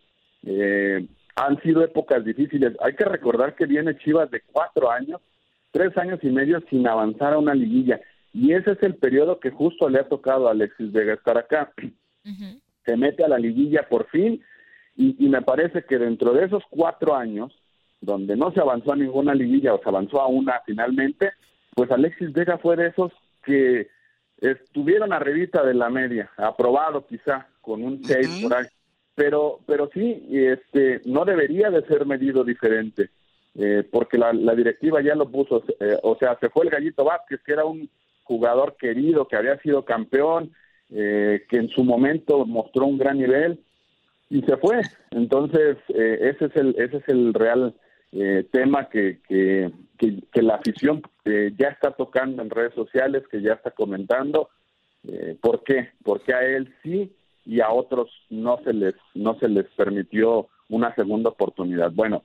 Eh, 0.45 1.07
han 1.35 1.61
sido 1.61 1.83
épocas 1.83 2.23
difíciles. 2.23 2.73
Hay 2.81 2.93
que 2.95 3.05
recordar 3.05 3.55
que 3.55 3.65
viene 3.65 3.97
Chivas 3.97 4.29
de 4.29 4.41
cuatro 4.51 4.91
años, 4.91 5.21
tres 5.71 5.97
años 5.97 6.19
y 6.21 6.27
medio 6.27 6.61
sin 6.69 6.87
avanzar 6.87 7.33
a 7.33 7.39
una 7.39 7.55
liguilla. 7.55 7.99
Y 8.33 8.53
ese 8.53 8.73
es 8.73 8.83
el 8.83 8.95
periodo 8.95 9.39
que 9.39 9.49
justo 9.49 9.89
le 9.89 9.99
ha 9.99 10.07
tocado 10.07 10.47
a 10.47 10.51
Alexis 10.51 10.91
Vega 10.91 11.13
estar 11.13 11.37
acá. 11.37 11.71
Uh 11.77 12.29
-huh 12.29 12.59
se 12.89 12.97
mete 12.97 13.23
a 13.23 13.27
la 13.27 13.37
liguilla 13.37 13.87
por 13.87 14.07
fin 14.07 14.43
y, 14.95 15.15
y, 15.23 15.29
me 15.29 15.41
parece 15.43 15.83
que 15.83 15.97
dentro 15.97 16.33
de 16.33 16.45
esos 16.45 16.63
cuatro 16.69 17.15
años, 17.15 17.53
donde 18.01 18.35
no 18.35 18.51
se 18.51 18.59
avanzó 18.59 18.93
a 18.93 18.95
ninguna 18.95 19.35
liguilla 19.35 19.73
o 19.75 19.81
se 19.81 19.87
avanzó 19.87 20.19
a 20.19 20.27
una 20.27 20.61
finalmente, 20.65 21.31
pues 21.75 21.91
Alexis 21.91 22.33
Vega 22.33 22.57
fue 22.57 22.75
de 22.75 22.87
esos 22.87 23.11
que 23.45 23.87
estuvieron 24.41 25.13
arribita 25.13 25.63
de 25.63 25.75
la 25.75 25.89
media, 25.89 26.31
aprobado 26.35 27.05
quizá 27.05 27.47
con 27.61 27.83
un 27.83 28.03
6 28.03 28.27
uh 28.27 28.31
-huh. 28.31 28.41
por 28.43 28.53
ahí, 28.57 28.65
pero, 29.15 29.59
pero 29.67 29.89
sí, 29.93 30.27
este, 30.31 31.01
no 31.05 31.25
debería 31.25 31.69
de 31.69 31.85
ser 31.85 32.05
medido 32.05 32.43
diferente, 32.43 33.11
eh, 33.55 33.83
porque 33.89 34.17
la, 34.17 34.33
la, 34.33 34.55
directiva 34.55 35.01
ya 35.01 35.13
lo 35.15 35.29
puso, 35.29 35.63
eh, 35.79 35.97
o 36.03 36.15
sea, 36.17 36.37
se 36.39 36.49
fue 36.49 36.65
el 36.65 36.71
Gallito 36.71 37.03
Vázquez, 37.03 37.39
que 37.45 37.53
era 37.53 37.65
un 37.65 37.89
jugador 38.23 38.75
querido, 38.77 39.27
que 39.27 39.35
había 39.35 39.57
sido 39.59 39.85
campeón, 39.85 40.51
eh, 40.91 41.45
que 41.49 41.57
en 41.57 41.69
su 41.69 41.83
momento 41.83 42.45
mostró 42.45 42.85
un 42.85 42.97
gran 42.97 43.17
nivel 43.17 43.59
y 44.29 44.41
se 44.41 44.57
fue. 44.57 44.81
Entonces, 45.11 45.77
eh, 45.89 46.33
ese, 46.33 46.45
es 46.45 46.55
el, 46.55 46.75
ese 46.77 46.97
es 46.97 47.07
el 47.07 47.33
real 47.33 47.73
eh, 48.11 48.47
tema 48.51 48.89
que, 48.89 49.19
que, 49.27 49.71
que, 49.97 50.23
que, 50.31 50.41
la 50.41 50.55
afición 50.55 51.01
eh, 51.25 51.51
ya 51.57 51.69
está 51.69 51.91
tocando 51.91 52.41
en 52.41 52.49
redes 52.49 52.73
sociales, 52.73 53.23
que 53.31 53.41
ya 53.41 53.53
está 53.53 53.71
comentando. 53.71 54.49
¿Por 55.41 55.63
qué? 55.63 55.91
Porque 56.03 56.33
a 56.33 56.41
él 56.41 56.75
sí 56.83 57.09
y 57.45 57.61
a 57.61 57.71
otros 57.71 58.11
no 58.29 58.59
se 58.65 58.73
les, 58.73 58.95
no 59.15 59.39
se 59.39 59.47
les 59.47 59.65
permitió 59.67 60.49
una 60.67 60.93
segunda 60.93 61.29
oportunidad. 61.29 61.91
Bueno, 61.93 62.23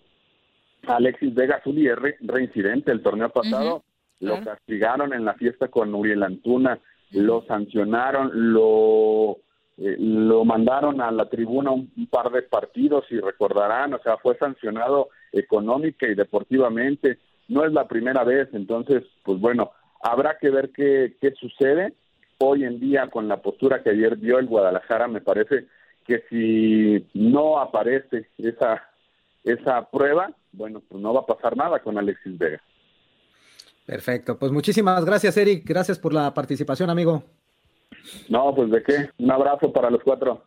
Alexis 0.89 1.33
Vega 1.33 1.61
Zuli 1.63 1.87
es 1.87 1.97
re, 1.97 2.17
reincidente 2.21 2.91
el 2.91 3.01
torneo 3.01 3.29
pasado. 3.29 3.77
Uh 3.77 3.79
-huh. 3.79 3.85
Lo 4.21 4.45
castigaron 4.45 5.13
en 5.15 5.25
la 5.25 5.35
fiesta 5.35 5.69
con 5.69 5.95
Uriel 5.95 6.25
Antuna 6.25 6.81
lo 7.11 7.43
sancionaron, 7.47 8.31
lo, 8.53 9.39
eh, 9.79 9.97
lo 9.99 10.45
mandaron 10.45 11.01
a 11.01 11.11
la 11.11 11.29
tribuna 11.29 11.71
un, 11.71 11.91
par 12.11 12.31
de 12.31 12.43
partidos, 12.43 13.05
y 13.11 13.19
recordarán, 13.19 13.95
o 13.95 13.99
sea, 13.99 14.17
fue 14.19 14.37
sancionado 14.37 15.09
económica 15.33 16.07
y 16.07 16.15
deportivamente. 16.15 17.19
No 17.49 17.65
es 17.65 17.73
la 17.73 17.87
primera 17.87 18.25
vez, 18.25 18.49
entonces, 18.53 19.05
pues 19.23 19.39
bueno, 19.41 19.73
habrá 20.03 20.39
que 20.39 20.51
ver 20.51 20.71
qué, 20.71 21.17
qué 21.21 21.33
sucede. 21.33 21.93
Hoy 22.39 22.65
en 22.65 22.81
día, 22.81 23.09
con 23.09 23.29
la 23.29 23.43
postura 23.43 23.83
que 23.83 23.91
ayer 23.91 24.19
dio 24.19 24.39
el 24.39 24.47
Guadalajara, 24.47 25.09
me 25.09 25.21
parece 25.21 25.67
que 26.07 26.23
si 26.29 27.07
no 27.15 27.59
aparece 27.59 28.29
esa, 28.39 28.83
esa 29.45 29.91
prueba, 29.91 30.31
bueno, 30.53 30.83
pues 30.89 31.03
no 31.03 31.15
va 31.15 31.21
a 31.21 31.27
pasar 31.27 31.57
nada 31.57 31.81
con 31.81 31.99
Alexis 31.99 32.39
Vega. 32.39 32.63
Perfecto, 33.87 34.39
pues 34.39 34.51
muchísimas 34.51 35.05
gracias 35.05 35.37
Eric, 35.37 35.65
gracias 35.67 35.99
por 35.99 36.15
la 36.15 36.33
participación 36.33 36.89
amigo. 36.89 37.23
No, 38.29 38.55
pues 38.55 38.71
de 38.71 38.83
qué, 38.83 39.11
un 39.19 39.31
abrazo 39.31 39.73
para 39.73 39.91
los 39.91 40.03
cuatro. 40.03 40.43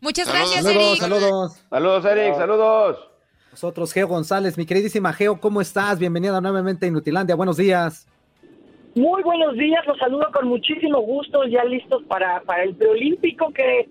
Muchas 0.00 0.28
gracias 0.28 0.64
saludos, 0.64 0.84
Eric. 0.84 1.00
Saludos, 1.00 1.66
saludos 1.68 2.04
Eric, 2.04 2.34
saludos. 2.34 3.08
Nosotros, 3.50 3.92
Geo 3.92 4.08
González, 4.08 4.56
mi 4.56 4.64
queridísima 4.64 5.12
Geo, 5.12 5.40
¿cómo 5.40 5.60
estás? 5.60 5.98
Bienvenida 5.98 6.40
nuevamente 6.40 6.86
a 6.86 6.88
Inutilandia, 6.88 7.34
buenos 7.34 7.56
días. 7.56 8.08
Muy 8.94 9.22
buenos 9.22 9.54
días, 9.54 9.84
los 9.86 9.98
saludo 9.98 10.26
con 10.32 10.48
muchísimo 10.48 11.00
gusto, 11.00 11.44
ya 11.44 11.64
listos 11.64 12.02
para, 12.04 12.42
para 12.42 12.62
el 12.62 12.74
preolímpico 12.74 13.52
que, 13.52 13.88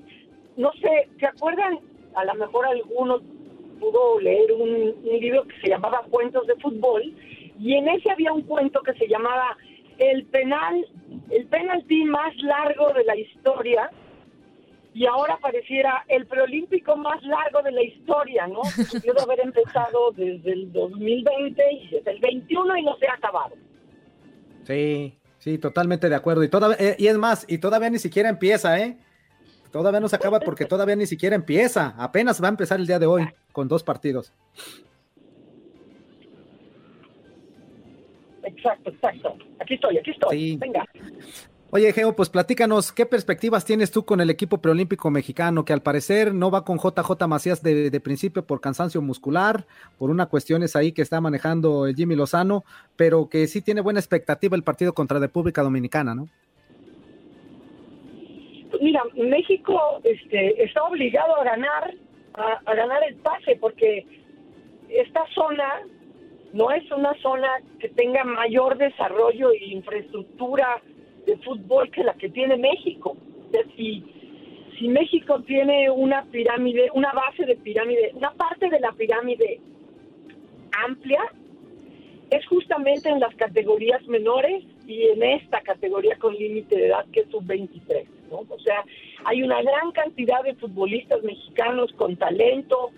no 0.57 0.71
sé, 0.73 1.09
¿se 1.19 1.25
acuerdan? 1.25 1.79
A 2.15 2.23
lo 2.25 2.35
mejor 2.35 2.65
algunos 2.67 3.21
pudo 3.79 4.19
leer 4.19 4.51
un, 4.53 4.69
un 5.03 5.19
libro 5.19 5.43
que 5.47 5.59
se 5.61 5.69
llamaba 5.69 6.03
Cuentos 6.09 6.45
de 6.45 6.55
Fútbol, 6.57 7.13
y 7.61 7.75
en 7.75 7.87
ese 7.89 8.09
había 8.09 8.33
un 8.33 8.41
cuento 8.41 8.81
que 8.81 8.93
se 8.93 9.07
llamaba 9.07 9.55
el 9.99 10.25
penal, 10.25 10.85
el 11.29 11.45
penalti 11.45 12.05
más 12.05 12.35
largo 12.37 12.91
de 12.93 13.03
la 13.03 13.15
historia 13.15 13.91
y 14.95 15.05
ahora 15.05 15.37
pareciera 15.39 16.03
el 16.07 16.25
preolímpico 16.25 16.97
más 16.97 17.21
largo 17.23 17.61
de 17.61 17.71
la 17.71 17.83
historia, 17.83 18.47
¿no? 18.47 18.61
Debió 18.93 19.13
de 19.13 19.21
haber 19.21 19.41
empezado 19.41 20.11
desde 20.15 20.51
el 20.51 20.71
2020 20.71 21.63
y 21.71 21.87
desde 21.89 22.11
el 22.11 22.19
21 22.19 22.77
y 22.77 22.83
no 22.83 22.97
se 22.97 23.07
ha 23.07 23.13
acabado. 23.13 23.55
Sí, 24.63 25.13
sí, 25.37 25.59
totalmente 25.59 26.09
de 26.09 26.15
acuerdo. 26.15 26.43
Y, 26.43 26.49
toda, 26.49 26.75
eh, 26.79 26.95
y 26.97 27.07
es 27.07 27.17
más, 27.17 27.45
y 27.47 27.59
todavía 27.59 27.91
ni 27.91 27.99
siquiera 27.99 28.27
empieza, 28.27 28.79
¿eh? 28.79 28.97
Todavía 29.71 29.99
no 29.99 30.09
se 30.09 30.15
acaba 30.15 30.39
porque 30.39 30.65
todavía 30.65 30.95
ni 30.95 31.05
siquiera 31.05 31.35
empieza. 31.35 31.93
Apenas 31.97 32.41
va 32.41 32.47
a 32.47 32.49
empezar 32.49 32.79
el 32.79 32.87
día 32.87 32.97
de 32.97 33.05
hoy 33.05 33.29
con 33.53 33.67
dos 33.67 33.83
partidos. 33.83 34.33
Exacto, 38.43 38.89
exacto. 38.89 39.37
Aquí 39.59 39.75
estoy, 39.75 39.97
aquí 39.97 40.11
estoy. 40.11 40.37
Sí. 40.37 40.57
Venga. 40.59 40.85
Oye, 41.73 41.93
Geo, 41.93 42.13
pues 42.13 42.29
platícanos, 42.29 42.91
¿qué 42.91 43.05
perspectivas 43.05 43.63
tienes 43.63 43.91
tú 43.91 44.03
con 44.03 44.19
el 44.19 44.29
equipo 44.29 44.57
preolímpico 44.57 45.09
mexicano, 45.09 45.63
que 45.63 45.71
al 45.71 45.81
parecer 45.81 46.33
no 46.33 46.51
va 46.51 46.65
con 46.65 46.79
JJ 46.79 47.27
Macías 47.29 47.63
de, 47.63 47.89
de, 47.89 47.99
principio 48.01 48.45
por 48.45 48.59
cansancio 48.59 49.01
muscular, 49.01 49.65
por 49.97 50.09
una 50.09 50.25
cuestiones 50.25 50.75
ahí 50.75 50.91
que 50.91 51.01
está 51.01 51.21
manejando 51.21 51.87
el 51.87 51.95
Jimmy 51.95 52.15
Lozano, 52.15 52.65
pero 52.97 53.29
que 53.29 53.47
sí 53.47 53.61
tiene 53.61 53.79
buena 53.79 54.01
expectativa 54.01 54.57
el 54.57 54.63
partido 54.63 54.91
contra 54.93 55.17
República 55.17 55.63
Dominicana, 55.63 56.13
¿no? 56.13 56.27
Pues 58.69 58.81
mira, 58.81 59.01
México 59.15 59.79
este, 60.03 60.61
está 60.61 60.83
obligado 60.83 61.37
a 61.37 61.45
ganar, 61.45 61.93
a, 62.33 62.59
a 62.65 62.75
ganar 62.75 63.01
el 63.07 63.15
pase, 63.15 63.55
porque 63.55 64.05
esta 64.89 65.23
zona 65.33 65.83
no 66.53 66.71
es 66.71 66.89
una 66.91 67.13
zona 67.21 67.49
que 67.79 67.89
tenga 67.89 68.23
mayor 68.23 68.77
desarrollo 68.77 69.51
e 69.51 69.65
infraestructura 69.65 70.81
de 71.25 71.37
fútbol 71.37 71.89
que 71.91 72.03
la 72.03 72.13
que 72.13 72.29
tiene 72.29 72.57
México. 72.57 73.15
Si, 73.75 74.03
si 74.77 74.87
México 74.87 75.41
tiene 75.43 75.89
una 75.89 76.23
pirámide, 76.25 76.89
una 76.93 77.11
base 77.13 77.45
de 77.45 77.55
pirámide, 77.55 78.11
una 78.13 78.31
parte 78.31 78.69
de 78.69 78.79
la 78.79 78.91
pirámide 78.93 79.59
amplia, 80.85 81.21
es 82.31 82.45
justamente 82.47 83.09
en 83.09 83.19
las 83.19 83.35
categorías 83.35 84.05
menores 84.07 84.63
y 84.87 85.03
en 85.07 85.21
esta 85.21 85.61
categoría 85.61 86.17
con 86.17 86.33
límite 86.33 86.77
de 86.77 86.87
edad 86.87 87.05
que 87.11 87.21
es 87.21 87.29
sub-23. 87.29 88.05
¿no? 88.31 88.45
O 88.49 88.59
sea, 88.59 88.83
hay 89.25 89.43
una 89.43 89.61
gran 89.61 89.91
cantidad 89.91 90.41
de 90.43 90.55
futbolistas 90.55 91.21
mexicanos 91.23 91.91
con 91.93 92.15
talento, 92.15 92.91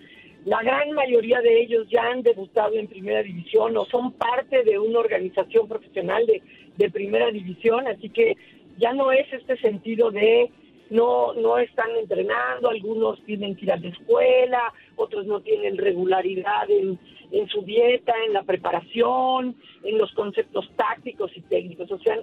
la 0.44 0.62
gran 0.62 0.92
mayoría 0.92 1.40
de 1.40 1.62
ellos 1.62 1.86
ya 1.88 2.02
han 2.02 2.22
debutado 2.22 2.74
en 2.74 2.86
primera 2.86 3.22
división 3.22 3.76
o 3.76 3.84
son 3.86 4.12
parte 4.12 4.62
de 4.62 4.78
una 4.78 4.98
organización 4.98 5.66
profesional 5.68 6.26
de 6.26 6.42
de 6.76 6.90
primera 6.90 7.30
división, 7.30 7.86
así 7.86 8.08
que 8.10 8.36
ya 8.78 8.92
no 8.92 9.12
es 9.12 9.32
este 9.32 9.56
sentido 9.58 10.10
de 10.10 10.50
no, 10.90 11.32
no 11.34 11.58
están 11.58 11.90
entrenando, 11.98 12.68
algunos 12.68 13.22
tienen 13.24 13.56
que 13.56 13.64
ir 13.64 13.72
a 13.72 13.76
la 13.76 13.88
escuela, 13.88 14.72
otros 14.96 15.26
no 15.26 15.40
tienen 15.40 15.78
regularidad 15.78 16.68
en, 16.68 16.98
en 17.30 17.48
su 17.48 17.62
dieta, 17.62 18.12
en 18.26 18.32
la 18.32 18.42
preparación, 18.42 19.56
en 19.82 19.98
los 19.98 20.12
conceptos 20.12 20.70
tácticos 20.76 21.30
y 21.36 21.40
técnicos. 21.42 21.90
O 21.90 21.98
sea, 22.00 22.18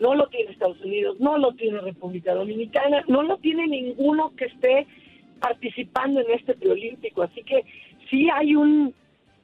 no 0.00 0.14
lo 0.14 0.26
tiene 0.26 0.50
Estados 0.50 0.80
Unidos, 0.80 1.20
no 1.20 1.38
lo 1.38 1.52
tiene 1.52 1.80
República 1.80 2.34
Dominicana, 2.34 3.04
no 3.06 3.22
lo 3.22 3.38
tiene 3.38 3.68
ninguno 3.68 4.34
que 4.36 4.46
esté 4.46 4.86
participando 5.42 6.20
en 6.20 6.30
este 6.30 6.54
preolímpico. 6.54 7.22
Así 7.22 7.42
que 7.42 7.64
sí 8.08 8.30
hay 8.30 8.54
un 8.54 8.94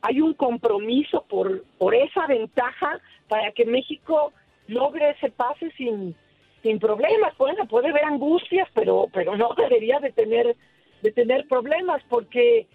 hay 0.01 0.21
un 0.21 0.33
compromiso 0.35 1.25
por 1.29 1.65
por 1.77 1.95
esa 1.95 2.27
ventaja 2.27 3.01
para 3.29 3.51
que 3.51 3.65
México 3.65 4.33
logre 4.69 5.11
ese 5.11 5.31
pase 5.31 5.71
sin 5.77 6.15
sin 6.63 6.79
problemas. 6.79 7.37
Bueno, 7.37 7.67
puede 7.67 7.89
haber 7.89 8.05
angustias, 8.05 8.69
pero 8.75 9.09
pero 9.13 9.37
no 9.37 9.51
debería 9.57 9.99
de 9.99 10.13
tener 10.13 10.57
de 11.03 11.13
tener 11.13 11.47
problemas 11.49 12.01
porque 12.09 12.67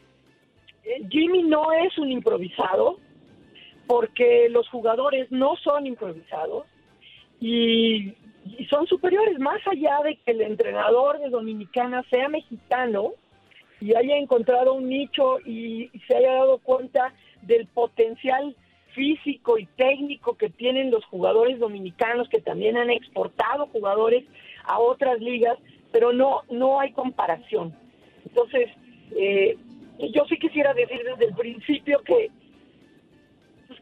eh, 0.84 1.08
Jimmy 1.10 1.44
no 1.44 1.72
es 1.72 1.98
un 1.98 2.12
improvisado, 2.12 3.00
porque 3.88 4.50
los 4.50 4.68
jugadores 4.70 5.32
no 5.32 5.56
son 5.64 5.88
improvisados 5.88 6.66
y, 7.40 8.14
son 8.70 8.88
superiores, 8.88 9.40
más 9.40 9.60
allá 9.68 10.00
de 10.04 10.18
que 10.18 10.32
el 10.32 10.42
entrenador 10.42 11.20
de 11.20 11.30
Dominicana 11.30 12.04
sea 12.10 12.28
mexicano 12.30 13.14
y 13.80 13.96
haya 13.96 14.18
encontrado 14.18 14.74
un 14.74 14.88
nicho 14.88 15.40
y, 15.46 15.90
se 16.08 16.16
haya 16.16 16.34
dado 16.34 16.58
cuenta 16.60 17.14
del 17.42 17.68
potencial 17.68 18.56
físico 18.94 19.58
y 19.58 19.66
técnico 19.66 20.38
que 20.38 20.50
tienen 20.50 20.92
los 20.92 21.04
jugadores 21.06 21.60
dominicanos 21.60 22.30
que 22.30 22.42
también 22.42 22.78
han 22.78 22.90
exportado 22.90 23.68
jugadores 23.68 24.24
a 24.66 24.80
otras 24.80 25.20
ligas, 25.20 25.58
pero 25.92 26.14
no 26.14 26.44
no 26.50 26.80
hay 26.80 26.92
comparación. 26.92 27.76
Entonces, 28.26 28.70
eh, 29.18 29.58
yo 30.14 30.26
sí 30.30 30.38
quisiera 30.38 30.74
decir 30.74 31.02
desde 31.04 31.26
el 31.26 31.36
principio 31.36 32.02
que 32.04 32.30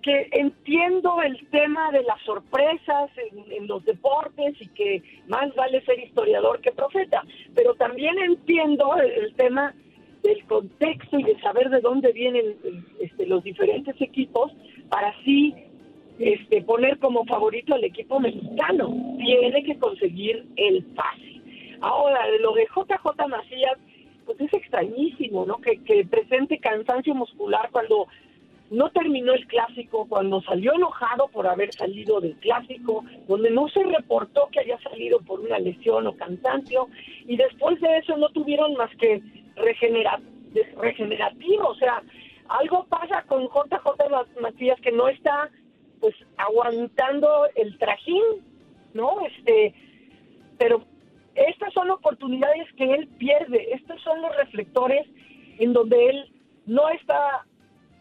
que 0.02 0.28
entiendo 0.32 1.22
el 1.22 1.47
tema 1.49 1.91
de 1.91 2.04
las 2.04 2.20
sorpresas 2.22 3.10
en, 3.49 3.68
los 3.68 3.84
deportes 3.86 4.56
y 4.60 4.68
que 4.70 5.04
más 5.28 5.54
vale 5.56 5.82
ser 5.86 5.99
historiador 5.99 6.60
que 6.62 6.72
profeta, 6.72 7.24
pero 7.56 7.76
también 7.76 8.18
entiendo 8.20 8.95
el, 8.97 9.34
tema 9.36 9.74
del 10.24 10.43
contexto 10.45 11.20
y 11.20 11.24
de 11.24 11.39
saber 11.41 11.70
de 11.70 11.82
dónde 11.82 12.12
vienen 12.12 12.56
este, 12.99 13.26
los 13.26 13.43
diferentes 13.43 13.99
equipos 14.02 14.52
para 14.89 15.10
así 15.10 15.56
este, 16.20 16.62
poner 16.64 16.99
como 16.99 17.26
favorito 17.26 17.74
al 17.74 17.84
equipo 17.84 18.20
mexicano. 18.20 18.93
Tiene 19.18 19.64
que 19.64 19.78
conseguir 19.78 20.45
el 20.58 20.84
pase. 20.95 21.41
Ahora, 21.82 22.20
lo 22.39 22.54
de 22.54 22.66
JJ 22.66 23.28
Macías, 23.28 23.78
pues 24.26 24.39
es 24.41 24.54
extrañísimo, 24.54 25.45
¿no? 25.45 25.58
Que, 25.58 25.78
que 25.84 26.06
presente 26.06 26.60
cansancio 26.60 27.16
muscular 27.16 27.70
cuando 27.72 28.08
no 28.72 28.89
terminó 28.91 29.34
el 29.34 29.45
clásico, 29.47 30.07
cuando 30.07 30.41
salió 30.41 30.74
enojado 30.74 31.28
por 31.28 31.45
haber 31.45 31.74
salido 31.74 32.22
del 32.22 32.36
clásico, 32.38 33.03
donde 33.28 33.51
no 33.51 33.67
se 33.67 33.84
reportó 33.84 34.47
que 34.49 34.61
haya 34.61 34.80
salido 34.80 35.19
por 35.19 35.41
una 35.41 35.59
lesión 35.59 36.07
o 36.07 36.15
cansancio, 36.15 36.88
y 37.28 37.36
después 37.36 37.80
de 37.82 37.97
eso 37.97 38.15
no 38.15 38.30
tuvieron 38.30 38.74
más 38.76 38.89
que 38.95 39.22
regenera, 39.57 40.22
regenerativo, 40.82 41.67
o 41.67 41.76
sea, 41.76 42.01
algo 42.47 42.86
pasa 42.86 43.24
con 43.28 43.43
JJ 43.43 44.41
Matías 44.41 44.80
que 44.80 44.91
no 44.91 45.09
está 45.09 45.49
pues 45.99 46.15
aguantando 46.38 47.47
el 47.55 47.78
trajín, 47.78 48.24
¿no? 48.93 49.19
Este, 49.28 49.74
pero 50.57 50.84
estas 51.36 51.74
son 51.74 51.91
oportunidades 51.91 52.72
que 52.78 52.86
él 52.86 53.07
pierde, 53.17 53.74
estos 53.74 54.01
son 54.01 54.22
los 54.22 54.36
reflectores 54.38 55.05
en 55.59 55.74
donde 55.74 56.07
él 56.07 56.34
no 56.65 56.89
está 56.89 57.45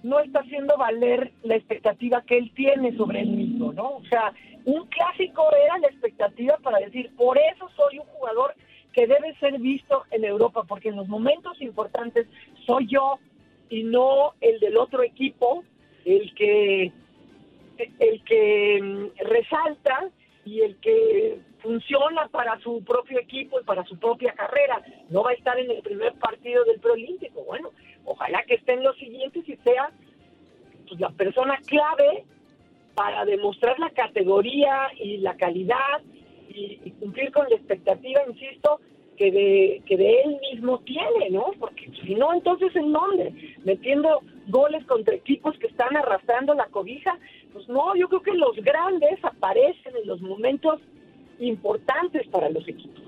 no 0.03 0.21
está 0.21 0.41
haciendo 0.41 0.77
valer 0.77 1.33
la 1.43 1.57
expectativa 1.57 2.23
que 2.23 2.39
él 2.39 2.53
tiene 2.55 2.97
sobre 2.97 3.21
él 3.21 3.31
mismo, 3.31 3.73
¿no? 3.73 3.97
O 3.97 4.05
sea, 4.05 4.33
un 4.65 4.87
clásico 4.87 5.45
era 5.65 5.79
la 5.79 5.89
expectativa 5.89 6.57
para 6.63 6.79
decir, 6.79 7.11
por 7.17 7.39
eso 7.39 7.69
soy 7.77 7.99
un 7.99 8.07
jugador 8.07 8.55
que 8.93 9.07
debe 9.07 9.35
ser 9.37 9.59
visto 9.59 10.05
en 10.11 10.25
Europa, 10.25 10.65
porque 10.65 10.89
en 10.89 10.97
los 10.97 11.09
momentos 11.09 11.61
importantes 11.61 12.27
soy 12.67 12.87
yo 12.89 13.19
y 13.69 13.85
no 13.85 14.35
el 14.41 14.59
del 14.61 14.77
otro 14.77 15.03
equipo, 15.03 15.65
el 16.05 16.35
que 16.35 16.93
el 17.99 18.23
que 18.25 18.81
mm, 18.83 19.27
resalta 19.27 20.11
y 20.45 20.61
el 20.63 20.77
que 20.77 21.41
funciona 21.61 22.29
para 22.29 22.59
su 22.61 22.83
propio 22.85 23.19
equipo 23.19 23.61
y 23.61 23.65
para 23.65 23.85
su 23.85 23.99
propia 23.99 24.33
carrera. 24.33 24.83
No 25.11 25.23
va 25.23 25.31
a 25.31 25.35
estar 25.35 25.59
en 25.59 25.71
el 25.71 25.83
primer 25.83 26.15
partido 26.15 26.65
del 26.65 26.81
preolímpico. 26.81 27.43
Bueno, 27.45 27.71
ojalá 28.05 28.43
que 28.45 28.55
esté 28.55 28.73
en 28.75 28.83
los 28.83 28.97
siguientes 28.97 29.49
y 29.49 29.57
sea 29.57 29.91
pues, 30.89 31.01
la 31.01 31.11
persona 31.11 31.59
clave 31.67 32.25
para 32.95 33.25
demostrar 33.25 33.79
la 33.79 33.91
categoría 33.91 34.91
y 34.99 35.19
la 35.19 35.37
calidad 35.37 36.01
y, 36.49 36.91
cumplir 36.99 37.31
con 37.33 37.49
la 37.49 37.57
expectativa, 37.57 38.21
insisto, 38.29 38.81
que 39.17 39.31
de, 39.31 39.83
que 39.87 39.97
de 39.97 40.23
él 40.23 40.39
mismo 40.51 40.81
tiene, 40.81 41.31
¿no? 41.31 41.53
Porque 41.59 41.91
si 42.05 42.15
no, 42.15 42.33
entonces 42.35 42.75
¿en 42.75 42.93
dónde? 42.93 43.57
Metiendo 43.65 44.21
goles 44.49 44.85
contra 44.87 45.15
equipos 45.15 45.57
que 45.59 45.69
están 45.69 45.97
arrastrando 45.97 46.55
la 46.55 46.67
cobija. 46.67 47.19
Pues 47.53 47.69
no, 47.69 47.95
yo 47.97 48.09
creo 48.09 48.23
que 48.23 48.35
los 48.35 48.57
grandes 48.57 49.23
aparecen 49.25 49.97
en 49.97 50.07
los 50.07 50.21
momentos 50.21 50.81
importantes 51.39 52.27
para 52.29 52.49
los 52.51 52.67
equipos. 52.69 53.03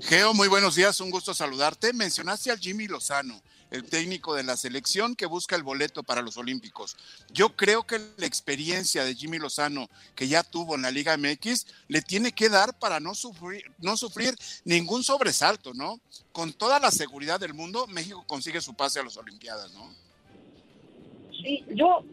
Geo, 0.00 0.32
muy 0.32 0.48
buenos 0.48 0.76
días, 0.76 1.00
un 1.00 1.10
gusto 1.10 1.34
saludarte. 1.34 1.92
Mencionaste 1.92 2.50
al 2.50 2.58
Jimmy 2.58 2.86
Lozano, 2.86 3.38
el 3.70 3.84
técnico 3.84 4.34
de 4.34 4.42
la 4.42 4.56
selección 4.56 5.14
que 5.14 5.26
busca 5.26 5.56
el 5.56 5.62
boleto 5.62 6.02
para 6.02 6.22
los 6.22 6.38
Olímpicos. 6.38 6.96
Yo 7.32 7.54
creo 7.54 7.86
que 7.86 7.98
la 8.16 8.26
experiencia 8.26 9.04
de 9.04 9.14
Jimmy 9.14 9.38
Lozano 9.38 9.90
que 10.14 10.26
ya 10.26 10.42
tuvo 10.42 10.74
en 10.74 10.82
la 10.82 10.90
Liga 10.90 11.16
MX 11.18 11.66
le 11.88 12.00
tiene 12.00 12.32
que 12.32 12.48
dar 12.48 12.78
para 12.78 12.98
no 12.98 13.14
sufrir, 13.14 13.62
no 13.78 13.96
sufrir 13.98 14.34
ningún 14.64 15.04
sobresalto, 15.04 15.74
¿no? 15.74 16.00
Con 16.32 16.54
toda 16.54 16.80
la 16.80 16.90
seguridad 16.90 17.38
del 17.38 17.52
mundo, 17.52 17.86
México 17.86 18.24
consigue 18.26 18.62
su 18.62 18.74
pase 18.74 19.00
a 19.00 19.04
las 19.04 19.18
Olimpiadas, 19.18 19.72
¿no? 19.74 19.92
Sí, 21.42 21.64
yo 21.74 22.04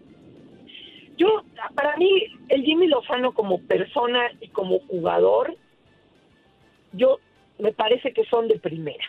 yo, 1.18 1.43
para 1.76 1.97
mí, 1.97 2.26
el 2.49 2.63
Jimmy 2.63 2.88
Lozano 2.88 3.34
como 3.34 3.59
persona 3.61 4.32
y 4.39 4.49
como 4.49 4.80
jugador, 4.82 5.55
yo 6.93 7.20
me 7.57 7.74
parece 7.74 8.13
que 8.13 8.24
son 8.26 8.47
de 8.47 8.59
primera. 8.59 9.03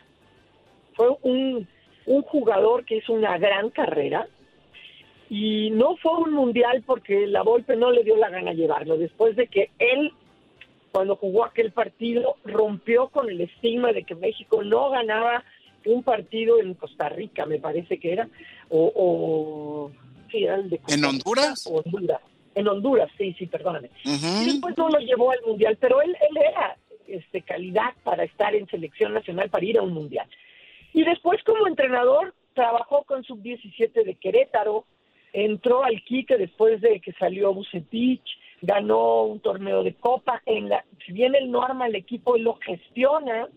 Fue 0.94 1.09
un, 1.22 1.68
un 2.06 2.22
jugador 2.22 2.84
que 2.84 2.96
hizo 2.96 3.12
una 3.12 3.36
gran 3.36 3.68
carrera 3.70 4.26
y 5.28 5.70
no 5.70 5.96
fue 5.96 6.16
un 6.16 6.32
mundial 6.32 6.82
porque 6.86 7.26
la 7.26 7.42
Volpe 7.42 7.76
no 7.76 7.90
le 7.90 8.02
dio 8.04 8.16
la 8.16 8.30
gana 8.30 8.54
llevarlo. 8.54 8.96
Después 8.96 9.36
de 9.36 9.46
que 9.48 9.70
él, 9.78 10.12
cuando 10.90 11.16
jugó 11.16 11.44
aquel 11.44 11.72
partido, 11.72 12.36
rompió 12.44 13.09
con 13.09 13.28
el 13.28 13.42
estigma 13.42 13.92
de 13.92 14.04
que 14.04 14.14
México 14.14 14.62
no 14.62 14.88
ganaba 14.88 15.44
un 15.84 16.02
partido 16.02 16.59
en 16.59 16.74
Costa 16.74 17.09
Rica, 17.11 17.46
me 17.46 17.59
parece 17.59 17.98
que 17.98 18.12
era, 18.12 18.28
o 18.70 19.90
¿En 20.88 21.04
Honduras? 21.04 21.66
Honduras. 21.66 22.20
En 22.54 22.66
Honduras, 22.66 23.10
sí, 23.16 23.34
sí, 23.38 23.46
perdóname. 23.46 23.90
Y 24.04 24.46
después 24.46 24.76
no 24.76 24.88
lo 24.88 24.98
llevó 24.98 25.30
al 25.30 25.40
Mundial, 25.46 25.76
pero 25.80 26.02
él, 26.02 26.16
él 26.28 26.36
era 26.36 26.76
este, 27.06 27.42
calidad 27.42 27.94
para 28.02 28.24
estar 28.24 28.54
en 28.54 28.66
selección 28.68 29.14
nacional, 29.14 29.48
para 29.48 29.64
ir 29.64 29.78
a 29.78 29.82
un 29.82 29.92
Mundial. 29.92 30.28
Y 30.92 31.04
después 31.04 31.42
como 31.44 31.66
entrenador 31.66 32.34
trabajó 32.54 33.04
con 33.04 33.22
Sub-17 33.22 34.04
de 34.04 34.14
Querétaro, 34.16 34.84
entró 35.32 35.84
al 35.84 36.02
Quique 36.02 36.36
después 36.36 36.80
de 36.80 37.00
que 37.00 37.12
salió 37.12 37.54
Bucetich, 37.54 38.26
ganó 38.62 39.22
un 39.24 39.40
torneo 39.40 39.82
de 39.82 39.94
Copa. 39.94 40.42
En 40.44 40.68
la, 40.68 40.84
si 41.06 41.12
bien 41.12 41.34
él 41.34 41.50
no 41.50 41.62
arma 41.62 41.86
el 41.86 41.94
equipo, 41.94 42.36
él 42.36 42.42
lo 42.42 42.54
gestiona, 42.54 43.48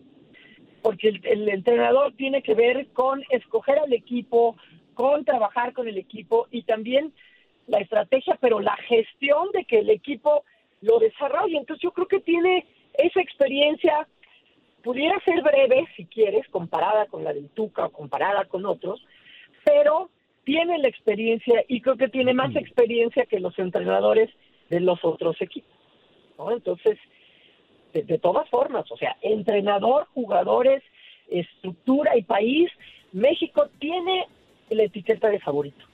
porque 0.82 1.08
el, 1.08 1.26
el 1.26 1.48
entrenador 1.48 2.12
tiene 2.14 2.42
que 2.42 2.54
ver 2.54 2.88
con 2.92 3.22
escoger 3.30 3.78
al 3.78 3.92
equipo, 3.92 4.56
con 4.94 5.24
trabajar 5.24 5.72
con 5.72 5.88
el 5.88 5.98
equipo 5.98 6.46
y 6.50 6.62
también 6.62 7.12
la 7.66 7.78
estrategia, 7.78 8.36
pero 8.40 8.60
la 8.60 8.76
gestión 8.76 9.50
de 9.52 9.64
que 9.64 9.80
el 9.80 9.90
equipo 9.90 10.44
lo 10.80 10.98
desarrolle. 10.98 11.58
Entonces 11.58 11.82
yo 11.82 11.92
creo 11.92 12.06
que 12.06 12.20
tiene 12.20 12.66
esa 12.94 13.20
experiencia, 13.20 14.06
pudiera 14.82 15.18
ser 15.24 15.42
breve 15.42 15.86
si 15.96 16.04
quieres, 16.06 16.46
comparada 16.48 17.06
con 17.06 17.24
la 17.24 17.32
del 17.32 17.48
Tuca 17.50 17.86
o 17.86 17.92
comparada 17.92 18.44
con 18.46 18.66
otros, 18.66 19.04
pero 19.64 20.10
tiene 20.44 20.78
la 20.78 20.88
experiencia 20.88 21.64
y 21.68 21.80
creo 21.80 21.96
que 21.96 22.08
tiene 22.08 22.34
más 22.34 22.54
experiencia 22.56 23.26
que 23.26 23.38
los 23.38 23.56
entrenadores 23.58 24.28
de 24.68 24.80
los 24.80 25.04
otros 25.04 25.40
equipos. 25.40 25.70
Entonces, 26.50 26.98
de, 27.92 28.02
de 28.02 28.18
todas 28.18 28.48
formas, 28.50 28.90
o 28.90 28.96
sea, 28.96 29.16
entrenador, 29.22 30.08
jugadores, 30.12 30.82
estructura 31.28 32.16
y 32.16 32.22
país, 32.22 32.70
México 33.12 33.68
tiene 33.78 34.26
la 34.74 34.84
etiqueta 34.84 35.28
de 35.28 35.40
favorito. 35.40 35.84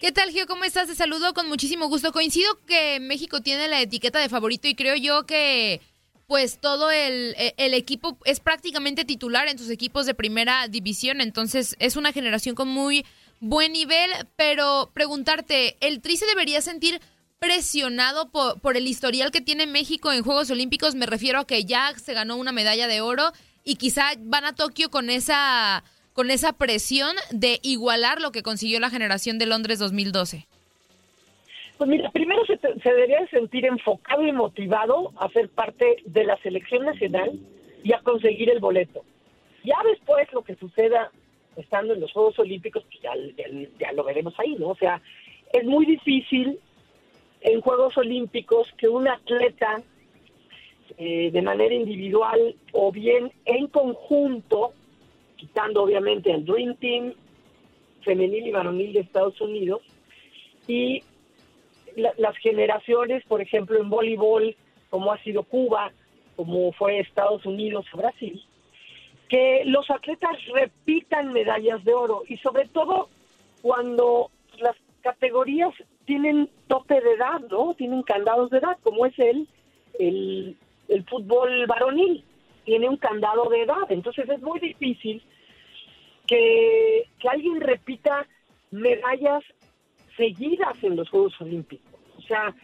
¿Qué 0.00 0.12
tal, 0.12 0.30
Gio? 0.30 0.46
¿Cómo 0.46 0.64
estás? 0.64 0.88
Te 0.88 0.94
saludo 0.94 1.32
con 1.32 1.48
muchísimo 1.48 1.88
gusto. 1.88 2.12
Coincido 2.12 2.58
que 2.66 3.00
México 3.00 3.40
tiene 3.40 3.68
la 3.68 3.80
etiqueta 3.80 4.18
de 4.18 4.28
favorito 4.28 4.68
y 4.68 4.74
creo 4.74 4.96
yo 4.96 5.24
que 5.24 5.80
pues 6.26 6.58
todo 6.60 6.90
el, 6.90 7.34
e, 7.38 7.54
el, 7.58 7.74
equipo 7.74 8.18
es 8.24 8.40
prácticamente 8.40 9.04
titular 9.04 9.48
en 9.48 9.58
sus 9.58 9.70
equipos 9.70 10.06
de 10.06 10.14
primera 10.14 10.68
división, 10.68 11.20
entonces 11.20 11.76
es 11.78 11.96
una 11.96 12.12
generación 12.12 12.54
con 12.54 12.68
muy 12.68 13.04
buen 13.40 13.72
nivel, 13.72 14.10
pero 14.36 14.90
preguntarte, 14.94 15.76
¿el 15.80 16.00
Tri 16.00 16.16
se 16.16 16.26
debería 16.26 16.62
sentir 16.62 17.00
presionado 17.38 18.30
por, 18.30 18.60
por 18.60 18.76
el 18.76 18.88
historial 18.88 19.30
que 19.30 19.42
tiene 19.42 19.66
México 19.66 20.12
en 20.12 20.22
Juegos 20.22 20.50
Olímpicos? 20.50 20.94
Me 20.94 21.06
refiero 21.06 21.40
a 21.40 21.46
que 21.46 21.64
ya 21.64 21.92
se 21.98 22.14
ganó 22.14 22.36
una 22.36 22.52
medalla 22.52 22.88
de 22.88 23.00
oro 23.02 23.32
y 23.64 23.76
quizá 23.76 24.12
van 24.18 24.44
a 24.44 24.54
Tokio 24.54 24.90
con 24.90 25.10
esa 25.10 25.84
con 26.14 26.30
esa 26.30 26.52
presión 26.52 27.14
de 27.30 27.58
igualar 27.62 28.20
lo 28.22 28.30
que 28.30 28.42
consiguió 28.42 28.80
la 28.80 28.88
generación 28.88 29.38
de 29.38 29.46
Londres 29.46 29.78
2012? 29.80 30.46
Pues 31.76 31.90
mira, 31.90 32.10
primero 32.12 32.46
se, 32.46 32.56
debería 32.88 33.26
sentir 33.26 33.66
enfocado 33.66 34.24
y 34.24 34.32
motivado 34.32 35.12
a 35.16 35.28
ser 35.30 35.48
parte 35.48 35.96
de 36.06 36.24
la 36.24 36.36
selección 36.38 36.84
nacional 36.84 37.32
y 37.82 37.92
a 37.92 37.98
conseguir 37.98 38.48
el 38.48 38.60
boleto. 38.60 39.04
Ya 39.64 39.76
después 39.90 40.32
lo 40.32 40.42
que 40.42 40.54
suceda 40.54 41.10
estando 41.56 41.94
en 41.94 42.00
los 42.00 42.12
Juegos 42.12 42.38
Olímpicos, 42.38 42.84
pues 42.84 43.00
ya, 43.02 43.12
ya, 43.80 43.92
lo 43.92 44.04
veremos 44.04 44.34
ahí, 44.38 44.54
¿no? 44.54 44.68
O 44.68 44.76
sea, 44.76 45.02
es 45.52 45.64
muy 45.64 45.84
difícil 45.84 46.60
en 47.40 47.60
Juegos 47.60 47.96
Olímpicos 47.98 48.72
que 48.78 48.88
un 48.88 49.08
atleta 49.08 49.82
eh, 50.96 51.30
de 51.32 51.42
manera 51.42 51.74
individual 51.74 52.54
o 52.72 52.92
bien 52.92 53.32
en 53.46 53.66
conjunto 53.66 54.74
obviamente 55.76 56.32
al 56.32 56.44
Dream 56.44 56.76
Team 56.76 57.14
femenil 58.04 58.46
y 58.46 58.52
varonil 58.52 58.92
de 58.92 59.00
Estados 59.00 59.40
Unidos, 59.40 59.80
y 60.68 61.02
las 61.96 62.36
generaciones, 62.38 63.24
por 63.26 63.40
ejemplo, 63.40 63.78
en 63.78 63.88
voleibol, 63.88 64.54
como 64.90 65.12
ha 65.12 65.18
sido 65.22 65.42
Cuba, 65.42 65.92
como 66.36 66.72
fue 66.72 67.00
Estados 67.00 67.44
Unidos 67.46 67.86
o 67.92 67.98
Brasil, 67.98 68.42
que 69.28 69.62
los 69.64 69.90
atletas 69.90 70.36
repitan 70.52 71.32
medallas 71.32 71.84
de 71.84 71.94
oro. 71.94 72.22
Y 72.28 72.36
sobre 72.38 72.66
todo 72.68 73.08
cuando 73.62 74.30
las 74.58 74.76
categorías 75.02 75.72
tienen 76.04 76.50
tope 76.66 77.00
de 77.00 77.12
edad, 77.12 77.40
¿no? 77.50 77.74
Tienen 77.74 78.02
candados 78.02 78.50
de 78.50 78.58
edad, 78.58 78.76
como 78.82 79.06
es 79.06 79.18
el, 79.18 79.48
el, 79.98 80.56
el 80.88 81.04
fútbol 81.04 81.66
varonil, 81.66 82.24
tiene 82.64 82.88
un 82.88 82.96
candado 82.96 83.48
de 83.50 83.62
edad, 83.62 83.90
entonces 83.90 84.28
es 84.28 84.40
muy 84.40 84.58
difícil 84.58 85.22
que, 86.26 87.04
alguien 87.28 87.60
repita 87.60 88.26
medallas 88.70 89.42
seguidas 90.16 90.76
en 90.82 90.96
los 90.96 91.08
Juegos 91.08 91.40
Olímpicos. 91.40 91.92
O 92.18 92.22
sea, 92.22 92.54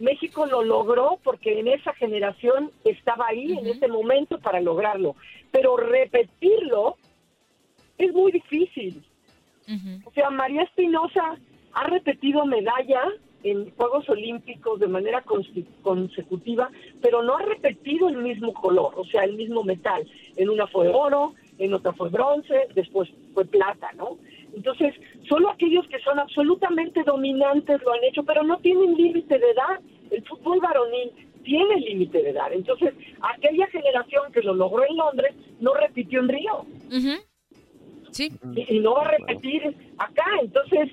México 0.00 0.46
lo 0.46 0.62
logró 0.62 1.18
porque 1.22 1.60
en 1.60 1.68
esa 1.68 1.92
generación 1.94 2.70
estaba 2.84 3.26
ahí 3.28 3.52
en 3.58 3.66
ese 3.66 3.88
momento 3.88 4.38
para 4.38 4.60
lograrlo. 4.60 5.16
Pero 5.50 5.76
repetirlo 5.76 6.96
es 7.98 8.12
muy 8.12 8.32
difícil. 8.32 9.02
O 10.04 10.12
sea, 10.12 10.30
María 10.30 10.62
Espinosa 10.62 11.36
ha 11.72 11.84
repetido 11.84 12.46
medalla 12.46 13.02
en 13.42 13.70
Juegos 13.76 14.08
Olímpicos 14.08 14.80
de 14.80 14.88
manera 14.88 15.22
consecutiva, 15.82 16.70
pero 17.00 17.22
no 17.22 17.36
ha 17.36 17.42
repetido 17.42 18.08
el 18.08 18.16
mismo 18.16 18.52
color, 18.52 18.94
o 18.96 19.04
sea, 19.04 19.22
el 19.22 19.34
mismo 19.36 19.62
metal. 19.62 20.08
En 20.36 20.48
una 20.50 20.66
fue 20.66 20.88
oro, 20.88 21.34
en 21.58 21.74
otra 21.74 21.92
fue 21.92 22.08
bronce, 22.10 22.68
después 22.74 23.08
fue 23.34 23.44
plata, 23.44 23.90
¿no? 23.96 24.18
Entonces, 24.54 24.94
solo 25.28 25.50
aquellos 25.50 25.86
que 25.88 26.00
son 26.00 26.18
absolutamente 26.18 27.02
dominantes 27.02 27.80
lo 27.82 27.92
han 27.92 28.04
hecho, 28.04 28.22
pero 28.24 28.42
no 28.42 28.58
tienen 28.58 28.94
límite 28.94 29.38
de 29.38 29.50
edad. 29.50 29.80
El 30.10 30.24
fútbol 30.24 30.60
varonil 30.60 31.10
tiene 31.44 31.76
límite 31.76 32.22
de 32.22 32.30
edad. 32.30 32.52
Entonces, 32.52 32.94
aquella 33.20 33.66
generación 33.68 34.32
que 34.32 34.42
lo 34.42 34.54
logró 34.54 34.84
en 34.88 34.96
Londres 34.96 35.34
no 35.60 35.74
repitió 35.74 36.20
en 36.20 36.28
Río. 36.28 36.66
Sí. 38.10 38.32
Y, 38.54 38.78
no 38.80 38.94
va 38.94 39.02
a 39.02 39.10
repetir 39.18 39.74
acá. 39.98 40.24
Entonces, 40.40 40.90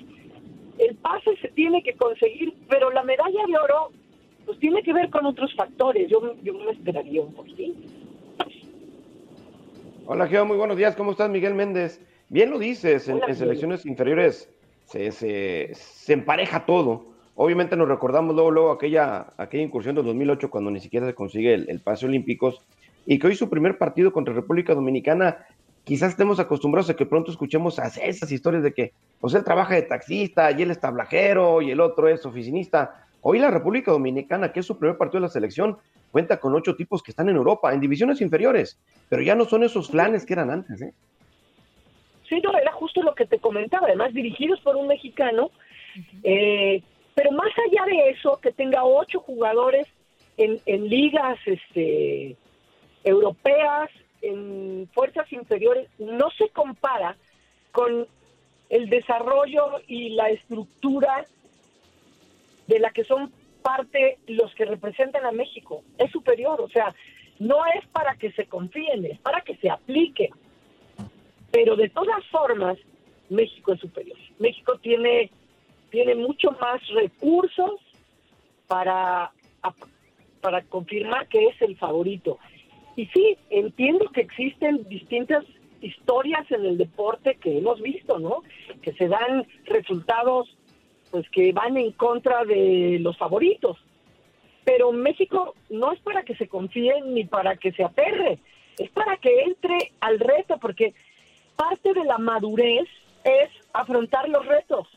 el 0.78 0.94
pase 0.96 1.36
se 1.40 1.48
tiene 1.48 1.82
que 1.82 1.94
conseguir, 1.94 2.52
pero 2.68 2.90
la 2.90 3.02
medalla 3.02 3.46
de 3.46 3.56
oro, 3.56 3.90
pues 4.44 4.58
tiene 4.58 4.82
que 4.82 4.92
ver 4.92 5.10
con 5.10 5.24
otros 5.24 5.54
factores. 5.54 6.10
Yo, 6.10 6.34
yo 6.42 6.54
me 6.54 6.72
esperaría 6.72 7.22
un 7.22 7.32
poquito. 7.32 7.72
Hola, 10.06 10.26
Geo, 10.26 10.44
muy 10.44 10.58
buenos 10.58 10.76
días. 10.76 10.94
¿Cómo 10.96 11.12
estás, 11.12 11.30
Miguel 11.30 11.54
Méndez? 11.54 11.98
Bien 12.28 12.50
lo 12.50 12.58
dices, 12.58 13.08
en, 13.08 13.22
selecciones 13.34 13.86
inferiores 13.86 14.50
se, 14.84 15.10
se, 15.10 16.12
empareja 16.12 16.66
todo. 16.66 17.06
Obviamente 17.36 17.74
nos 17.74 17.88
recordamos 17.88 18.34
luego, 18.34 18.50
luego 18.50 18.70
aquella, 18.72 19.28
aquella 19.38 19.62
incursión 19.62 19.94
de 19.94 20.02
2008 20.02 20.50
cuando 20.50 20.70
ni 20.70 20.80
siquiera 20.80 21.06
se 21.06 21.14
consigue 21.14 21.54
el, 21.54 21.80
pase 21.80 22.04
olímpicos 22.04 22.60
y 23.06 23.18
que 23.18 23.28
hoy 23.28 23.34
su 23.34 23.48
primer 23.48 23.78
partido 23.78 24.12
contra 24.12 24.34
República 24.34 24.74
Dominicana, 24.74 25.38
quizás 25.84 26.10
estemos 26.10 26.38
acostumbrados 26.38 26.90
a 26.90 26.96
que 26.96 27.06
pronto 27.06 27.30
escuchemos 27.30 27.78
esas 27.78 28.30
historias 28.30 28.62
de 28.62 28.74
que 28.74 28.92
pues 29.22 29.32
él 29.32 29.42
trabaja 29.42 29.74
de 29.74 29.82
taxista 29.82 30.50
y 30.50 30.60
él 30.60 30.70
es 30.70 30.80
tablajero 30.80 31.62
y 31.62 31.70
el 31.70 31.80
otro 31.80 32.08
es 32.08 32.26
oficinista. 32.26 33.06
Hoy 33.22 33.38
la 33.38 33.50
República 33.50 33.90
Dominicana, 33.90 34.52
que 34.52 34.60
es 34.60 34.66
su 34.66 34.78
primer 34.78 34.98
partido 34.98 35.20
de 35.20 35.28
la 35.28 35.32
selección, 35.32 35.78
cuenta 36.14 36.38
con 36.38 36.54
ocho 36.54 36.76
tipos 36.76 37.02
que 37.02 37.10
están 37.10 37.28
en 37.28 37.34
Europa, 37.34 37.74
en 37.74 37.80
divisiones 37.80 38.20
inferiores, 38.20 38.78
pero 39.08 39.20
ya 39.20 39.34
no 39.34 39.46
son 39.46 39.64
esos 39.64 39.88
clanes 39.88 40.24
que 40.24 40.34
eran 40.34 40.48
antes. 40.48 40.80
¿eh? 40.80 40.94
Sí, 42.28 42.40
no, 42.40 42.56
era 42.56 42.70
justo 42.70 43.02
lo 43.02 43.16
que 43.16 43.26
te 43.26 43.40
comentaba, 43.40 43.88
además 43.88 44.14
dirigidos 44.14 44.60
por 44.60 44.76
un 44.76 44.86
mexicano, 44.86 45.50
eh, 46.22 46.80
pero 47.16 47.32
más 47.32 47.50
allá 47.66 47.84
de 47.86 48.10
eso, 48.10 48.38
que 48.40 48.52
tenga 48.52 48.84
ocho 48.84 49.18
jugadores 49.18 49.88
en, 50.36 50.60
en 50.66 50.88
ligas 50.88 51.36
este, 51.46 52.36
europeas, 53.02 53.90
en 54.22 54.88
fuerzas 54.94 55.32
inferiores, 55.32 55.88
no 55.98 56.30
se 56.38 56.48
compara 56.50 57.16
con 57.72 58.06
el 58.70 58.88
desarrollo 58.88 59.80
y 59.88 60.10
la 60.10 60.30
estructura 60.30 61.26
de 62.68 62.78
la 62.78 62.90
que 62.90 63.02
son 63.02 63.32
parte 63.64 64.18
los 64.26 64.54
que 64.54 64.66
representan 64.66 65.24
a 65.24 65.32
México. 65.32 65.82
Es 65.96 66.10
superior, 66.10 66.60
o 66.60 66.68
sea, 66.68 66.94
no 67.38 67.64
es 67.74 67.86
para 67.88 68.14
que 68.16 68.30
se 68.32 68.44
confíen, 68.44 69.06
es 69.06 69.18
para 69.20 69.40
que 69.40 69.56
se 69.56 69.70
aplique. 69.70 70.28
Pero 71.50 71.74
de 71.74 71.88
todas 71.88 72.22
formas, 72.26 72.76
México 73.30 73.72
es 73.72 73.80
superior. 73.80 74.18
México 74.38 74.78
tiene, 74.82 75.30
tiene 75.90 76.14
mucho 76.14 76.50
más 76.60 76.86
recursos 76.88 77.80
para, 78.66 79.32
para 80.42 80.62
confirmar 80.64 81.26
que 81.28 81.46
es 81.46 81.62
el 81.62 81.78
favorito. 81.78 82.38
Y 82.96 83.06
sí, 83.06 83.38
entiendo 83.48 84.10
que 84.10 84.20
existen 84.20 84.86
distintas 84.90 85.42
historias 85.80 86.50
en 86.50 86.66
el 86.66 86.76
deporte 86.76 87.36
que 87.36 87.56
hemos 87.58 87.80
visto, 87.80 88.18
¿no? 88.18 88.42
Que 88.82 88.92
se 88.92 89.08
dan 89.08 89.46
resultados 89.64 90.54
pues 91.14 91.30
que 91.30 91.52
van 91.52 91.76
en 91.76 91.92
contra 91.92 92.44
de 92.44 92.98
los 93.00 93.16
favoritos. 93.16 93.78
Pero 94.64 94.90
México 94.90 95.54
no 95.70 95.92
es 95.92 96.00
para 96.00 96.24
que 96.24 96.34
se 96.34 96.48
confíe 96.48 97.00
ni 97.02 97.22
para 97.22 97.54
que 97.56 97.70
se 97.70 97.84
aterre, 97.84 98.40
es 98.78 98.90
para 98.90 99.16
que 99.18 99.42
entre 99.42 99.92
al 100.00 100.18
reto, 100.18 100.58
porque 100.58 100.92
parte 101.54 101.94
de 101.94 102.02
la 102.02 102.18
madurez 102.18 102.88
es 103.22 103.48
afrontar 103.72 104.28
los 104.28 104.44
retos. 104.44 104.88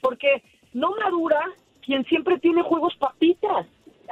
Porque 0.00 0.42
no 0.72 0.92
madura 0.92 1.44
quien 1.84 2.02
siempre 2.06 2.38
tiene 2.38 2.62
juegos 2.62 2.96
papitas. 2.96 3.66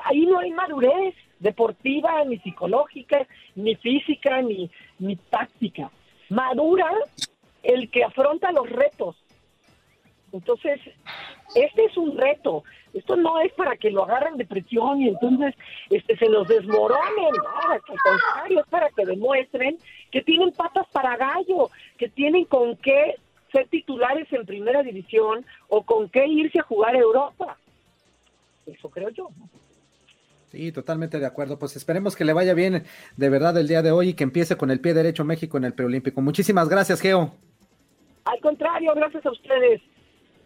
Ahí 0.04 0.26
no 0.26 0.38
hay 0.38 0.50
madurez 0.50 1.14
deportiva, 1.38 2.22
ni 2.26 2.36
psicológica, 2.40 3.26
ni 3.54 3.74
física, 3.76 4.42
ni, 4.42 4.70
ni 4.98 5.16
táctica. 5.16 5.90
Madura 6.28 6.90
el 7.62 7.90
que 7.90 8.04
afronta 8.04 8.52
los 8.52 8.68
retos 8.68 9.16
entonces, 10.34 10.80
este 11.54 11.84
es 11.84 11.96
un 11.96 12.18
reto. 12.18 12.64
Esto 12.92 13.14
no 13.14 13.40
es 13.40 13.52
para 13.52 13.76
que 13.76 13.90
lo 13.90 14.04
agarren 14.04 14.36
de 14.36 14.44
presión 14.44 15.00
y 15.00 15.08
entonces 15.08 15.54
este, 15.90 16.16
se 16.16 16.28
los 16.28 16.48
desmoronen. 16.48 17.30
No, 17.36 17.70
al 17.70 17.80
contrario, 17.82 18.60
es 18.60 18.66
para 18.66 18.90
que 18.90 19.06
demuestren 19.06 19.78
que 20.10 20.22
tienen 20.22 20.50
patas 20.50 20.86
para 20.92 21.16
gallo, 21.16 21.70
que 21.96 22.08
tienen 22.08 22.46
con 22.46 22.76
qué 22.78 23.14
ser 23.52 23.68
titulares 23.68 24.26
en 24.32 24.44
primera 24.44 24.82
división 24.82 25.46
o 25.68 25.84
con 25.84 26.08
qué 26.08 26.26
irse 26.26 26.58
a 26.58 26.64
jugar 26.64 26.96
a 26.96 26.98
Europa. 26.98 27.56
Eso 28.66 28.90
creo 28.90 29.10
yo. 29.10 29.28
Sí, 30.50 30.72
totalmente 30.72 31.20
de 31.20 31.26
acuerdo. 31.26 31.60
Pues 31.60 31.76
esperemos 31.76 32.16
que 32.16 32.24
le 32.24 32.32
vaya 32.32 32.54
bien 32.54 32.84
de 33.16 33.28
verdad 33.28 33.56
el 33.56 33.68
día 33.68 33.82
de 33.82 33.92
hoy 33.92 34.08
y 34.10 34.14
que 34.14 34.24
empiece 34.24 34.56
con 34.56 34.72
el 34.72 34.80
pie 34.80 34.94
derecho 34.94 35.24
México 35.24 35.58
en 35.58 35.64
el 35.64 35.74
preolímpico. 35.74 36.20
Muchísimas 36.20 36.68
gracias, 36.68 37.00
Geo. 37.00 37.32
Al 38.24 38.40
contrario, 38.40 38.94
gracias 38.96 39.24
a 39.26 39.30
ustedes. 39.30 39.80